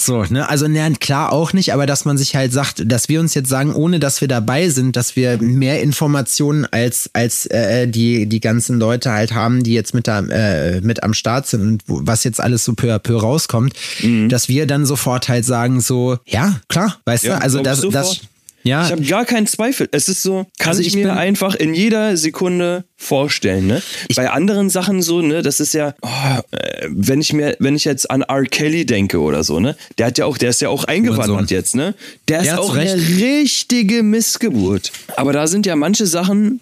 so, 0.00 0.22
ne? 0.22 0.48
Also, 0.48 0.68
ne, 0.68 0.92
klar 1.00 1.32
auch 1.32 1.52
nicht, 1.52 1.72
aber 1.74 1.84
dass 1.84 2.04
man 2.04 2.16
sich 2.16 2.36
halt 2.36 2.52
sagt, 2.52 2.82
dass 2.86 3.08
wir 3.08 3.18
uns 3.18 3.34
jetzt 3.34 3.48
sagen, 3.48 3.74
ohne 3.74 3.98
dass 3.98 4.20
wir 4.20 4.28
dabei 4.28 4.68
sind, 4.68 4.94
dass 4.94 5.16
wir 5.16 5.42
mehr 5.42 5.82
Informationen 5.82 6.66
als, 6.66 7.10
als 7.14 7.46
äh, 7.46 7.88
die, 7.88 8.26
die 8.26 8.38
ganzen 8.38 8.78
Leute 8.78 9.10
halt 9.10 9.34
haben, 9.34 9.64
die 9.64 9.74
jetzt 9.74 9.94
mit, 9.94 10.06
da, 10.06 10.20
äh, 10.20 10.80
mit 10.82 11.02
am 11.02 11.14
Start 11.14 11.48
sind 11.48 11.62
und 11.62 11.82
was 11.86 12.22
jetzt 12.22 12.40
alles 12.40 12.64
so 12.64 12.74
peu 12.74 12.94
à 12.94 13.00
peu 13.00 13.16
rauskommt, 13.16 13.74
mhm. 14.00 14.28
dass 14.28 14.48
wir 14.48 14.68
dann 14.68 14.86
sofort 14.86 15.28
halt 15.28 15.44
sagen, 15.44 15.80
so, 15.80 16.18
ja, 16.26 16.60
klar, 16.68 16.98
weißt 17.04 17.24
ja, 17.24 17.36
du, 17.36 17.42
also 17.42 17.60
das, 17.60 17.80
das, 17.90 18.20
ja. 18.62 18.84
Ich 18.84 18.92
habe 18.92 19.02
gar 19.02 19.24
keinen 19.24 19.46
Zweifel. 19.46 19.88
Es 19.92 20.08
ist 20.08 20.22
so, 20.22 20.46
kann 20.58 20.70
also 20.70 20.80
ich, 20.80 20.88
ich 20.88 20.96
mir 20.96 21.16
einfach 21.16 21.54
in 21.54 21.74
jeder 21.74 22.16
Sekunde 22.16 22.84
vorstellen. 22.96 23.66
Ne? 23.66 23.82
Bei 24.16 24.30
anderen 24.30 24.68
Sachen 24.70 25.02
so, 25.02 25.22
ne, 25.22 25.42
das 25.42 25.60
ist 25.60 25.74
ja, 25.74 25.94
oh, 26.02 26.08
äh, 26.50 26.88
wenn 26.88 27.20
ich 27.20 27.32
mir, 27.32 27.56
wenn 27.60 27.76
ich 27.76 27.84
jetzt 27.84 28.10
an 28.10 28.22
R. 28.22 28.44
Kelly 28.44 28.84
denke 28.84 29.20
oder 29.20 29.44
so, 29.44 29.60
ne, 29.60 29.76
der 29.98 30.06
hat 30.06 30.18
ja 30.18 30.26
auch, 30.26 30.38
der 30.38 30.50
ist 30.50 30.60
ja 30.60 30.68
auch 30.68 30.84
eingewandert 30.84 31.50
jetzt, 31.50 31.76
ne? 31.76 31.94
Der, 32.28 32.42
der 32.42 32.54
ist 32.54 32.58
auch 32.58 32.74
recht. 32.74 32.92
eine 32.92 33.02
richtige 33.02 34.02
Missgeburt. 34.02 34.92
Aber 35.16 35.32
da 35.32 35.46
sind 35.46 35.64
ja 35.66 35.76
manche 35.76 36.06
Sachen, 36.06 36.60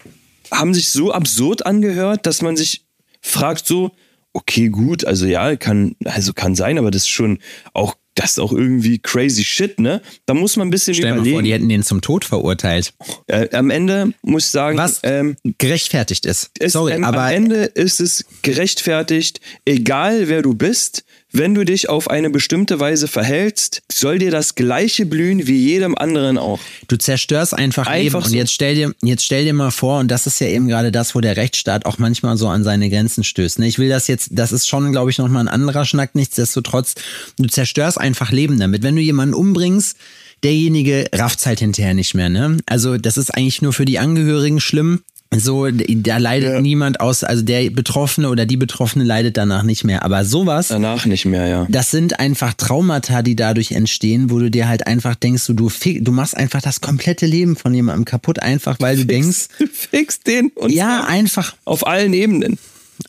haben 0.51 0.75
sich 0.75 0.91
so 0.91 1.13
absurd 1.13 1.67
angehört, 1.67 2.27
dass 2.27 2.43
man 2.43 2.57
sich 2.57 2.85
fragt 3.21 3.67
so, 3.67 3.91
okay, 4.33 4.69
gut, 4.69 5.05
also 5.05 5.27
ja, 5.27 5.57
kann, 5.57 5.97
also 6.05 6.35
kann 6.35 6.55
sein, 6.55 6.79
aber 6.79 6.91
das 6.91 7.03
ist 7.03 7.09
schon 7.09 7.39
auch 7.73 7.97
das 8.17 8.33
ist 8.33 8.39
auch 8.41 8.53
irgendwie 8.53 8.99
crazy 8.99 9.45
shit, 9.45 9.79
ne? 9.79 10.03
Da 10.25 10.35
muss 10.35 10.57
man 10.57 10.67
ein 10.67 10.71
bisschen 10.71 10.95
Stell 10.95 11.13
überlegen. 11.13 11.31
Mal 11.31 11.37
vor, 11.37 11.43
die 11.43 11.53
hätten 11.53 11.69
den 11.69 11.83
zum 11.83 12.01
Tod 12.01 12.25
verurteilt. 12.25 12.95
Äh, 13.29 13.49
am 13.55 13.71
Ende 13.71 14.13
muss 14.23 14.47
ich 14.47 14.51
sagen, 14.51 14.79
was 14.79 15.01
ähm, 15.05 15.37
gerechtfertigt 15.59 16.27
ist. 16.27 16.51
ist 16.59 16.73
Sorry, 16.73 16.95
ähm, 16.95 17.05
aber 17.05 17.23
am 17.23 17.33
Ende 17.33 17.65
ist 17.65 18.01
es 18.01 18.25
gerechtfertigt, 18.43 19.41
egal 19.65 20.29
wer 20.29 20.43
du 20.43 20.55
bist, 20.55 21.05
wenn 21.39 21.55
du 21.55 21.65
dich 21.65 21.89
auf 21.89 22.11
eine 22.11 22.31
bestimmte 22.31 22.81
Weise 22.81 23.09
verhältst, 23.09 23.83
soll 23.91 24.19
dir 24.19 24.31
das 24.31 24.55
gleiche 24.55 25.07
blühen 25.07 25.47
wie 25.47 25.57
jedem 25.57 25.97
anderen 25.97 26.39
auch. 26.39 26.61
Du 26.89 26.97
zerstörst 26.97 27.55
einfach, 27.55 27.87
einfach 27.87 27.97
Leben. 27.97 28.11
So. 28.11 28.29
Und 28.29 28.35
jetzt 28.35 28.53
stell 28.53 28.75
dir, 28.75 28.95
jetzt 29.03 29.25
stell 29.25 29.45
dir 29.45 29.55
mal 29.55 29.71
vor, 29.71 30.01
und 30.01 30.11
das 30.11 30.27
ist 30.27 30.41
ja 30.41 30.49
eben 30.49 30.69
gerade 30.69 30.93
das, 30.93 31.15
wo 31.15 31.21
der 31.21 31.37
Rechtsstaat 31.37 31.87
auch 31.87 31.99
manchmal 31.99 32.37
so 32.37 32.49
an 32.49 32.65
seine 32.65 32.91
Grenzen 32.91 33.25
stößt. 33.25 33.59
Ne? 33.59 33.67
Ich 33.67 33.79
will 33.79 33.89
das 33.89 34.09
jetzt, 34.09 34.31
das 34.33 34.53
ist 34.53 34.69
schon, 34.69 34.93
glaube 34.93 35.11
ich, 35.11 35.19
nochmal 35.19 35.45
ein 35.45 35.49
anderer 35.49 35.85
Schnack. 35.85 36.15
Nichtsdestotrotz, 36.15 36.95
du 37.39 37.47
zerstörst 37.49 37.99
einfach 37.99 38.33
Leben 38.33 38.59
damit. 38.59 38.83
Wenn 38.83 38.97
du 38.97 39.03
jemanden 39.03 39.35
umbringst, 39.35 39.97
derjenige 40.43 41.07
rafft 41.13 41.45
halt 41.47 41.61
hinterher 41.61 41.95
nicht 41.95 42.15
mehr. 42.15 42.29
Ne? 42.29 42.59
Also 42.67 42.99
das 42.99 43.17
ist 43.17 43.31
eigentlich 43.31 43.63
nur 43.63 43.73
für 43.73 43.85
die 43.85 43.99
Angehörigen 43.99 44.61
schlimm. 44.61 45.03
So, 45.35 45.69
da 45.69 46.19
leidet 46.19 46.51
ja. 46.51 46.61
niemand 46.61 47.01
aus, 47.01 47.25
also 47.25 47.43
der 47.43 47.69
Betroffene 47.71 48.29
oder 48.31 48.47
die 48.47 48.57
Betroffene 48.57 49.05
leidet 49.05 49.37
danach 49.37 49.65
nicht 49.65 49.85
mehr. 49.85 50.03
Aber 50.05 50.25
sowas. 50.25 50.69
Danach 50.69 51.05
nicht 51.05 51.25
mehr, 51.25 51.47
ja. 51.49 51.67
Das 51.69 51.91
sind 51.91 52.21
einfach 52.21 52.55
Traumata, 52.55 53.23
die 53.23 53.35
dadurch 53.35 53.73
entstehen, 53.73 54.31
wo 54.31 54.39
du 54.39 54.51
dir 54.51 54.69
halt 54.69 54.87
einfach 54.87 55.15
denkst, 55.17 55.47
du, 55.47 55.55
du, 55.55 55.69
du 56.01 56.13
machst 56.13 56.37
einfach 56.37 56.63
das 56.63 56.81
komplette 56.81 57.27
Leben 57.27 57.57
von 57.57 57.75
jemandem 57.75 58.05
kaputt, 58.05 58.41
einfach 58.41 58.77
weil 58.79 58.97
du 58.97 59.03
Fix, 59.03 59.09
denkst. 59.09 59.49
Du 59.59 59.67
fixst 59.67 60.27
den 60.27 60.49
und 60.55 60.71
ja, 60.71 61.05
einfach. 61.05 61.55
Auf 61.65 61.87
allen 61.87 62.13
Ebenen. 62.13 62.59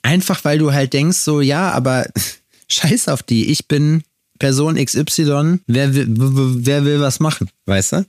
Einfach 0.01 0.43
weil 0.43 0.57
du 0.57 0.73
halt 0.73 0.93
denkst, 0.93 1.17
so, 1.17 1.39
ja, 1.39 1.71
aber 1.71 2.07
scheiß 2.67 3.09
auf 3.09 3.23
die. 3.23 3.51
Ich 3.51 3.67
bin 3.67 4.03
Person 4.39 4.75
XY. 4.75 5.59
Wer 5.67 5.93
will, 5.93 6.07
wer 6.09 6.85
will 6.85 6.99
was 6.99 7.19
machen, 7.19 7.49
weißt 7.65 7.93
du? 7.93 8.05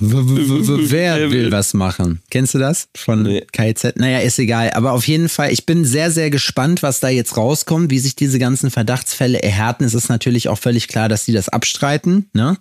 Wer 0.90 1.30
will 1.30 1.52
was 1.52 1.74
machen? 1.74 2.22
Kennst 2.30 2.54
du 2.54 2.58
das 2.58 2.88
von 2.96 3.22
nee. 3.22 3.44
KIZ? 3.52 3.96
Naja, 3.96 4.20
ist 4.20 4.38
egal. 4.38 4.70
Aber 4.72 4.92
auf 4.92 5.06
jeden 5.06 5.28
Fall, 5.28 5.52
ich 5.52 5.66
bin 5.66 5.84
sehr, 5.84 6.10
sehr 6.10 6.30
gespannt, 6.30 6.82
was 6.82 7.00
da 7.00 7.08
jetzt 7.08 7.36
rauskommt, 7.36 7.90
wie 7.90 7.98
sich 7.98 8.16
diese 8.16 8.38
ganzen 8.38 8.70
Verdachtsfälle 8.70 9.42
erhärten. 9.42 9.84
Es 9.84 9.92
ist 9.92 10.08
natürlich 10.08 10.48
auch 10.48 10.58
völlig 10.58 10.88
klar, 10.88 11.10
dass 11.10 11.26
die 11.26 11.32
das 11.32 11.50
abstreiten. 11.50 12.30
Ne? 12.32 12.56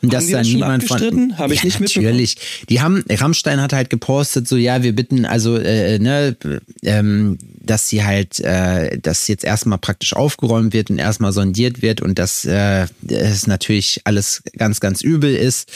Und 0.00 0.12
dass 0.12 0.28
da 0.28 0.42
niemand 0.42 0.84
von. 0.84 1.36
Habe 1.36 1.54
ich 1.54 1.60
ja, 1.60 1.66
nicht 1.66 1.80
natürlich. 1.80 2.36
Die 2.68 2.80
haben, 2.80 3.04
Rammstein 3.10 3.60
hat 3.60 3.72
halt 3.72 3.90
gepostet, 3.90 4.46
so 4.46 4.56
ja, 4.56 4.82
wir 4.82 4.94
bitten, 4.94 5.24
also, 5.24 5.56
äh, 5.56 5.98
ne, 5.98 6.36
ähm, 6.82 7.38
dass 7.66 7.88
sie 7.88 8.04
halt, 8.04 8.38
äh, 8.40 8.98
dass 8.98 9.26
jetzt 9.26 9.44
erstmal 9.44 9.78
praktisch 9.78 10.14
aufgeräumt 10.14 10.72
wird 10.72 10.90
und 10.90 10.98
erstmal 10.98 11.32
sondiert 11.32 11.82
wird 11.82 12.00
und 12.00 12.18
dass 12.18 12.44
äh, 12.44 12.86
es 13.08 13.46
natürlich 13.46 14.00
alles 14.04 14.42
ganz, 14.56 14.78
ganz 14.80 15.02
übel 15.02 15.34
ist. 15.34 15.68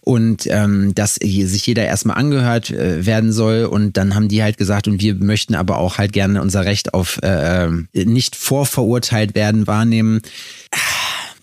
Und 0.00 0.47
ähm, 0.50 0.94
dass 0.94 1.14
sich 1.14 1.66
jeder 1.66 1.84
erstmal 1.84 2.16
angehört 2.16 2.70
äh, 2.70 3.04
werden 3.06 3.32
soll. 3.32 3.64
Und 3.64 3.96
dann 3.96 4.14
haben 4.14 4.28
die 4.28 4.42
halt 4.42 4.58
gesagt, 4.58 4.88
und 4.88 5.00
wir 5.00 5.14
möchten 5.14 5.54
aber 5.54 5.78
auch 5.78 5.98
halt 5.98 6.12
gerne 6.12 6.40
unser 6.42 6.64
Recht 6.64 6.94
auf 6.94 7.18
äh, 7.22 7.64
ähm, 7.64 7.88
nicht 7.92 8.36
vorverurteilt 8.36 9.34
werden 9.34 9.66
wahrnehmen. 9.66 10.22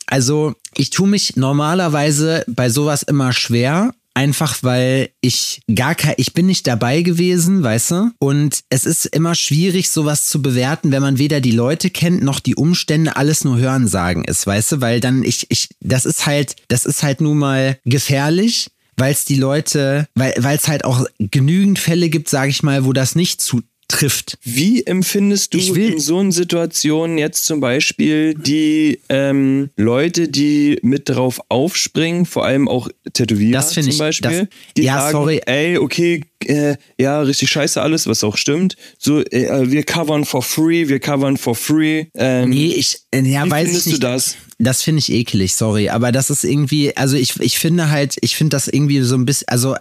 Also 0.07 0.53
ich 0.75 0.91
tue 0.91 1.07
mich 1.07 1.35
normalerweise 1.35 2.43
bei 2.47 2.69
sowas 2.69 3.03
immer 3.03 3.33
schwer, 3.33 3.91
einfach 4.15 4.63
weil 4.63 5.09
ich 5.21 5.61
gar 5.73 5.93
kein, 5.93 6.15
ich 6.17 6.33
bin 6.33 6.47
nicht 6.47 6.65
dabei 6.65 7.01
gewesen, 7.01 7.61
weißt 7.61 7.91
du? 7.91 8.11
Und 8.19 8.61
es 8.69 8.85
ist 8.85 9.05
immer 9.05 9.35
schwierig, 9.35 9.89
sowas 9.89 10.27
zu 10.27 10.41
bewerten, 10.41 10.91
wenn 10.91 11.01
man 11.01 11.17
weder 11.17 11.41
die 11.41 11.51
Leute 11.51 11.89
kennt, 11.89 12.23
noch 12.23 12.39
die 12.39 12.55
Umstände, 12.55 13.17
alles 13.17 13.43
nur 13.43 13.57
hören 13.57 13.87
sagen 13.87 14.23
ist, 14.23 14.47
weißt 14.47 14.73
du? 14.73 14.81
Weil 14.81 15.01
dann 15.01 15.23
ich, 15.23 15.47
ich, 15.49 15.69
das 15.81 16.05
ist 16.05 16.25
halt, 16.25 16.55
das 16.69 16.85
ist 16.85 17.03
halt 17.03 17.21
nun 17.21 17.37
mal 17.37 17.77
gefährlich 17.83 18.71
weil 18.97 19.11
es 19.11 19.25
die 19.25 19.35
Leute, 19.35 20.07
weil 20.15 20.55
es 20.55 20.67
halt 20.67 20.85
auch 20.85 21.05
genügend 21.19 21.79
Fälle 21.79 22.09
gibt, 22.09 22.29
sage 22.29 22.49
ich 22.49 22.63
mal, 22.63 22.85
wo 22.85 22.93
das 22.93 23.15
nicht 23.15 23.41
zutrifft. 23.41 24.37
Wie 24.43 24.85
empfindest 24.85 25.53
du 25.53 25.57
in 25.75 25.99
so 25.99 26.19
einer 26.19 26.31
Situation 26.31 27.17
jetzt 27.17 27.45
zum 27.45 27.59
Beispiel 27.59 28.33
die 28.33 28.99
ähm, 29.09 29.69
Leute, 29.77 30.27
die 30.27 30.79
mit 30.81 31.09
drauf 31.09 31.39
aufspringen, 31.49 32.25
vor 32.25 32.45
allem 32.45 32.67
auch 32.67 32.89
Tätowierer 33.13 33.59
das 33.59 33.71
zum 33.71 33.87
ich, 33.87 33.97
Beispiel, 33.97 34.39
das, 34.39 34.47
die 34.75 34.83
ja, 34.83 34.99
sagen, 34.99 35.11
sorry. 35.11 35.41
ey, 35.45 35.77
okay, 35.77 36.21
äh, 36.45 36.75
ja, 36.99 37.21
richtig 37.21 37.49
scheiße 37.49 37.81
alles, 37.81 38.07
was 38.07 38.23
auch 38.23 38.37
stimmt. 38.37 38.75
So, 38.97 39.21
äh, 39.21 39.71
wir 39.71 39.83
covern 39.83 40.25
for 40.25 40.41
free, 40.41 40.87
wir 40.87 40.99
covern 40.99 41.37
for 41.37 41.55
free. 41.55 42.05
Ähm, 42.15 42.49
nee, 42.49 42.73
ich, 42.75 42.99
äh, 43.11 43.21
ja, 43.21 43.45
wie 43.45 43.51
weiß 43.51 43.65
findest 43.65 43.87
ich 43.87 43.93
nicht. 43.93 44.03
du 44.03 44.07
das? 44.07 44.35
Das 44.57 44.81
finde 44.81 44.99
ich 44.99 45.11
ekelig, 45.11 45.53
sorry. 45.53 45.89
Aber 45.89 46.13
das 46.13 46.29
ist 46.29 46.45
irgendwie, 46.45 46.95
also 46.95 47.17
ich, 47.17 47.37
ich 47.41 47.59
finde 47.59 47.89
halt, 47.89 48.15
ich 48.21 48.37
finde 48.37 48.55
das 48.55 48.69
irgendwie 48.69 49.01
so 49.01 49.15
ein 49.15 49.25
bisschen, 49.25 49.49
also 49.49 49.75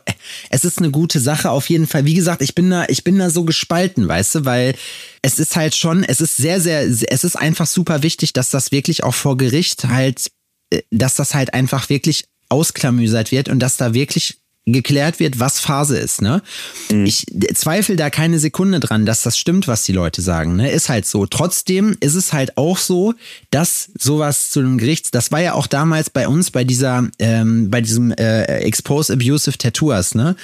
es 0.50 0.64
ist 0.64 0.78
eine 0.78 0.90
gute 0.90 1.20
Sache 1.20 1.50
auf 1.50 1.70
jeden 1.70 1.86
Fall. 1.86 2.06
Wie 2.06 2.14
gesagt, 2.14 2.42
ich 2.42 2.56
bin 2.56 2.70
da, 2.70 2.84
ich 2.88 3.04
bin 3.04 3.18
da 3.18 3.30
so 3.30 3.44
gespalten, 3.44 4.08
weißt 4.08 4.34
du, 4.34 4.44
weil 4.44 4.74
es 5.22 5.38
ist 5.38 5.54
halt 5.54 5.76
schon, 5.76 6.02
es 6.02 6.20
ist 6.20 6.36
sehr, 6.36 6.60
sehr, 6.60 6.82
es 6.82 7.24
ist 7.24 7.36
einfach 7.36 7.66
super 7.66 8.02
wichtig, 8.02 8.32
dass 8.32 8.50
das 8.50 8.72
wirklich 8.72 9.04
auch 9.04 9.14
vor 9.14 9.36
Gericht 9.36 9.84
halt, 9.84 10.32
äh, 10.70 10.82
dass 10.90 11.14
das 11.14 11.34
halt 11.34 11.54
einfach 11.54 11.88
wirklich 11.88 12.24
ausklamüsert 12.48 13.30
wird 13.30 13.48
und 13.48 13.60
dass 13.60 13.76
da 13.76 13.94
wirklich 13.94 14.38
geklärt 14.66 15.20
wird, 15.20 15.40
was 15.40 15.60
Phase 15.60 15.98
ist. 15.98 16.22
Ne? 16.22 16.42
Mhm. 16.90 17.04
Ich 17.04 17.26
zweifle 17.54 17.96
da 17.96 18.08
keine 18.10 18.38
Sekunde 18.38 18.80
dran, 18.80 19.04
dass 19.04 19.22
das 19.22 19.36
stimmt, 19.36 19.68
was 19.68 19.84
die 19.84 19.92
Leute 19.92 20.22
sagen. 20.22 20.56
Ne? 20.56 20.70
Ist 20.70 20.88
halt 20.88 21.06
so. 21.06 21.26
Trotzdem 21.26 21.96
ist 22.00 22.14
es 22.14 22.32
halt 22.32 22.56
auch 22.56 22.78
so, 22.78 23.14
dass 23.50 23.90
sowas 23.98 24.50
zu 24.50 24.60
einem 24.60 24.78
Gericht, 24.78 25.14
das 25.14 25.32
war 25.32 25.40
ja 25.40 25.52
auch 25.52 25.66
damals 25.66 26.08
bei 26.08 26.26
uns 26.28 26.50
bei 26.50 26.64
dieser, 26.64 27.08
ähm, 27.18 27.70
bei 27.70 27.80
diesem 27.80 28.12
äh, 28.12 28.44
Expose 28.44 29.12
Abusive 29.12 29.58
Tattoos, 29.58 30.14
ne? 30.14 30.36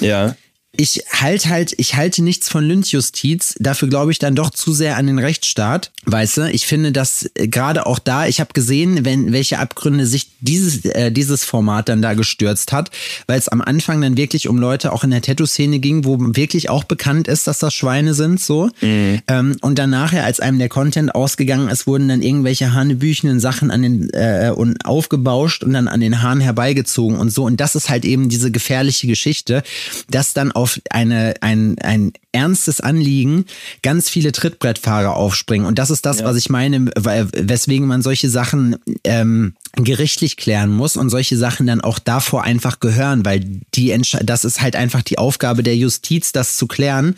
Ja 0.00 0.34
ich 0.72 1.02
halte 1.10 1.48
halt, 1.48 1.74
ich 1.78 1.94
halte 1.94 2.22
nichts 2.22 2.48
von 2.48 2.62
Lynchjustiz. 2.62 3.54
Dafür 3.58 3.88
glaube 3.88 4.12
ich 4.12 4.18
dann 4.18 4.34
doch 4.34 4.50
zu 4.50 4.72
sehr 4.72 4.96
an 4.96 5.06
den 5.06 5.18
Rechtsstaat. 5.18 5.92
Weißt 6.04 6.36
du, 6.36 6.50
ich 6.50 6.66
finde, 6.66 6.92
dass 6.92 7.28
äh, 7.34 7.48
gerade 7.48 7.86
auch 7.86 7.98
da, 7.98 8.26
ich 8.26 8.38
habe 8.38 8.52
gesehen, 8.52 9.04
wenn 9.04 9.32
welche 9.32 9.58
Abgründe 9.58 10.06
sich 10.06 10.28
dieses 10.40 10.84
äh, 10.84 11.10
dieses 11.10 11.44
Format 11.44 11.88
dann 11.88 12.02
da 12.02 12.12
gestürzt 12.12 12.72
hat, 12.72 12.90
weil 13.26 13.38
es 13.38 13.48
am 13.48 13.62
Anfang 13.62 14.00
dann 14.02 14.18
wirklich 14.18 14.46
um 14.46 14.58
Leute 14.58 14.92
auch 14.92 15.04
in 15.04 15.10
der 15.10 15.22
Tattoo-Szene 15.22 15.78
ging, 15.78 16.04
wo 16.04 16.16
wirklich 16.18 16.68
auch 16.68 16.84
bekannt 16.84 17.28
ist, 17.28 17.46
dass 17.46 17.58
das 17.58 17.72
Schweine 17.72 18.12
sind, 18.12 18.38
so. 18.40 18.70
Mhm. 18.82 19.20
Ähm, 19.26 19.56
und 19.62 19.78
dann 19.78 19.90
nachher, 19.90 20.24
als 20.24 20.38
einem 20.38 20.58
der 20.58 20.68
Content 20.68 21.14
ausgegangen 21.14 21.68
ist, 21.68 21.86
wurden 21.86 22.08
dann 22.08 22.22
irgendwelche 22.22 22.74
hanebüchenden 22.74 23.40
Sachen 23.40 23.70
an 23.70 23.82
den 23.82 24.10
äh, 24.10 24.52
und 24.54 24.84
aufgebauscht 24.84 25.64
und 25.64 25.72
dann 25.72 25.88
an 25.88 26.00
den 26.00 26.22
Haaren 26.22 26.40
herbeigezogen 26.40 27.18
und 27.18 27.30
so. 27.30 27.44
Und 27.44 27.58
das 27.58 27.74
ist 27.74 27.88
halt 27.88 28.04
eben 28.04 28.28
diese 28.28 28.50
gefährliche 28.50 29.06
Geschichte, 29.06 29.62
dass 30.10 30.34
dann 30.34 30.52
auf 30.58 30.80
eine, 30.90 31.34
ein, 31.40 31.76
ein 31.78 32.12
ernstes 32.32 32.80
Anliegen 32.80 33.44
ganz 33.82 34.10
viele 34.10 34.32
Trittbrettfahrer 34.32 35.14
aufspringen. 35.14 35.68
Und 35.68 35.78
das 35.78 35.90
ist 35.90 36.04
das, 36.04 36.18
ja. 36.18 36.24
was 36.24 36.36
ich 36.36 36.50
meine, 36.50 36.86
weswegen 36.96 37.86
man 37.86 38.02
solche 38.02 38.28
Sachen 38.28 38.74
ähm, 39.04 39.54
gerichtlich 39.76 40.36
klären 40.36 40.70
muss 40.70 40.96
und 40.96 41.10
solche 41.10 41.36
Sachen 41.36 41.68
dann 41.68 41.80
auch 41.80 42.00
davor 42.00 42.42
einfach 42.42 42.80
gehören, 42.80 43.24
weil 43.24 43.44
die 43.74 43.96
das 44.24 44.44
ist 44.44 44.60
halt 44.60 44.74
einfach 44.74 45.02
die 45.02 45.18
Aufgabe 45.18 45.62
der 45.62 45.76
Justiz, 45.76 46.32
das 46.32 46.56
zu 46.56 46.66
klären. 46.66 47.14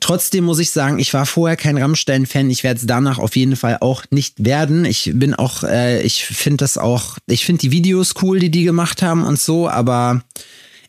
Trotzdem 0.00 0.44
muss 0.44 0.58
ich 0.58 0.70
sagen, 0.70 0.98
ich 0.98 1.12
war 1.12 1.26
vorher 1.26 1.56
kein 1.56 1.76
Rammstein-Fan. 1.76 2.48
Ich 2.48 2.64
werde 2.64 2.80
es 2.80 2.86
danach 2.86 3.18
auf 3.18 3.36
jeden 3.36 3.56
Fall 3.56 3.78
auch 3.80 4.04
nicht 4.10 4.44
werden. 4.44 4.86
Ich 4.86 5.10
bin 5.14 5.34
auch, 5.34 5.62
äh, 5.62 6.00
ich 6.02 6.24
finde 6.24 6.58
das 6.58 6.78
auch, 6.78 7.18
ich 7.26 7.44
finde 7.44 7.60
die 7.60 7.70
Videos 7.70 8.14
cool, 8.22 8.38
die 8.38 8.50
die 8.50 8.64
gemacht 8.64 9.02
haben 9.02 9.24
und 9.24 9.38
so, 9.38 9.68
aber 9.68 10.22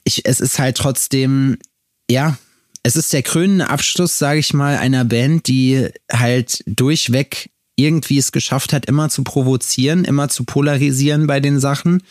ich, 0.07 0.25
es 0.25 0.39
ist 0.39 0.57
halt 0.57 0.77
trotzdem, 0.77 1.57
ja, 2.09 2.37
es 2.81 2.95
ist 2.95 3.11
der 3.11 3.23
krönende 3.23 3.69
Abschluss, 3.69 4.17
sage 4.17 4.39
ich 4.39 4.53
mal, 4.53 4.77
einer 4.77 5.03
Band, 5.03 5.47
die 5.47 5.89
halt 6.11 6.63
durchweg 6.65 7.49
irgendwie 7.75 8.17
es 8.17 8.31
geschafft 8.31 8.71
hat, 8.73 8.85
immer 8.85 9.09
zu 9.09 9.23
provozieren, 9.23 10.05
immer 10.05 10.29
zu 10.29 10.45
polarisieren 10.45 11.27
bei 11.27 11.41
den 11.41 11.59
Sachen. 11.59 12.01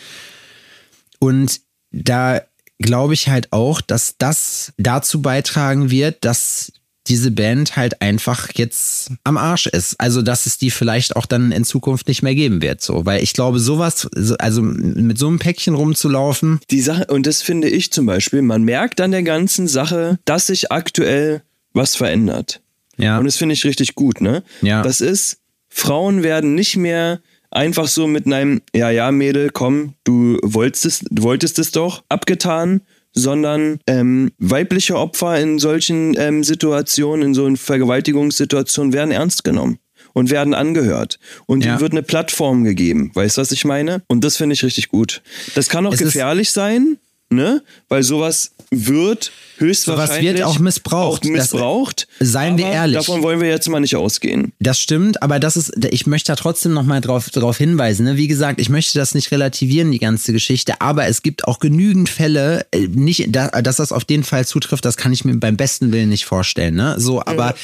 Und 1.19 1.61
da 1.91 2.43
glaube 2.79 3.15
ich 3.15 3.29
halt 3.29 3.53
auch, 3.53 3.81
dass 3.81 4.17
das 4.19 4.75
dazu 4.77 5.23
beitragen 5.23 5.91
wird, 5.91 6.25
dass 6.25 6.73
diese 7.09 7.31
Band 7.31 7.77
halt 7.77 8.03
einfach 8.03 8.51
jetzt 8.55 9.11
am 9.25 9.37
Arsch 9.37 9.67
ist. 9.67 9.95
Also, 9.99 10.23
dass 10.23 10.47
es 10.47 10.59
die 10.59 10.71
vielleicht 10.71 11.17
auch 11.17 11.27
dann 11.27 11.53
in 11.53 11.65
Zukunft 11.65 12.09
nicht 12.09 12.23
mehr 12.23 12.35
geben 12.35 12.63
wird, 12.63 12.83
so. 12.83 13.07
Weil 13.07 13.23
ich 13.23 13.33
glaube, 13.33 13.59
sowas, 13.59 14.09
also 14.39 14.63
mit 14.63 15.19
so 15.19 15.29
einem 15.29 15.39
Päckchen 15.39 15.75
rumzulaufen. 15.75 16.61
Die 16.71 16.81
Sache, 16.81 17.07
und 17.07 17.27
das 17.27 17.43
finde 17.43 17.69
ich 17.69 17.93
zum 17.93 18.07
Beispiel, 18.07 18.43
man 18.43 18.63
merkt 18.63 19.01
an 19.01 19.11
der 19.11 19.23
ganzen 19.23 19.69
Sache, 19.69 20.19
dass 20.25 20.47
sich 20.47 20.73
aktuell 20.73 21.43
was 21.73 21.97
verändert. 21.97 22.61
Ja. 22.97 23.19
Und 23.19 23.27
das 23.27 23.37
finde 23.37 23.55
ich 23.55 23.65
richtig 23.65 23.95
gut, 23.95 24.21
ne? 24.21 24.43
Ja. 24.63 24.83
Das 24.83 25.01
ist, 25.01 25.39
Frauen 25.69 26.23
werden 26.23 26.55
nicht 26.55 26.77
mehr 26.77 27.21
einfach 27.51 27.89
so 27.89 28.07
mit 28.07 28.27
einem, 28.27 28.63
ja, 28.75 28.91
ja, 28.91 29.11
Mädel, 29.13 29.51
komm, 29.51 29.95
du 30.05 30.39
wolltest, 30.43 31.05
du 31.11 31.23
wolltest 31.23 31.59
es 31.59 31.71
doch, 31.71 32.05
abgetan, 32.09 32.83
sondern 33.17 33.81
ähm, 33.87 34.31
weibliche 34.39 34.97
Opfer 34.97 35.41
in 35.41 35.59
solchen 35.59 36.15
ähm, 36.19 36.45
Situationen, 36.45 37.27
in 37.29 37.35
so 37.35 37.47
einer 37.47 37.57
Vergewaltigungssituationen 37.57 38.93
werden 38.93 39.11
ernst 39.11 39.43
genommen 39.43 39.79
und 40.13 40.31
werden 40.31 40.55
angehört. 40.55 41.19
Und 41.47 41.65
Ja. 41.65 41.73
ihnen 41.73 41.81
wird 41.81 41.93
eine 41.93 42.03
Plattform 42.03 42.65
gegeben. 42.65 43.11
Weißt 43.15 43.37
du, 43.37 43.41
was 43.41 43.53
ich 43.53 43.65
meine? 43.65 44.03
Und 44.09 44.23
das 44.23 44.37
finde 44.37 44.55
ich 44.55 44.63
richtig 44.63 44.89
gut. 44.89 45.23
Das 45.55 45.69
kann 45.69 45.87
auch 45.87 45.93
Es 45.95 45.99
gefährlich 46.01 46.51
sein, 46.53 46.99
ne? 47.31 47.63
Weil 47.89 48.03
sowas 48.03 48.53
wird 48.71 49.31
höchstwahrscheinlich 49.59 50.35
wird 50.35 50.43
auch 50.43 50.59
missbraucht. 50.59 51.19
Auch 51.25 51.31
Das- 51.35 51.53
missbraucht. 51.53 52.09
seien 52.21 52.59
wir 52.59 52.67
ehrlich. 52.67 52.97
Davon 52.97 53.23
wollen 53.23 53.41
wir 53.41 53.49
jetzt 53.49 53.69
mal 53.69 53.81
nicht 53.81 53.97
ausgehen. 53.97 54.53
Das 54.59 54.81
stimmt, 54.81 55.23
aber 55.23 55.39
das 55.39 55.57
ist, 55.57 55.73
ich 55.91 56.07
möchte 56.07 56.33
da 56.33 56.37
trotzdem 56.37 56.73
nochmal 56.73 57.01
drauf, 57.01 57.31
drauf 57.31 57.57
hinweisen. 57.59 58.05
Ne? 58.05 58.17
Wie 58.17 58.27
gesagt, 58.29 58.61
ich 58.61 58.69
möchte 58.69 58.99
das 58.99 59.15
nicht 59.15 59.31
relativieren, 59.31 59.93
die 59.93 59.99
ganze 59.99 60.33
Geschichte, 60.33 60.81
aber 60.81 61.07
es 61.07 61.23
gibt 61.23 61.45
auch 61.47 61.59
genügend 61.59 62.09
Fälle, 62.09 62.67
äh, 62.73 62.89
nicht, 62.89 63.35
da, 63.35 63.49
dass 63.49 63.77
das 63.77 63.93
auf 63.93 64.05
den 64.05 64.25
Fall 64.25 64.47
zutrifft, 64.47 64.85
das 64.85 64.97
kann 64.97 65.13
ich 65.13 65.25
mir 65.25 65.37
beim 65.37 65.57
besten 65.57 65.93
Willen 65.93 66.09
nicht 66.09 66.27
vorstellen. 66.27 66.75
Ne? 66.75 66.97
So, 66.99 67.25
aber 67.25 67.55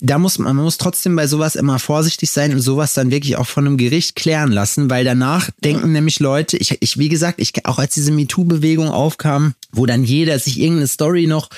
da 0.00 0.18
muss 0.18 0.38
man, 0.38 0.54
man 0.56 0.64
muss 0.64 0.78
trotzdem 0.78 1.16
bei 1.16 1.26
sowas 1.26 1.56
immer 1.56 1.78
vorsichtig 1.78 2.30
sein 2.30 2.52
und 2.52 2.60
sowas 2.60 2.94
dann 2.94 3.10
wirklich 3.10 3.36
auch 3.36 3.46
von 3.46 3.66
einem 3.66 3.76
Gericht 3.76 4.14
klären 4.16 4.52
lassen, 4.52 4.88
weil 4.90 5.04
danach 5.04 5.50
denken 5.64 5.92
nämlich 5.92 6.20
Leute, 6.20 6.56
ich, 6.58 6.76
ich, 6.80 6.98
wie 6.98 7.08
gesagt, 7.08 7.40
ich, 7.40 7.52
auch 7.66 7.78
als 7.78 7.94
diese 7.94 8.12
MeToo-Bewegung 8.12 8.88
aufkam, 9.10 9.54
wo 9.72 9.86
dann 9.86 10.04
jeder 10.04 10.38
sich 10.38 10.60
irgendeine 10.60 10.86
Story 10.86 11.26
noch, 11.26 11.48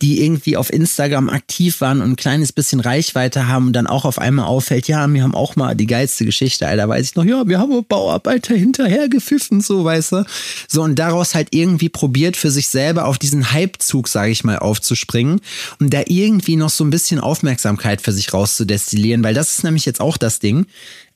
die 0.00 0.24
irgendwie 0.24 0.56
auf 0.56 0.72
Instagram 0.72 1.28
aktiv 1.28 1.82
waren 1.82 2.00
und 2.00 2.12
ein 2.12 2.16
kleines 2.16 2.52
bisschen 2.52 2.80
Reichweite 2.80 3.46
haben 3.46 3.68
und 3.68 3.72
dann 3.74 3.86
auch 3.86 4.06
auf 4.06 4.18
einmal 4.18 4.46
auffällt, 4.46 4.88
ja, 4.88 5.06
wir 5.06 5.22
haben 5.22 5.34
auch 5.34 5.54
mal 5.56 5.74
die 5.74 5.86
geilste 5.86 6.24
Geschichte, 6.24 6.66
Alter, 6.66 6.88
weiß 6.88 7.10
ich 7.10 7.14
noch, 7.14 7.24
ja, 7.24 7.46
wir 7.46 7.58
haben 7.58 7.84
Bauarbeiter 7.86 8.54
hinterher 8.54 9.08
gepfiffen, 9.08 9.60
so, 9.60 9.84
weißt 9.84 10.12
du. 10.12 10.24
So, 10.66 10.82
und 10.82 10.98
daraus 10.98 11.34
halt 11.34 11.48
irgendwie 11.50 11.90
probiert, 11.90 12.36
für 12.36 12.50
sich 12.50 12.68
selber 12.68 13.06
auf 13.06 13.18
diesen 13.18 13.52
Hypezug, 13.52 14.08
sage 14.08 14.32
ich 14.32 14.44
mal, 14.44 14.58
aufzuspringen 14.58 15.40
und 15.78 15.92
da 15.92 16.02
irgendwie 16.06 16.56
noch 16.56 16.70
so 16.70 16.84
ein 16.84 16.90
bisschen 16.90 17.20
Aufmerksamkeit 17.20 18.00
für 18.00 18.12
sich 18.12 18.32
rauszudestillieren, 18.32 19.22
weil 19.22 19.34
das 19.34 19.56
ist 19.56 19.64
nämlich 19.64 19.84
jetzt 19.84 20.00
auch 20.00 20.16
das 20.16 20.38
Ding, 20.38 20.66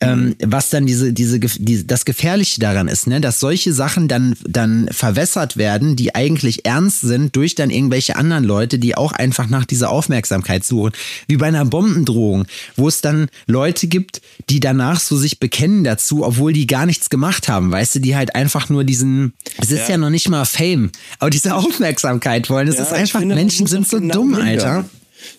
ähm, 0.01 0.37
was 0.45 0.71
dann 0.71 0.87
diese, 0.87 1.13
diese, 1.13 1.41
diese, 1.41 1.85
das 1.85 2.05
Gefährliche 2.05 2.61
daran 2.61 2.87
ist, 2.87 3.09
ne, 3.09 3.21
dass 3.21 3.41
solche 3.41 3.73
Sachen 3.73 4.07
dann, 4.07 4.37
dann 4.47 4.89
verwässert 4.93 5.57
werden, 5.57 5.97
die 5.97 6.15
eigentlich 6.15 6.65
ernst 6.65 7.01
sind, 7.01 7.35
durch 7.35 7.57
dann 7.57 7.71
irgendwelche 7.71 8.15
anderen 8.15 8.45
Leute, 8.45 8.79
die 8.79 8.97
auch 8.97 9.11
einfach 9.11 9.49
nach 9.49 9.65
dieser 9.65 9.91
Aufmerksamkeit 9.91 10.65
suchen. 10.65 10.93
Wie 11.27 11.37
bei 11.37 11.47
einer 11.47 11.65
Bombendrohung, 11.65 12.47
wo 12.77 12.87
es 12.87 13.01
dann 13.01 13.27
Leute 13.49 13.89
gibt, 13.89 14.23
die 14.51 14.61
danach 14.61 15.01
so 15.01 15.17
sich 15.17 15.41
bekennen 15.41 15.83
dazu, 15.83 16.25
obwohl 16.25 16.53
die 16.53 16.69
gar 16.69 16.87
nichts 16.87 17.11
gemacht 17.11 17.49
haben, 17.49 17.73
weißt 17.73 17.97
du, 17.97 17.99
die 18.01 18.15
halt 18.15 18.37
einfach 18.37 18.69
nur 18.69 18.85
diesen, 18.85 19.33
es 19.61 19.71
ist 19.73 19.81
ja, 19.89 19.91
Ja. 19.91 19.99
noch 19.99 20.11
nicht 20.11 20.29
mal 20.29 20.45
Fame, 20.45 20.91
aber 21.19 21.31
diese 21.31 21.55
Aufmerksamkeit 21.57 22.49
wollen. 22.51 22.69
Es 22.69 22.77
Ja, 22.77 22.83
ist 22.85 22.93
einfach, 22.93 23.19
finde, 23.19 23.35
Menschen 23.35 23.67
sind 23.67 23.89
so 23.89 23.99
genau 23.99 24.15
dumm. 24.15 24.35
Alter. 24.35 24.85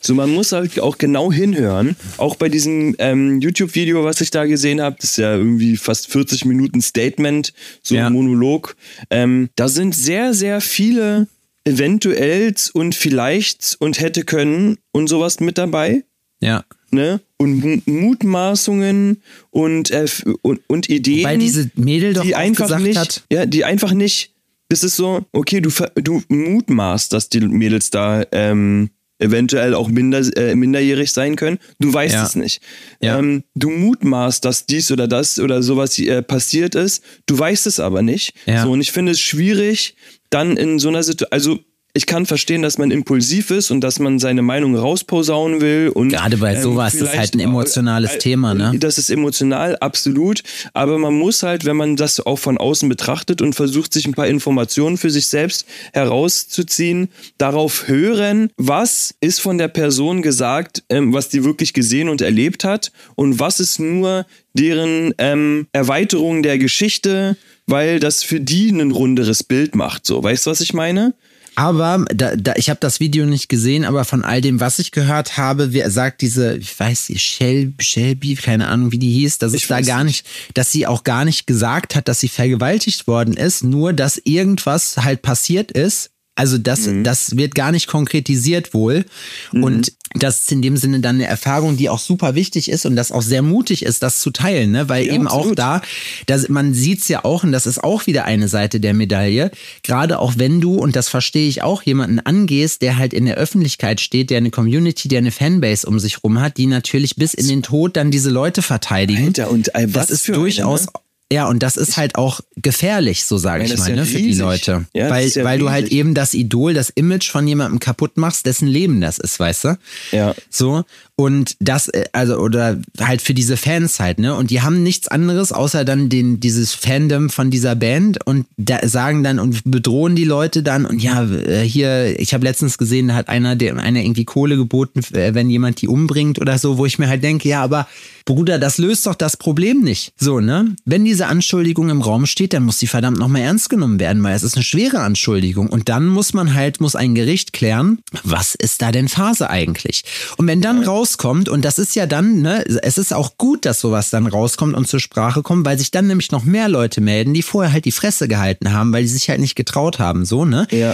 So, 0.02 0.14
man 0.16 0.30
muss 0.32 0.52
halt 0.52 0.80
auch 0.80 0.98
genau 0.98 1.32
hinhören. 1.32 1.96
Auch 2.18 2.36
bei 2.36 2.50
diesem 2.50 2.96
ähm, 3.00 3.40
YouTube-Video, 3.42 4.04
was 4.04 4.22
ich 4.22 4.32
da 4.32 4.46
gesehen 4.46 4.82
habe, 4.82 4.96
das 5.00 5.12
ist 5.12 5.18
ja 5.18 5.36
irgendwie 5.36 5.78
fast 5.78 6.08
40 6.12 6.46
Minuten 6.46 6.82
Statement, 6.82 7.54
so 7.82 7.96
Ja. 7.96 8.08
ein 8.08 8.14
Monolog. 8.14 8.76
Ähm, 9.10 9.50
da 9.56 9.68
sind 9.68 9.96
sehr, 9.96 10.34
sehr 10.34 10.62
viele 10.62 11.28
Eventuells 11.66 12.70
und 12.70 12.96
Vielleichts 12.96 13.76
und 13.76 14.00
hätte 14.00 14.24
können 14.24 14.78
und 14.92 15.08
sowas 15.08 15.40
mit 15.40 15.58
dabei. 15.58 16.04
Ja. 16.42 16.64
Ne? 16.92 17.20
Und 17.38 17.86
Mutmaßungen 17.88 19.22
und, 19.52 19.92
äh, 19.92 20.08
und, 20.42 20.62
und 20.68 20.90
Ideen 20.90 21.26
Weil 21.26 21.38
diese 21.38 21.70
Mädel 21.76 22.14
doch 22.14 22.24
die 22.24 22.36
einfach 22.36 22.80
nicht, 22.80 22.98
hat, 22.98 23.24
ja, 23.32 23.46
die 23.46 23.64
einfach 23.66 23.94
nicht, 23.94 24.34
das 24.70 24.84
ist 24.84 24.96
so, 24.96 25.26
okay, 25.32 25.62
du, 25.62 25.70
du 25.96 26.22
mutmaßt, 26.30 27.14
dass 27.14 27.30
die 27.30 27.42
Mädels 27.42 27.90
da 27.92 28.24
ähm, 28.32 28.90
eventuell 29.20 29.74
auch 29.76 29.88
minder, 29.90 30.20
äh, 30.38 30.56
minderjährig 30.56 31.12
sein 31.14 31.36
können. 31.36 31.60
Du 31.80 31.94
weißt 31.94 32.14
Ja. 32.16 32.26
es 32.26 32.36
nicht. 32.36 32.62
Ja. 33.02 33.20
Ähm, 33.20 33.44
du 33.56 33.70
mutmaßt, 33.70 34.44
dass 34.44 34.66
dies 34.66 34.92
oder 34.92 35.08
das 35.08 35.40
oder 35.40 35.62
sowas 35.62 36.00
äh, 36.00 36.22
passiert 36.22 36.76
ist. 36.76 37.04
Du 37.26 37.38
weißt 37.38 37.68
es 37.68 37.80
aber 37.80 38.02
nicht. 38.02 38.34
Ja. 38.46 38.64
So, 38.64 38.72
und 38.72 38.82
ich 38.82 38.92
finde 38.92 39.12
es 39.12 39.20
schwierig, 39.20 39.96
dann 40.30 40.58
in 40.58 40.80
so 40.80 40.90
einer 40.90 41.04
Situation, 41.04 41.32
also 41.34 41.60
ich 41.94 42.06
kann 42.06 42.28
verstehen, 42.28 42.62
dass 42.62 42.78
man 42.78 42.92
impulsiv 42.92 43.50
ist 43.50 43.72
und 43.72 43.82
dass 43.82 43.98
man 43.98 44.20
seine 44.20 44.44
Meinung 44.44 44.76
rausposaunen 44.76 45.60
will. 45.60 45.90
Und, 45.94 46.10
Gerade 46.10 46.38
bei 46.38 46.62
sowas 46.62 46.94
ist 46.94 47.18
halt 47.18 47.34
ein 47.34 47.40
emotionales 47.40 48.16
äh, 48.16 48.18
Thema, 48.20 48.54
ne? 48.54 48.74
Das 48.78 49.00
ist 49.00 49.10
emotional, 49.10 49.76
absolut. 49.78 50.44
Aber 50.74 51.00
man 51.00 51.16
muss 51.16 51.42
halt, 51.42 51.66
wenn 51.66 51.78
man 51.78 51.96
das 51.96 52.20
auch 52.24 52.38
von 52.38 52.60
außen 52.60 52.88
betrachtet 52.88 53.42
und 53.42 53.54
versucht, 53.54 53.92
sich 53.92 54.06
ein 54.06 54.14
paar 54.14 54.28
Informationen 54.28 54.98
für 54.98 55.10
sich 55.10 55.28
selbst 55.28 55.66
herauszuziehen, 55.94 57.10
darauf 57.40 57.88
hören, 57.88 58.52
was 58.56 59.16
ist 59.20 59.42
von 59.42 59.58
der 59.58 59.68
Person 59.68 60.22
gesagt, 60.22 60.84
ähm, 60.90 61.12
was 61.12 61.30
die 61.30 61.44
wirklich 61.44 61.74
gesehen 61.74 62.08
und 62.08 62.22
erlebt 62.22 62.64
hat 62.64 62.92
und 63.16 63.40
was 63.40 63.60
ist 63.60 63.80
nur 63.80 64.28
deren 64.54 65.16
ähm, 65.18 65.68
Erweiterung 65.72 66.44
der 66.44 66.60
Geschichte, 66.60 67.36
weil 67.66 68.00
das 68.00 68.24
für 68.24 68.40
die 68.40 68.70
ein 68.70 68.92
runderes 68.92 69.44
Bild 69.44 69.76
macht. 69.76 70.06
So, 70.06 70.22
weißt 70.22 70.46
du, 70.46 70.52
was 70.52 70.62
ich 70.62 70.74
meine? 70.74 71.14
Aber 71.60 72.06
da, 72.16 72.38
da, 72.38 72.54
ich 72.56 72.70
habe 72.70 72.80
das 72.80 73.02
Video 73.02 73.26
nicht 73.26 73.50
gesehen, 73.50 73.84
aber 73.84 74.06
von 74.06 74.24
all 74.24 74.40
dem, 74.40 74.62
was 74.62 74.80
ich 74.80 74.92
gehört 74.92 75.36
habe, 75.36 75.74
wer 75.74 75.92
sagt 75.92 76.22
diese, 76.22 76.56
ich 76.56 76.80
weiß 76.80 77.10
nicht, 77.10 77.22
Shel, 77.22 77.74
Shelby, 77.82 78.36
keine 78.36 78.70
Ahnung, 78.70 78.94
wie 78.94 78.98
die 78.98 79.12
hieß, 79.12 79.40
dass 79.40 79.54
Ich 79.54 79.64
es 79.64 79.68
da 79.68 79.82
gar 79.82 80.06
nicht, 80.06 80.26
dass 80.54 80.72
sie 80.72 80.88
auch 80.88 81.04
gar 81.04 81.26
nicht 81.26 81.48
gesagt 81.48 81.98
hat, 81.98 82.08
dass 82.08 82.22
sie 82.22 82.30
vergewaltigt 82.30 83.08
worden 83.08 83.34
ist, 83.34 83.62
nur 83.62 83.92
dass 83.92 84.22
irgendwas 84.24 84.96
halt 85.00 85.22
passiert 85.22 85.74
ist. 85.74 86.12
Also 86.40 86.58
das, 86.58 86.88
Mhm. 86.88 87.04
das 87.04 87.36
wird 87.38 87.54
gar 87.54 87.72
nicht 87.72 87.88
konkretisiert 87.88 88.74
wohl. 88.74 89.06
Und 89.52 89.92
das 90.16 90.40
ist 90.40 90.52
in 90.52 90.62
dem 90.64 90.76
Sinne 90.78 91.02
dann 91.02 91.18
eine 91.18 91.28
Erfahrung, 91.28 91.78
die 91.78 91.88
auch 91.90 92.00
super 92.00 92.34
wichtig 92.34 92.70
ist 92.72 92.86
und 92.88 92.96
das 92.96 93.12
auch 93.12 93.22
sehr 93.22 93.42
mutig 93.44 93.84
ist, 93.84 94.02
das 94.02 94.20
zu 94.22 94.32
teilen, 94.32 94.72
ne? 94.72 94.90
Weil 94.90 95.06
Ja, 95.06 95.14
eben 95.14 95.28
auch 95.28 95.40
absolut. 95.40 95.60
da, 95.60 95.82
das, 96.26 96.50
man 96.50 96.74
sieht's 96.74 97.08
ja 97.10 97.24
auch, 97.26 97.44
und 97.44 97.52
das 97.52 97.68
ist 97.68 97.84
auch 97.84 98.08
wieder 98.08 98.26
eine 98.26 98.48
Seite 98.48 98.80
der 98.80 98.96
Medaille, 98.96 99.52
gerade 99.84 100.18
auch 100.18 100.34
wenn 100.38 100.62
du, 100.62 100.76
und 100.76 100.96
das 100.96 101.10
verstehe 101.10 101.48
ich 101.48 101.62
auch, 101.62 101.84
jemanden 101.84 102.20
angehst, 102.20 102.82
der 102.82 102.98
halt 102.98 103.14
in 103.14 103.26
der 103.26 103.36
Öffentlichkeit 103.36 104.02
steht, 104.02 104.32
der 104.32 104.38
eine 104.38 104.50
Community, 104.50 105.10
der 105.10 105.20
eine 105.20 105.32
Fanbase 105.32 105.86
um 105.86 106.00
sich 106.00 106.24
rum 106.24 106.42
hat, 106.42 106.58
die 106.58 106.66
natürlich 106.66 107.16
bis 107.18 107.36
in 107.36 107.48
den 107.48 107.62
Tod 107.62 107.96
dann 107.96 108.10
diese 108.10 108.32
Leute 108.32 108.62
verteidigen. 108.64 109.28
Alter, 109.28 109.52
und, 109.52 109.76
ey, 109.76 109.94
was 109.94 110.08
das 110.08 110.10
ist 110.12 110.26
für 110.26 110.32
eine, 110.34 110.42
durchaus. 110.42 110.86
ne? 110.88 110.92
Ja, 111.32 111.48
und 111.48 111.62
das 111.62 111.78
ist 111.78 111.96
halt 111.96 112.16
auch 112.16 112.40
gefährlich, 112.56 113.24
so 113.24 113.38
sage 113.38 113.64
ich 113.64 113.78
mal, 113.78 113.90
ja 113.90 113.96
ne, 113.98 114.06
für 114.06 114.18
die 114.18 114.26
riesig. 114.26 114.42
Leute. 114.42 114.86
Ja, 114.94 115.12
weil 115.12 115.28
ja 115.28 115.44
weil 115.44 115.60
du 115.60 115.70
halt 115.70 115.86
riesig. 115.86 116.00
eben 116.00 116.14
das 116.16 116.34
Idol, 116.34 116.74
das 116.74 116.90
Image 116.90 117.30
von 117.30 117.48
jemandem 117.48 117.80
kaputt 117.80 118.18
machst, 118.18 118.48
dessen 118.48 118.68
Leben 118.68 119.00
das 119.00 119.20
ist, 119.20 119.40
weißt 119.40 119.66
du? 119.66 119.78
Ja. 120.12 120.34
So. 120.50 120.84
Und 121.20 121.58
das, 121.60 121.90
äh, 121.90 122.06
also, 122.14 122.38
oder 122.38 122.80
halt 122.98 123.22
für 123.22 123.34
diese 123.34 123.58
Fans 123.58 124.00
halt, 124.00 124.20
ne? 124.20 124.34
Und 124.36 124.52
die 124.52 124.62
haben 124.62 124.84
nichts 124.84 125.10
anderes, 125.10 125.52
außer 125.52 125.84
dann 125.84 126.08
den, 126.08 126.40
dieses 126.40 126.74
Fandom 126.74 127.30
von 127.30 127.52
dieser 127.52 127.76
Band 127.76 128.26
und 128.26 128.46
da 128.56 128.88
sagen 128.88 129.22
dann 129.22 129.38
und 129.38 129.62
bedrohen 129.66 130.16
die 130.16 130.24
Leute 130.24 130.64
dann 130.64 130.86
und 130.86 131.04
ja, 131.04 131.30
äh, 131.30 131.60
hier, 131.64 132.18
ich 132.18 132.34
habe 132.34 132.46
letztens 132.46 132.78
gesehen, 132.78 133.10
da 133.10 133.16
hat 133.16 133.28
einer, 133.28 133.58
der, 133.58 133.76
einer 133.76 134.00
irgendwie 134.00 134.24
Kohle 134.24 134.56
geboten, 134.56 135.02
äh, 135.14 135.34
wenn 135.34 135.50
jemand 135.50 135.82
die 135.82 135.90
umbringt 135.90 136.40
oder 136.40 136.58
so, 136.58 136.78
wo 136.78 136.86
ich 136.86 137.00
mir 137.00 137.10
halt 137.10 137.22
denke, 137.22 137.50
ja, 137.50 137.62
aber 137.62 137.86
Bruder, 138.24 138.60
das 138.60 138.78
löst 138.78 139.08
doch 139.08 139.16
das 139.16 139.36
Problem 139.36 139.82
nicht. 139.82 140.14
So, 140.16 140.40
ne? 140.40 140.76
Wenn 140.86 141.04
die 141.04 141.10
diese 141.10 141.26
Anschuldigung 141.26 141.90
im 141.90 142.04
Raum 142.04 142.28
steht, 142.28 142.54
dann 142.54 142.64
muss 142.64 142.78
die 142.78 142.86
verdammt 142.86 143.18
nochmal 143.18 143.42
ernst 143.42 143.72
genommen 143.72 144.00
werden, 144.00 144.22
weil 144.22 144.36
es 144.36 144.44
ist 144.44 144.54
eine 144.56 144.64
schwere 144.64 145.00
Anschuldigung. 145.00 145.68
Und 145.68 145.90
dann 145.90 146.06
muss 146.06 146.34
man 146.36 146.54
halt, 146.54 146.80
muss 146.80 146.96
ein 146.96 147.16
Gericht 147.16 147.52
klären, 147.52 147.98
was 148.24 148.54
ist 148.54 148.84
da 148.84 148.92
denn 148.92 149.10
Phase 149.10 149.50
eigentlich? 149.50 150.04
Und 150.38 150.46
wenn 150.46 150.62
dann 150.62 150.84
rauskommt, 151.10 151.50
und 151.50 151.66
das 151.66 151.80
ist 151.80 151.96
ja 151.96 152.06
dann, 152.06 152.42
ne, 152.42 152.64
es 152.66 152.98
ist 152.98 153.14
auch 153.14 153.38
gut, 153.38 153.66
dass 153.66 153.80
sowas 153.80 154.10
dann 154.10 154.28
rauskommt 154.28 154.76
und 154.76 154.88
zur 154.88 155.00
Sprache 155.00 155.42
kommt, 155.42 155.66
weil 155.66 155.78
sich 155.78 155.92
dann 155.92 156.08
nämlich 156.08 156.32
noch 156.32 156.44
mehr 156.44 156.70
Leute 156.70 157.02
melden, 157.02 157.34
die 157.34 157.42
vorher 157.42 157.74
halt 157.74 157.86
die 157.86 157.92
Fresse 157.92 158.28
gehalten 158.28 158.72
haben, 158.72 158.94
weil 158.94 159.04
die 159.04 159.10
sich 159.10 159.30
halt 159.30 159.40
nicht 159.40 159.56
getraut 159.56 160.00
haben, 160.00 160.26
so, 160.26 160.46
ne? 160.46 160.68
Ja. 160.72 160.94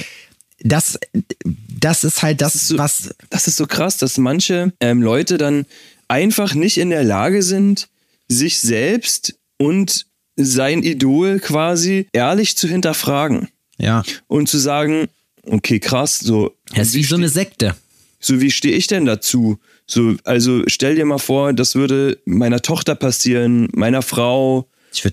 Das, 0.59 0.97
das 1.43 2.03
ist 2.05 2.23
halt 2.23 2.41
das, 2.41 2.53
Das 2.53 2.61
ist 2.61 2.67
so, 2.69 2.77
was, 2.77 3.15
das 3.29 3.47
ist 3.47 3.57
so 3.57 3.67
krass, 3.67 3.97
dass 3.97 4.17
manche 4.17 4.71
ähm, 4.79 5.01
Leute 5.01 5.37
dann 5.37 5.65
einfach 6.07 6.53
nicht 6.55 6.77
in 6.77 6.91
der 6.91 7.03
Lage 7.03 7.43
sind, 7.43 7.89
sich 8.29 8.59
selbst 8.59 9.35
und 9.57 10.05
sein 10.37 10.81
Idol 10.81 11.39
quasi 11.39 12.07
ehrlich 12.13 12.57
zu 12.57 12.67
hinterfragen 12.67 13.49
ja, 13.77 14.03
und 14.27 14.47
zu 14.47 14.57
sagen, 14.57 15.07
okay, 15.43 15.79
krass, 15.79 16.19
so, 16.19 16.55
es 16.73 16.89
ist 16.89 16.93
wie 16.95 17.03
so 17.03 17.15
eine 17.15 17.29
Sekte. 17.29 17.75
so 18.19 18.39
wie 18.41 18.51
stehe 18.51 18.75
ich 18.75 18.87
denn 18.87 19.05
dazu? 19.05 19.59
So, 19.87 20.15
also 20.23 20.63
stell 20.67 20.95
dir 20.95 21.05
mal 21.05 21.17
vor, 21.19 21.53
das 21.53 21.75
würde 21.75 22.17
meiner 22.25 22.61
Tochter 22.61 22.95
passieren, 22.95 23.67
meiner 23.73 24.01
Frau 24.01 24.67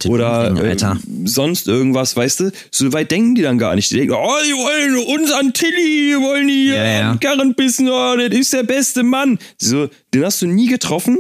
oder 0.07 0.49
umbringen, 0.51 0.70
Alter. 0.70 0.99
äh, 1.03 1.27
sonst 1.27 1.66
irgendwas, 1.68 2.16
weißt 2.16 2.41
du? 2.41 2.53
So 2.70 2.93
weit 2.93 3.11
denken 3.11 3.35
die 3.35 3.43
dann 3.43 3.59
gar 3.59 3.75
nicht. 3.75 3.91
Die 3.91 3.97
denken, 3.97 4.14
oh, 4.14 4.37
die 4.47 4.53
wollen 4.53 5.18
uns 5.20 5.33
an 5.33 5.53
Tilly, 5.53 6.12
die 6.12 6.16
wollen 6.20 6.47
die 6.49 6.66
Ja, 6.68 6.85
ja. 6.85 7.16
Karren 7.20 7.55
bissen, 7.55 7.89
oh, 7.89 8.16
das 8.16 8.29
ist 8.39 8.53
der 8.53 8.62
beste 8.62 9.03
Mann. 9.03 9.39
So, 9.59 9.89
den 10.14 10.25
hast 10.25 10.41
du 10.43 10.47
nie 10.47 10.68
getroffen, 10.68 11.18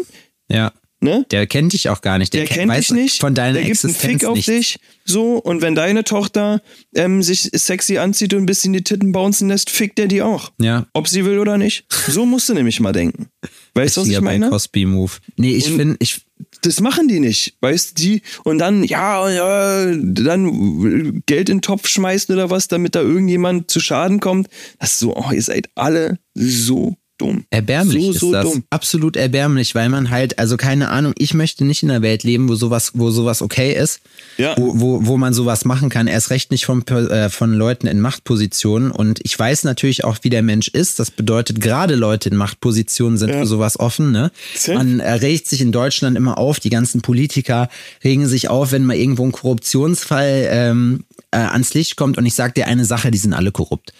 Ja. 0.48 0.72
Ne? 1.02 1.26
Der 1.30 1.46
kennt 1.46 1.72
dich 1.72 1.88
auch 1.88 2.00
gar 2.00 2.18
nicht. 2.18 2.32
Der 2.34 2.44
ke- 2.46 2.54
kennt 2.54 2.74
dich 2.74 2.90
nicht, 2.90 3.20
Von 3.20 3.34
deiner 3.34 3.54
der 3.54 3.64
gibt 3.64 3.84
einen 3.84 3.94
Fick 3.94 4.24
auf 4.24 4.36
nicht. 4.36 4.48
dich, 4.48 4.78
so, 5.04 5.36
und 5.38 5.62
wenn 5.62 5.74
deine 5.74 6.04
Tochter 6.04 6.62
ähm, 6.94 7.22
sich 7.22 7.50
sexy 7.52 7.98
anzieht 7.98 8.32
und 8.34 8.42
ein 8.42 8.46
bisschen 8.46 8.72
die 8.72 8.84
Titten 8.84 9.12
bouncen 9.12 9.48
lässt, 9.48 9.68
fickt 9.70 9.98
der 9.98 10.06
die 10.06 10.22
auch. 10.22 10.52
Ja. 10.60 10.86
Ob 10.92 11.08
sie 11.08 11.24
will 11.24 11.38
oder 11.38 11.58
nicht. 11.58 11.84
So 12.08 12.24
musst 12.24 12.48
du 12.48 12.54
nämlich 12.54 12.78
mal 12.80 12.92
denken. 12.92 13.26
Weißt 13.74 13.96
du, 13.96 14.02
was 14.02 14.08
ich 14.08 14.20
meine? 14.20 14.46
Bill 14.46 14.50
Cosby 14.50 14.84
Move. 14.86 15.12
Nee, 15.36 15.54
ich 15.56 15.64
finde, 15.64 15.96
ich, 15.98 16.20
das 16.60 16.80
machen 16.80 17.08
die 17.08 17.18
nicht, 17.20 17.56
weißt 17.60 17.90
du, 17.98 18.02
die 18.02 18.22
und 18.44 18.58
dann 18.58 18.84
ja, 18.84 19.28
ja 19.30 19.86
dann 19.96 21.22
Geld 21.26 21.48
in 21.48 21.56
den 21.58 21.62
Topf 21.62 21.88
schmeißen 21.88 22.32
oder 22.34 22.50
was, 22.50 22.68
damit 22.68 22.94
da 22.94 23.00
irgendjemand 23.00 23.70
zu 23.70 23.80
Schaden 23.80 24.20
kommt. 24.20 24.48
Das 24.78 24.92
ist 24.92 24.98
so, 25.00 25.16
oh, 25.16 25.32
ihr 25.32 25.42
seid 25.42 25.68
alle 25.74 26.18
so 26.34 26.96
dumm. 27.22 27.44
Erbärmlich 27.50 28.04
so, 28.04 28.10
ist 28.10 28.20
so 28.20 28.32
das. 28.32 28.44
dumm. 28.44 28.64
Absolut 28.70 29.16
erbärmlich, 29.16 29.74
weil 29.74 29.88
man 29.88 30.10
halt, 30.10 30.38
also 30.38 30.56
keine 30.56 30.88
Ahnung, 30.90 31.12
ich 31.18 31.34
möchte 31.34 31.64
nicht 31.64 31.82
in 31.82 31.90
einer 31.90 32.02
Welt 32.02 32.22
leben, 32.24 32.48
wo 32.48 32.54
sowas, 32.54 32.92
wo 32.94 33.10
sowas 33.10 33.42
okay 33.42 33.72
ist, 33.74 34.00
Ja. 34.38 34.54
wo, 34.58 34.72
wo, 34.80 35.06
wo 35.06 35.16
man 35.16 35.32
sowas 35.34 35.64
machen 35.64 35.88
kann. 35.88 36.06
Erst 36.06 36.30
recht 36.30 36.50
nicht 36.50 36.64
von, 36.66 36.86
äh, 36.86 37.28
von 37.30 37.52
Leuten 37.54 37.86
in 37.86 38.00
Machtpositionen. 38.00 38.90
Und 38.90 39.20
ich 39.22 39.38
weiß 39.38 39.64
natürlich 39.64 40.04
auch, 40.04 40.18
wie 40.22 40.30
der 40.30 40.42
Mensch 40.42 40.68
ist. 40.68 40.98
Das 40.98 41.10
bedeutet, 41.10 41.60
gerade 41.60 41.94
Leute 41.94 42.28
in 42.28 42.36
Machtpositionen 42.36 43.18
sind 43.18 43.32
für 43.32 43.46
sowas 43.46 43.78
offen. 43.78 44.10
Ne? 44.12 44.30
Man 44.68 45.00
regt 45.00 45.46
sich 45.48 45.60
in 45.60 45.72
Deutschland 45.72 46.16
immer 46.16 46.38
auf, 46.38 46.60
die 46.60 46.70
ganzen 46.70 47.02
Politiker 47.02 47.68
regen 48.04 48.26
sich 48.26 48.48
auf, 48.48 48.72
wenn 48.72 48.84
mal 48.84 48.96
irgendwo 48.96 49.24
ein 49.24 49.32
Korruptionsfall 49.32 50.48
ähm, 50.50 51.04
äh, 51.30 51.36
ans 51.38 51.74
Licht 51.74 51.96
kommt. 51.96 52.18
Und 52.18 52.26
ich 52.26 52.34
sag 52.34 52.54
dir 52.54 52.66
eine 52.66 52.84
Sache, 52.84 53.10
die 53.10 53.18
sind 53.18 53.32
alle 53.32 53.52
korrupt. 53.52 53.92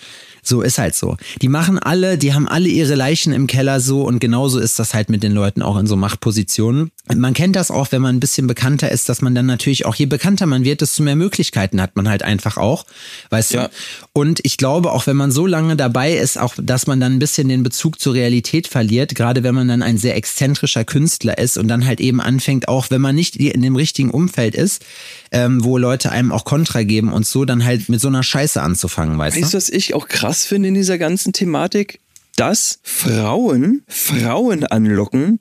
So 0.45 0.61
ist 0.63 0.79
halt 0.79 0.97
so. 0.97 1.17
Die 1.41 1.49
machen 1.49 1.79
alle, 1.79 2.19
die 2.19 2.35
haben 2.35 2.49
alle 2.49 2.69
ihre 2.69 2.97
Leichen 2.97 3.33
im 3.33 3.47
Keller 3.47 3.79
so 3.81 4.03
und 4.03 4.19
genauso 4.19 4.59
ist 4.59 4.77
das 4.79 4.93
halt 4.93 5.09
mit 5.09 5.23
den 5.23 5.31
Leuten 5.33 5.63
auch 5.63 5.77
in 5.79 5.87
so 5.87 5.95
Machtpositionen. 5.95 6.91
Man 7.15 7.33
kennt 7.33 7.55
das 7.55 7.71
auch, 7.71 7.93
wenn 7.93 8.03
man 8.03 8.17
ein 8.17 8.21
bisschen 8.21 8.49
bekannter 8.49 8.91
ist, 8.91 9.09
dass 9.09 9.23
man 9.23 9.35
dann 9.37 9.47
natürlich 9.47 9.87
auch, 9.87 9.95
je 9.95 10.07
bekannter 10.07 10.47
man 10.47 10.65
wird, 10.65 10.81
desto 10.81 11.03
mehr 11.05 11.15
Möglichkeiten 11.15 11.81
hat 11.81 11.95
man 11.95 12.09
halt 12.09 12.25
einfach 12.25 12.57
auch, 12.57 12.87
weißt 13.31 13.53
Ja. 13.53 13.69
du? 13.69 13.71
Und 14.15 14.41
ich 14.43 14.57
glaube 14.57 14.91
auch, 14.91 15.07
wenn 15.07 15.17
man 15.17 15.31
so 15.31 15.47
lange 15.47 15.77
dabei 15.77 16.13
ist, 16.13 16.39
auch, 16.39 16.55
dass 16.61 16.87
man 16.89 16.99
dann 16.99 17.13
ein 17.15 17.19
bisschen 17.21 17.49
den 17.49 17.63
Bezug 17.63 18.01
zur 18.01 18.15
Realität 18.15 18.67
verliert, 18.67 19.15
gerade 19.15 19.45
wenn 19.45 19.55
man 19.55 19.69
dann 19.69 19.83
ein 19.83 19.97
sehr 19.99 20.17
exzentrischer 20.17 20.85
Künstler 20.85 21.39
ist 21.39 21.57
und 21.57 21.69
dann 21.69 21.87
halt 21.87 22.01
eben 22.01 22.21
anfängt, 22.21 22.67
auch 22.67 22.91
wenn 22.91 23.01
man 23.01 23.15
nicht 23.15 23.37
in 23.37 23.63
dem 23.63 23.77
richtigen 23.77 24.11
Umfeld 24.11 24.55
ist, 24.57 24.83
ähm, 25.31 25.63
wo 25.63 25.79
Leute 25.79 26.11
einem 26.11 26.33
auch 26.33 26.45
Kontra 26.45 26.83
geben 26.83 27.13
und 27.13 27.27
so, 27.27 27.45
dann 27.45 27.65
halt 27.65 27.89
mit 27.89 28.01
so 28.01 28.09
einer 28.09 28.23
Scheiße 28.25 28.61
anzufangen, 28.61 29.19
weißt 29.19 29.37
du? 29.37 29.43
Weißt 29.43 29.55
du, 29.55 29.57
was 29.57 29.69
ich 29.69 29.95
auch 29.95 30.09
krass 30.09 30.32
finde 30.41 30.69
in 30.69 30.75
dieser 30.75 30.99
ganzen 30.99 31.33
Thematik? 31.33 32.01
Dass 32.37 32.79
Frauen 32.83 33.83
Frauen 33.87 34.65
anlocken, 34.65 35.39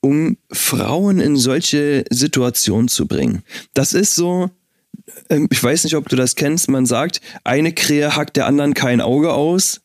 um 0.00 0.38
Frauen 0.50 1.20
in 1.20 1.36
solche 1.36 2.04
Situationen 2.10 2.88
zu 2.88 3.06
bringen. 3.06 3.42
Das 3.74 3.92
ist 3.92 4.14
so, 4.14 4.50
ähm, 5.28 5.48
ich 5.50 5.62
weiß 5.62 5.84
nicht, 5.84 5.96
ob 5.96 6.08
du 6.08 6.16
das 6.16 6.34
kennst, 6.34 6.68
man 6.68 6.86
sagt, 6.86 7.20
eine 7.44 7.72
Krähe 7.72 8.16
hackt 8.16 8.36
der 8.36 8.46
anderen 8.46 8.74
kein 8.74 9.00
Auge 9.00 9.32
aus. 9.32 9.82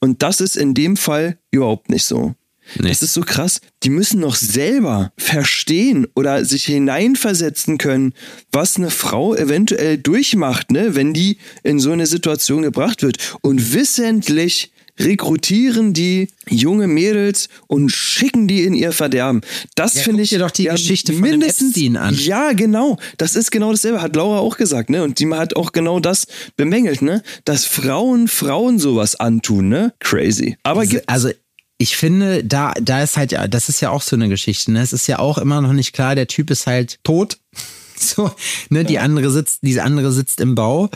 Und 0.00 0.22
das 0.22 0.40
ist 0.40 0.56
in 0.56 0.74
dem 0.74 0.96
Fall 0.96 1.38
überhaupt 1.50 1.88
nicht 1.90 2.04
so. 2.04 2.34
Nee. 2.78 2.88
Das 2.88 3.02
ist 3.02 3.14
so 3.14 3.22
krass. 3.22 3.60
Die 3.82 3.90
müssen 3.90 4.20
noch 4.20 4.36
selber 4.36 5.12
verstehen 5.16 6.06
oder 6.14 6.44
sich 6.44 6.64
hineinversetzen 6.64 7.78
können, 7.78 8.14
was 8.52 8.76
eine 8.76 8.90
Frau 8.90 9.34
eventuell 9.34 9.98
durchmacht, 9.98 10.70
ne, 10.70 10.94
wenn 10.94 11.12
die 11.12 11.38
in 11.62 11.78
so 11.78 11.92
eine 11.92 12.06
Situation 12.06 12.62
gebracht 12.62 13.02
wird. 13.02 13.36
Und 13.42 13.72
wissentlich 13.74 14.70
rekrutieren 14.98 15.92
die 15.92 16.28
junge 16.48 16.86
Mädels 16.86 17.48
und 17.66 17.90
schicken 17.90 18.46
die 18.46 18.62
in 18.62 18.74
ihr 18.74 18.92
Verderben. 18.92 19.40
Das 19.74 19.94
Ja, 19.94 20.02
finde 20.02 20.22
ich 20.22 20.28
dir 20.30 20.38
doch 20.38 20.50
die 20.50 20.64
Geschichte 20.64 21.12
von 21.12 21.22
dem 21.24 21.42
Epstein 21.42 21.96
an. 21.96 22.14
Ja, 22.14 22.52
genau. 22.52 22.98
Das 23.18 23.34
ist 23.34 23.50
genau 23.50 23.72
dasselbe. 23.72 24.02
Hat 24.02 24.14
Laura 24.14 24.38
auch 24.38 24.56
gesagt, 24.56 24.90
ne? 24.90 25.02
Und 25.02 25.18
die 25.18 25.28
hat 25.28 25.56
auch 25.56 25.72
genau 25.72 26.00
das 26.00 26.26
bemängelt, 26.56 27.02
ne? 27.02 27.22
Dass 27.44 27.64
Frauen 27.64 28.28
Frauen 28.28 28.78
sowas 28.78 29.16
antun, 29.16 29.68
ne? 29.68 29.94
Crazy. 29.98 30.56
Aber 30.62 30.86
gibt 30.86 31.08
also 31.08 31.30
ich 31.78 31.96
finde, 31.96 32.44
da, 32.44 32.72
da 32.80 33.02
ist 33.02 33.16
halt, 33.16 33.32
ja, 33.32 33.48
das 33.48 33.68
ist 33.68 33.80
ja 33.80 33.90
auch 33.90 34.02
so 34.02 34.16
eine 34.16 34.28
Geschichte. 34.28 34.70
Ne? 34.72 34.80
Es 34.80 34.92
ist 34.92 35.06
ja 35.06 35.18
auch 35.18 35.38
immer 35.38 35.60
noch 35.60 35.72
nicht 35.72 35.92
klar, 35.92 36.14
der 36.14 36.26
Typ 36.28 36.50
ist 36.50 36.66
halt 36.66 36.98
tot. 37.04 37.38
So, 37.96 38.32
ne, 38.70 38.84
die 38.84 38.98
andere 38.98 39.30
sitzt, 39.30 39.60
diese 39.62 39.84
andere 39.84 40.10
sitzt 40.10 40.40
im 40.40 40.56
Bau. 40.56 40.90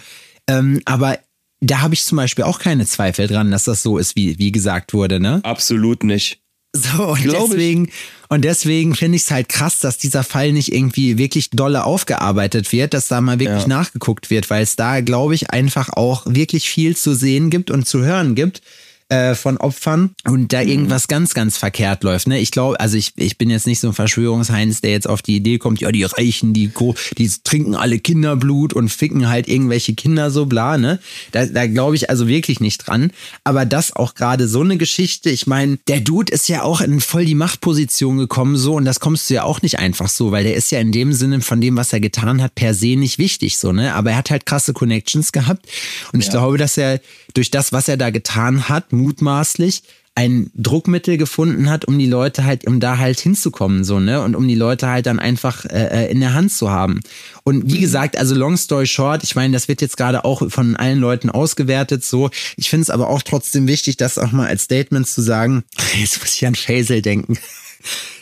Ähm, 0.48 0.82
aber 0.84 1.20
da 1.60 1.80
habe 1.80 1.94
ich 1.94 2.04
zum 2.04 2.16
Beispiel 2.16 2.42
auch 2.42 2.58
keine 2.58 2.86
Zweifel 2.86 3.28
dran, 3.28 3.52
dass 3.52 3.64
das 3.64 3.84
so 3.84 3.98
ist, 3.98 4.16
wie, 4.16 4.36
wie 4.40 4.50
gesagt 4.50 4.92
wurde, 4.92 5.20
ne? 5.20 5.38
absolut 5.44 6.02
nicht. 6.02 6.40
So, 6.74 7.04
und 7.10 7.22
Glaub 7.22 7.44
ich. 7.44 7.50
deswegen, 7.50 7.90
und 8.28 8.44
deswegen 8.44 8.96
finde 8.96 9.14
ich 9.16 9.22
es 9.22 9.30
halt 9.30 9.48
krass, 9.48 9.78
dass 9.78 9.96
dieser 9.98 10.24
Fall 10.24 10.52
nicht 10.52 10.72
irgendwie 10.72 11.18
wirklich 11.18 11.50
dolle 11.50 11.84
aufgearbeitet 11.84 12.72
wird, 12.72 12.94
dass 12.94 13.06
da 13.06 13.20
mal 13.20 13.38
wirklich 13.38 13.62
Ja. 13.62 13.68
nachgeguckt 13.68 14.28
wird, 14.28 14.50
weil 14.50 14.64
es 14.64 14.74
da, 14.74 15.00
glaube 15.00 15.36
ich, 15.36 15.50
einfach 15.50 15.90
auch 15.90 16.24
wirklich 16.26 16.68
viel 16.68 16.96
zu 16.96 17.14
sehen 17.14 17.48
gibt 17.48 17.70
und 17.70 17.86
zu 17.86 18.00
hören 18.02 18.34
gibt 18.34 18.60
äh, 19.08 19.34
von 19.34 19.56
Opfern 19.56 20.10
und 20.24 20.40
Mhm. 20.40 20.48
da 20.48 20.62
irgendwas 20.62 21.08
ganz, 21.08 21.34
ganz 21.34 21.56
verkehrt 21.56 22.04
läuft. 22.04 22.28
Ne? 22.28 22.38
Ich 22.38 22.50
glaube, 22.50 22.78
also 22.78 22.96
ich, 22.96 23.12
ich 23.16 23.38
bin 23.38 23.48
jetzt 23.50 23.66
nicht 23.66 23.80
so 23.80 23.88
ein 23.88 23.94
Verschwörungsheinz, 23.94 24.80
der 24.82 24.90
jetzt 24.90 25.08
auf 25.08 25.22
die 25.22 25.36
Idee 25.36 25.58
kommt, 25.58 25.80
ja, 25.80 25.90
die 25.90 26.04
Reichen, 26.04 26.52
die, 26.52 26.70
die 27.16 27.30
trinken 27.44 27.74
alle 27.74 27.98
Kinderblut 27.98 28.74
und 28.74 28.90
ficken 28.90 29.28
halt 29.28 29.48
irgendwelche 29.48 29.94
Kinder 29.94 30.30
so 30.30 30.46
bla, 30.46 30.76
ne? 30.76 30.98
Da, 31.32 31.46
da 31.46 31.66
glaube 31.66 31.96
ich 31.96 32.10
also 32.10 32.28
wirklich 32.28 32.60
nicht 32.60 32.86
dran. 32.86 33.10
Aber 33.44 33.64
das 33.64 33.94
auch 33.96 34.14
gerade 34.14 34.46
so 34.46 34.60
eine 34.60 34.76
Geschichte, 34.76 35.30
ich 35.30 35.46
meine, 35.46 35.78
der 35.88 36.00
Dude 36.00 36.32
ist 36.32 36.48
ja 36.48 36.62
auch 36.62 36.80
in 36.80 37.00
voll 37.00 37.24
die 37.24 37.34
Machtposition 37.34 38.18
gekommen 38.18 38.56
so 38.56 38.74
und 38.74 38.84
das 38.84 39.00
kommst 39.00 39.30
du 39.30 39.34
ja 39.34 39.44
auch 39.44 39.62
nicht 39.62 39.78
einfach 39.78 40.08
so, 40.08 40.32
weil 40.32 40.44
der 40.44 40.54
ist 40.54 40.70
ja 40.70 40.80
in 40.80 40.92
dem 40.92 41.12
Sinne 41.12 41.40
von 41.40 41.60
dem, 41.60 41.76
was 41.76 41.92
er 41.92 42.00
getan 42.00 42.42
hat, 42.42 42.54
per 42.54 42.74
se 42.74 42.96
nicht 42.96 43.18
wichtig 43.18 43.56
so, 43.58 43.72
ne? 43.72 43.94
Aber 43.94 44.10
er 44.10 44.16
hat 44.18 44.30
halt 44.30 44.44
krasse 44.46 44.72
Connections 44.74 45.32
gehabt 45.32 45.66
und 46.12 46.20
ich 46.20 46.28
glaube, 46.30 46.58
dass 46.58 46.76
er 46.76 47.00
durch 47.34 47.50
das, 47.50 47.72
was 47.72 47.88
er 47.88 47.96
da 47.96 48.10
getan 48.10 48.68
hat, 48.68 48.92
mutmaßlich 48.98 49.82
ein 50.18 50.50
Druckmittel 50.56 51.16
gefunden 51.16 51.70
hat, 51.70 51.84
um 51.84 51.96
die 51.96 52.08
Leute 52.08 52.42
halt, 52.42 52.66
um 52.66 52.80
da 52.80 52.98
halt 52.98 53.20
hinzukommen, 53.20 53.84
so, 53.84 54.00
ne? 54.00 54.20
Und 54.20 54.34
um 54.34 54.48
die 54.48 54.56
Leute 54.56 54.88
halt 54.88 55.06
dann 55.06 55.20
einfach 55.20 55.64
äh, 55.66 56.06
äh, 56.06 56.10
in 56.10 56.18
der 56.18 56.34
Hand 56.34 56.50
zu 56.50 56.70
haben. 56.70 57.02
Und 57.44 57.72
wie 57.72 57.78
gesagt, 57.78 58.18
also 58.18 58.34
long 58.34 58.56
story 58.56 58.88
short, 58.88 59.22
ich 59.22 59.36
meine, 59.36 59.52
das 59.52 59.68
wird 59.68 59.80
jetzt 59.80 59.96
gerade 59.96 60.24
auch 60.24 60.50
von 60.50 60.74
allen 60.74 60.98
Leuten 60.98 61.30
ausgewertet, 61.30 62.04
so. 62.04 62.30
Ich 62.56 62.68
finde 62.68 62.82
es 62.82 62.90
aber 62.90 63.08
auch 63.10 63.22
trotzdem 63.22 63.68
wichtig, 63.68 63.96
das 63.96 64.18
auch 64.18 64.32
mal 64.32 64.48
als 64.48 64.64
Statement 64.64 65.06
zu 65.06 65.22
sagen. 65.22 65.62
Jetzt 66.00 66.20
muss 66.20 66.34
ich 66.34 66.44
an 66.44 66.56
Faisal 66.56 67.00
denken. 67.00 67.38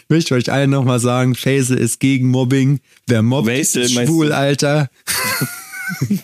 Ich 0.09 0.15
möchte 0.15 0.35
euch 0.37 0.53
allen 0.53 0.71
nochmal 0.71 1.01
sagen, 1.01 1.35
Faisal 1.35 1.79
ist 1.79 1.99
gegen 1.99 2.29
Mobbing. 2.29 2.79
Wer 3.09 3.23
mobbt, 3.23 3.49
Faisal, 3.49 3.89
schwul, 3.89 4.31
Alter. 4.31 4.89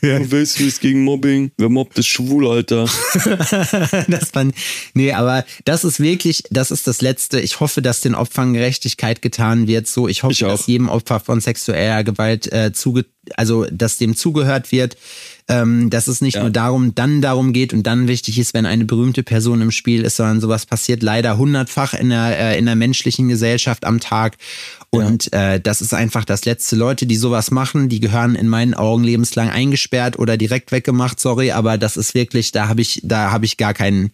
Weißt 0.02 0.32
du, 0.32 0.40
weißt 0.40 0.60
du, 0.60 0.64
ist 0.64 0.80
gegen 0.80 1.04
Mobbing? 1.04 1.52
Wer 1.58 1.68
mobbt, 1.68 1.98
ist 1.98 2.06
schwul, 2.06 2.48
Alter. 2.48 2.84
das 4.08 4.30
fand, 4.30 4.54
nee, 4.94 5.12
aber 5.12 5.44
das 5.64 5.84
ist 5.84 6.00
wirklich, 6.00 6.42
das 6.50 6.70
ist 6.70 6.86
das 6.86 7.02
Letzte. 7.02 7.40
Ich 7.40 7.60
hoffe, 7.60 7.82
dass 7.82 8.00
den 8.00 8.14
Opfern 8.14 8.54
Gerechtigkeit 8.54 9.20
getan 9.20 9.66
wird. 9.66 9.86
So, 9.86 10.08
ich 10.08 10.22
hoffe, 10.22 10.32
Ich 10.32 10.40
dass 10.40 10.66
jedem 10.66 10.88
Opfer 10.88 11.20
von 11.20 11.40
sexueller 11.40 12.02
Gewalt 12.04 12.50
äh, 12.52 12.72
zuge, 12.72 13.04
also 13.36 13.66
dass 13.70 13.98
dem 13.98 14.16
zugehört 14.16 14.72
wird. 14.72 14.96
Ähm, 15.50 15.90
dass 15.90 16.06
es 16.06 16.20
nicht 16.20 16.36
Ja. 16.36 16.42
nur 16.42 16.50
darum, 16.50 16.94
dann 16.94 17.20
darum 17.20 17.52
geht 17.52 17.72
und 17.72 17.82
dann 17.82 18.06
wichtig 18.08 18.38
ist, 18.38 18.54
wenn 18.54 18.64
eine 18.66 18.84
berühmte 18.84 19.22
Person 19.22 19.60
im 19.60 19.72
Spiel 19.72 20.02
ist, 20.04 20.16
sondern 20.16 20.40
sowas 20.40 20.64
passiert 20.64 21.02
leider 21.02 21.36
hundertfach 21.36 21.92
in 21.92 22.10
der, 22.10 22.38
äh, 22.38 22.58
in 22.58 22.66
der 22.66 22.76
menschlichen 22.76 23.28
Gesellschaft 23.28 23.84
am 23.84 23.98
Tag. 24.00 24.36
Und 24.90 25.32
äh, 25.32 25.60
das 25.60 25.80
ist 25.82 25.92
einfach 25.92 26.24
das 26.24 26.44
letzte. 26.44 26.76
Leute, 26.76 27.04
die 27.06 27.16
sowas 27.16 27.50
machen, 27.50 27.88
die 27.88 28.00
gehören 28.00 28.34
in 28.36 28.48
meinen 28.48 28.74
Augen 28.74 29.04
lebenslang 29.04 29.50
eingesperrt 29.50 30.18
oder 30.18 30.36
direkt 30.36 30.72
weggemacht, 30.72 31.18
sorry, 31.20 31.50
aber 31.50 31.78
das 31.78 31.96
ist 31.96 32.14
wirklich, 32.14 32.52
da 32.52 32.68
habe 32.68 32.80
ich, 32.80 33.00
da 33.04 33.30
habe 33.30 33.44
ich 33.44 33.56
gar 33.56 33.74
keinen. 33.74 34.12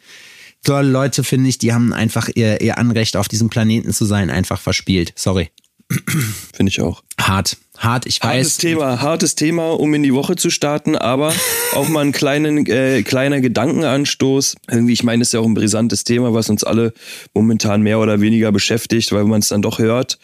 Leute, 0.68 1.22
finde 1.22 1.49
ich, 1.49 1.59
die 1.59 1.72
haben 1.72 1.93
einfach 1.93 2.28
ihr, 2.34 2.61
ihr 2.61 2.76
Anrecht 2.76 3.16
auf 3.16 3.28
diesem 3.28 3.49
Planeten 3.49 3.93
zu 3.93 4.05
sein, 4.05 4.30
einfach 4.30 4.61
verspielt. 4.61 5.12
Sorry. 5.14 5.51
Finde 6.53 6.70
ich 6.70 6.80
auch. 6.80 7.05
Hart. 7.20 7.57
Hart, 7.78 8.06
ich 8.06 8.20
Hartes 8.20 8.46
weiß. 8.46 8.56
Thema, 8.58 9.00
hartes 9.00 9.34
Thema, 9.34 9.70
um 9.78 9.92
in 9.94 10.02
die 10.02 10.14
Woche 10.14 10.36
zu 10.36 10.50
starten, 10.50 10.96
aber 10.96 11.34
auch 11.74 11.88
mal 11.88 12.00
einen 12.00 12.12
kleinen, 12.12 12.66
äh, 12.66 13.02
kleiner 13.02 13.40
Gedankenanstoß. 13.40 14.56
Irgendwie, 14.70 14.92
ich 14.92 15.04
meine, 15.04 15.22
es 15.22 15.28
ist 15.28 15.32
ja 15.32 15.40
auch 15.40 15.46
ein 15.46 15.54
brisantes 15.54 16.04
Thema, 16.04 16.34
was 16.34 16.48
uns 16.48 16.64
alle 16.64 16.92
momentan 17.34 17.82
mehr 17.82 17.98
oder 17.98 18.20
weniger 18.20 18.52
beschäftigt, 18.52 19.12
weil 19.12 19.24
man 19.24 19.40
es 19.40 19.48
dann 19.48 19.62
doch 19.62 19.78
hört. 19.78 20.18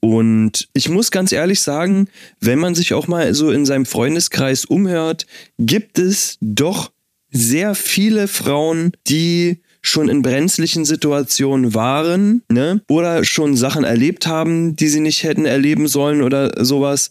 Und 0.00 0.68
ich 0.72 0.88
muss 0.88 1.10
ganz 1.10 1.32
ehrlich 1.32 1.60
sagen, 1.60 2.08
wenn 2.40 2.58
man 2.58 2.74
sich 2.74 2.94
auch 2.94 3.08
mal 3.08 3.34
so 3.34 3.50
in 3.50 3.66
seinem 3.66 3.86
Freundeskreis 3.86 4.64
umhört, 4.64 5.26
gibt 5.58 5.98
es 5.98 6.38
doch 6.40 6.92
sehr 7.30 7.74
viele 7.74 8.28
Frauen, 8.28 8.92
die 9.08 9.62
schon 9.86 10.08
in 10.08 10.22
brenzlichen 10.22 10.84
Situationen 10.84 11.74
waren, 11.74 12.42
ne? 12.50 12.82
Oder 12.88 13.24
schon 13.24 13.56
Sachen 13.56 13.84
erlebt 13.84 14.26
haben, 14.26 14.76
die 14.76 14.88
sie 14.88 15.00
nicht 15.00 15.22
hätten 15.22 15.46
erleben 15.46 15.88
sollen 15.88 16.22
oder 16.22 16.64
sowas. 16.64 17.10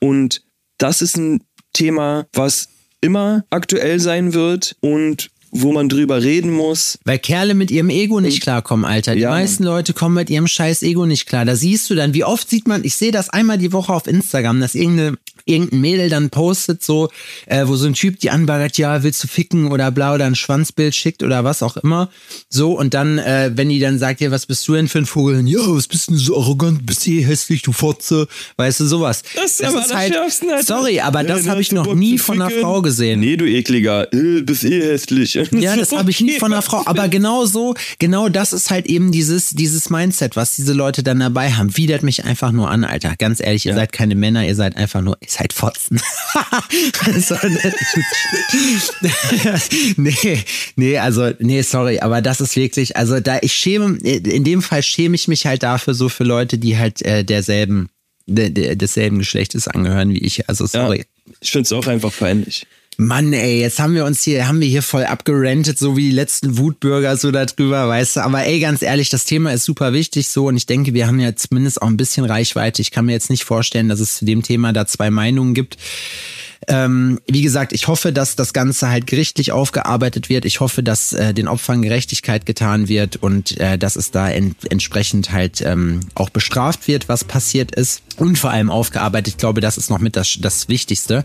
Und 0.00 0.42
das 0.78 1.02
ist 1.02 1.16
ein 1.16 1.42
Thema, 1.72 2.26
was 2.32 2.68
immer 3.00 3.44
aktuell 3.50 4.00
sein 4.00 4.34
wird 4.34 4.76
und 4.80 5.30
wo 5.52 5.72
man 5.72 5.88
drüber 5.88 6.22
reden 6.22 6.52
muss. 6.52 6.98
Weil 7.04 7.18
Kerle 7.18 7.54
mit 7.54 7.70
ihrem 7.70 7.90
Ego 7.90 8.20
nicht 8.20 8.42
klarkommen, 8.42 8.84
Alter. 8.84 9.14
Die 9.14 9.22
Ja, 9.22 9.30
meisten 9.30 9.64
Leute 9.64 9.92
kommen 9.94 10.14
mit 10.14 10.30
ihrem 10.30 10.46
scheiß 10.46 10.82
Ego 10.82 11.06
nicht 11.06 11.26
klar. 11.26 11.44
Da 11.44 11.56
siehst 11.56 11.90
du 11.90 11.94
dann, 11.94 12.14
wie 12.14 12.24
oft 12.24 12.48
sieht 12.48 12.68
man, 12.68 12.84
ich 12.84 12.94
sehe 12.94 13.10
das 13.10 13.30
einmal 13.30 13.58
die 13.58 13.72
Woche 13.72 13.92
auf 13.92 14.06
Instagram, 14.06 14.60
dass 14.60 14.74
irgendeine, 14.74 15.16
irgendein 15.50 15.80
Mädel 15.80 16.08
dann 16.08 16.30
postet 16.30 16.82
so, 16.82 17.08
äh, 17.46 17.66
wo 17.66 17.76
so 17.76 17.86
ein 17.86 17.94
Typ 17.94 18.20
die 18.20 18.30
anbaggert, 18.30 18.78
ja, 18.78 19.02
willst 19.02 19.22
du 19.24 19.28
ficken 19.28 19.70
oder 19.70 19.90
bla 19.90 20.14
oder 20.14 20.26
ein 20.26 20.34
Schwanzbild 20.36 20.94
schickt 20.94 21.22
oder 21.22 21.44
was 21.44 21.62
auch 21.62 21.76
immer. 21.76 22.08
So, 22.48 22.78
und 22.78 22.94
dann, 22.94 23.18
äh, 23.18 23.50
wenn 23.54 23.68
die 23.68 23.80
dann 23.80 23.98
sagt, 23.98 24.20
ja, 24.20 24.30
was 24.30 24.46
bist 24.46 24.66
du 24.68 24.74
denn 24.74 24.88
für 24.88 24.98
ein 24.98 25.06
Vogel? 25.06 25.46
Ja, 25.48 25.58
was 25.66 25.88
bist 25.88 26.08
du 26.08 26.12
denn 26.12 26.20
so 26.20 26.38
arrogant? 26.40 26.86
Bist 26.86 27.06
du 27.06 27.10
eh 27.10 27.22
hässlich, 27.24 27.62
du 27.62 27.72
Fotze? 27.72 28.28
Weißt 28.56 28.80
du, 28.80 28.86
sowas. 28.86 29.22
Das 29.34 29.52
ist 29.60 29.64
aber 29.64 29.80
das 29.80 29.88
Schärfste, 29.90 30.46
Alter. 30.54 30.62
Sorry, 30.66 31.00
aber 31.00 31.24
das 31.24 31.44
Ja, 31.44 31.52
habe 31.52 31.60
ich 31.60 31.72
noch 31.72 31.84
Bock 31.86 31.96
nie 31.96 32.18
von 32.18 32.40
einer? 32.40 32.50
Frau 32.50 32.82
gesehen. 32.82 33.20
Nee, 33.20 33.36
du 33.36 33.46
ekliger. 33.46 34.12
Äh, 34.12 34.42
bist 34.42 34.64
eh 34.64 34.80
hässlich. 34.82 35.38
Ja, 35.52 35.76
das 35.76 35.92
habe 35.92 36.10
ich 36.10 36.20
nie 36.20 36.38
von 36.38 36.52
einer 36.52 36.62
Frau. 36.70 36.82
Aber 36.86 37.08
genau 37.08 37.44
so, 37.46 37.74
genau 37.98 38.28
das 38.28 38.52
ist 38.52 38.70
halt 38.70 38.86
eben 38.86 39.12
dieses, 39.12 39.50
dieses 39.50 39.90
Mindset, 39.90 40.36
was 40.36 40.56
diese 40.56 40.72
Leute 40.72 41.02
dann 41.02 41.20
dabei 41.20 41.52
haben. 41.52 41.76
Widert 41.76 42.02
mich 42.02 42.24
einfach 42.24 42.52
nur 42.52 42.70
an, 42.70 42.84
Alter. 42.84 43.14
Ganz 43.18 43.40
ehrlich, 43.40 43.66
ihr 43.66 43.74
seid 43.74 43.92
keine 43.92 44.14
Männer, 44.14 44.46
ihr 44.46 44.54
seid 44.54 44.76
einfach 44.76 45.00
nur, 45.02 45.16
ihr 45.20 45.28
seid 45.28 45.39
Fotzen. 45.48 46.00
Also, 47.04 47.34
nee, 49.96 50.44
nee, 50.76 50.98
also, 50.98 51.30
nee, 51.38 51.62
sorry, 51.62 51.98
aber 51.98 52.22
das 52.22 52.40
ist 52.40 52.56
wirklich, 52.56 52.96
also 52.96 53.20
da 53.20 53.38
ich 53.42 53.52
schäme, 53.52 53.98
in 53.98 54.44
dem 54.44 54.62
Fall 54.62 54.82
schäme 54.82 55.14
ich 55.14 55.28
mich 55.28 55.46
halt 55.46 55.62
dafür 55.62 55.94
so 55.94 56.08
für 56.08 56.24
Leute, 56.24 56.58
die 56.58 56.78
halt 56.78 57.02
äh, 57.02 57.24
derselben, 57.24 57.88
de, 58.26 58.50
de, 58.50 58.76
desselben 58.76 59.18
Geschlechtes 59.18 59.68
angehören 59.68 60.12
wie 60.12 60.18
ich. 60.18 60.48
Also 60.48 60.66
sorry. 60.66 60.98
Ja, 60.98 61.34
ich 61.40 61.50
finde 61.50 61.66
es 61.66 61.72
auch 61.72 61.86
einfach 61.86 62.12
peinlich. 62.16 62.66
Mann, 63.00 63.32
ey, 63.32 63.60
jetzt 63.60 63.78
haben 63.78 63.94
wir 63.94 64.04
uns 64.04 64.22
hier, 64.22 64.46
haben 64.46 64.60
wir 64.60 64.68
hier 64.68 64.82
voll 64.82 65.04
abgerentet, 65.04 65.78
so 65.78 65.96
wie 65.96 66.10
die 66.10 66.14
letzten 66.14 66.58
Wutbürger 66.58 67.16
so 67.16 67.30
darüber, 67.30 67.88
weißt 67.88 68.16
du. 68.16 68.20
Aber 68.20 68.44
ey, 68.44 68.60
ganz 68.60 68.82
ehrlich, 68.82 69.08
das 69.08 69.24
Thema 69.24 69.54
ist 69.54 69.64
super 69.64 69.94
wichtig 69.94 70.28
so 70.28 70.48
und 70.48 70.56
ich 70.58 70.66
denke, 70.66 70.92
wir 70.92 71.06
haben 71.06 71.18
ja 71.18 71.34
zumindest 71.34 71.80
auch 71.80 71.86
ein 71.86 71.96
bisschen 71.96 72.26
Reichweite. 72.26 72.82
Ich 72.82 72.90
kann 72.90 73.06
mir 73.06 73.12
jetzt 73.12 73.30
nicht 73.30 73.44
vorstellen, 73.44 73.88
dass 73.88 74.00
es 74.00 74.18
zu 74.18 74.26
dem 74.26 74.42
Thema 74.42 74.74
da 74.74 74.86
zwei 74.86 75.10
Meinungen 75.10 75.54
gibt. 75.54 75.78
Ähm, 76.68 77.20
wie 77.26 77.40
gesagt, 77.40 77.72
ich 77.72 77.88
hoffe, 77.88 78.12
dass 78.12 78.36
das 78.36 78.52
Ganze 78.52 78.90
halt 78.90 79.06
gerichtlich 79.06 79.50
aufgearbeitet 79.50 80.28
wird. 80.28 80.44
Ich 80.44 80.60
hoffe, 80.60 80.82
dass 80.82 81.14
äh, 81.14 81.32
den 81.32 81.48
Opfern 81.48 81.80
Gerechtigkeit 81.80 82.44
getan 82.44 82.88
wird 82.88 83.16
und 83.16 83.56
äh, 83.58 83.78
dass 83.78 83.96
es 83.96 84.10
da 84.10 84.30
en 84.30 84.54
entsprechend 84.68 85.32
halt 85.32 85.62
ähm, 85.62 86.00
auch 86.14 86.28
bestraft 86.28 86.86
wird, 86.86 87.08
was 87.08 87.24
passiert 87.24 87.74
ist 87.74 88.02
und 88.18 88.38
vor 88.38 88.50
allem 88.50 88.68
aufgearbeitet. 88.68 89.28
Ich 89.28 89.38
glaube, 89.38 89.62
das 89.62 89.78
ist 89.78 89.88
noch 89.88 90.00
mit 90.00 90.16
das, 90.16 90.36
das 90.38 90.68
Wichtigste 90.68 91.24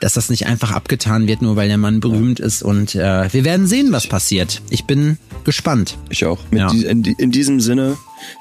dass 0.00 0.14
das 0.14 0.28
nicht 0.30 0.46
einfach 0.46 0.72
abgetan 0.72 1.26
wird, 1.26 1.42
nur 1.42 1.56
weil 1.56 1.68
der 1.68 1.78
Mann 1.78 2.00
berühmt 2.00 2.40
ist. 2.40 2.62
Und 2.62 2.94
äh, 2.94 3.32
wir 3.32 3.44
werden 3.44 3.66
sehen, 3.66 3.92
was 3.92 4.06
passiert. 4.06 4.60
Ich 4.70 4.84
bin 4.84 5.18
gespannt. 5.44 5.96
Ich 6.10 6.24
auch. 6.24 6.40
Mit 6.50 6.60
Ja. 6.60 6.68
die, 6.70 6.84
in, 6.84 7.02
in 7.04 7.30
diesem 7.30 7.60
Sinne 7.60 7.96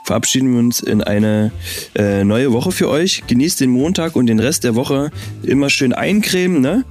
verabschieden 0.06 0.52
wir 0.54 0.60
uns 0.60 0.80
in 0.82 1.02
eine 1.04 1.52
äh, 1.96 2.24
neue 2.24 2.52
Woche 2.52 2.72
für 2.72 2.90
euch. 2.90 3.24
Genießt 3.28 3.60
den 3.62 3.70
Montag 3.72 4.16
und 4.16 4.28
den 4.28 4.40
Rest 4.40 4.64
der 4.64 4.76
Woche 4.76 5.12
immer 5.44 5.70
schön 5.70 5.94
eincremen, 5.94 6.62
ne? 6.62 6.86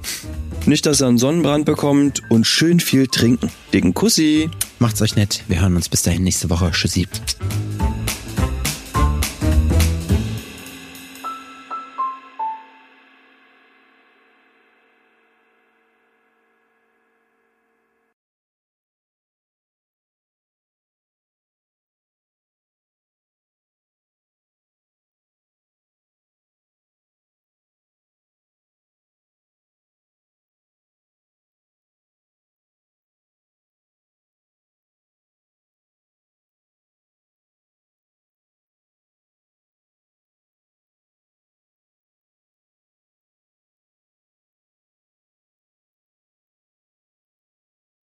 Nicht, 0.65 0.85
dass 0.85 1.01
ihr 1.01 1.07
einen 1.07 1.17
Sonnenbrand 1.17 1.65
bekommt 1.65 2.21
und 2.29 2.47
schön 2.47 2.79
viel 2.79 3.07
trinken. 3.07 3.49
Dicken 3.73 3.93
Kussi. 3.93 4.49
Macht's 4.79 5.01
euch 5.01 5.15
nett. 5.17 5.43
Wir 5.49 5.61
hören 5.61 5.75
uns 5.75 5.89
bis 5.89 6.03
dahin 6.03 6.23
nächste 6.23 6.49
Woche. 6.49 6.71
Tschüssi. 6.71 7.05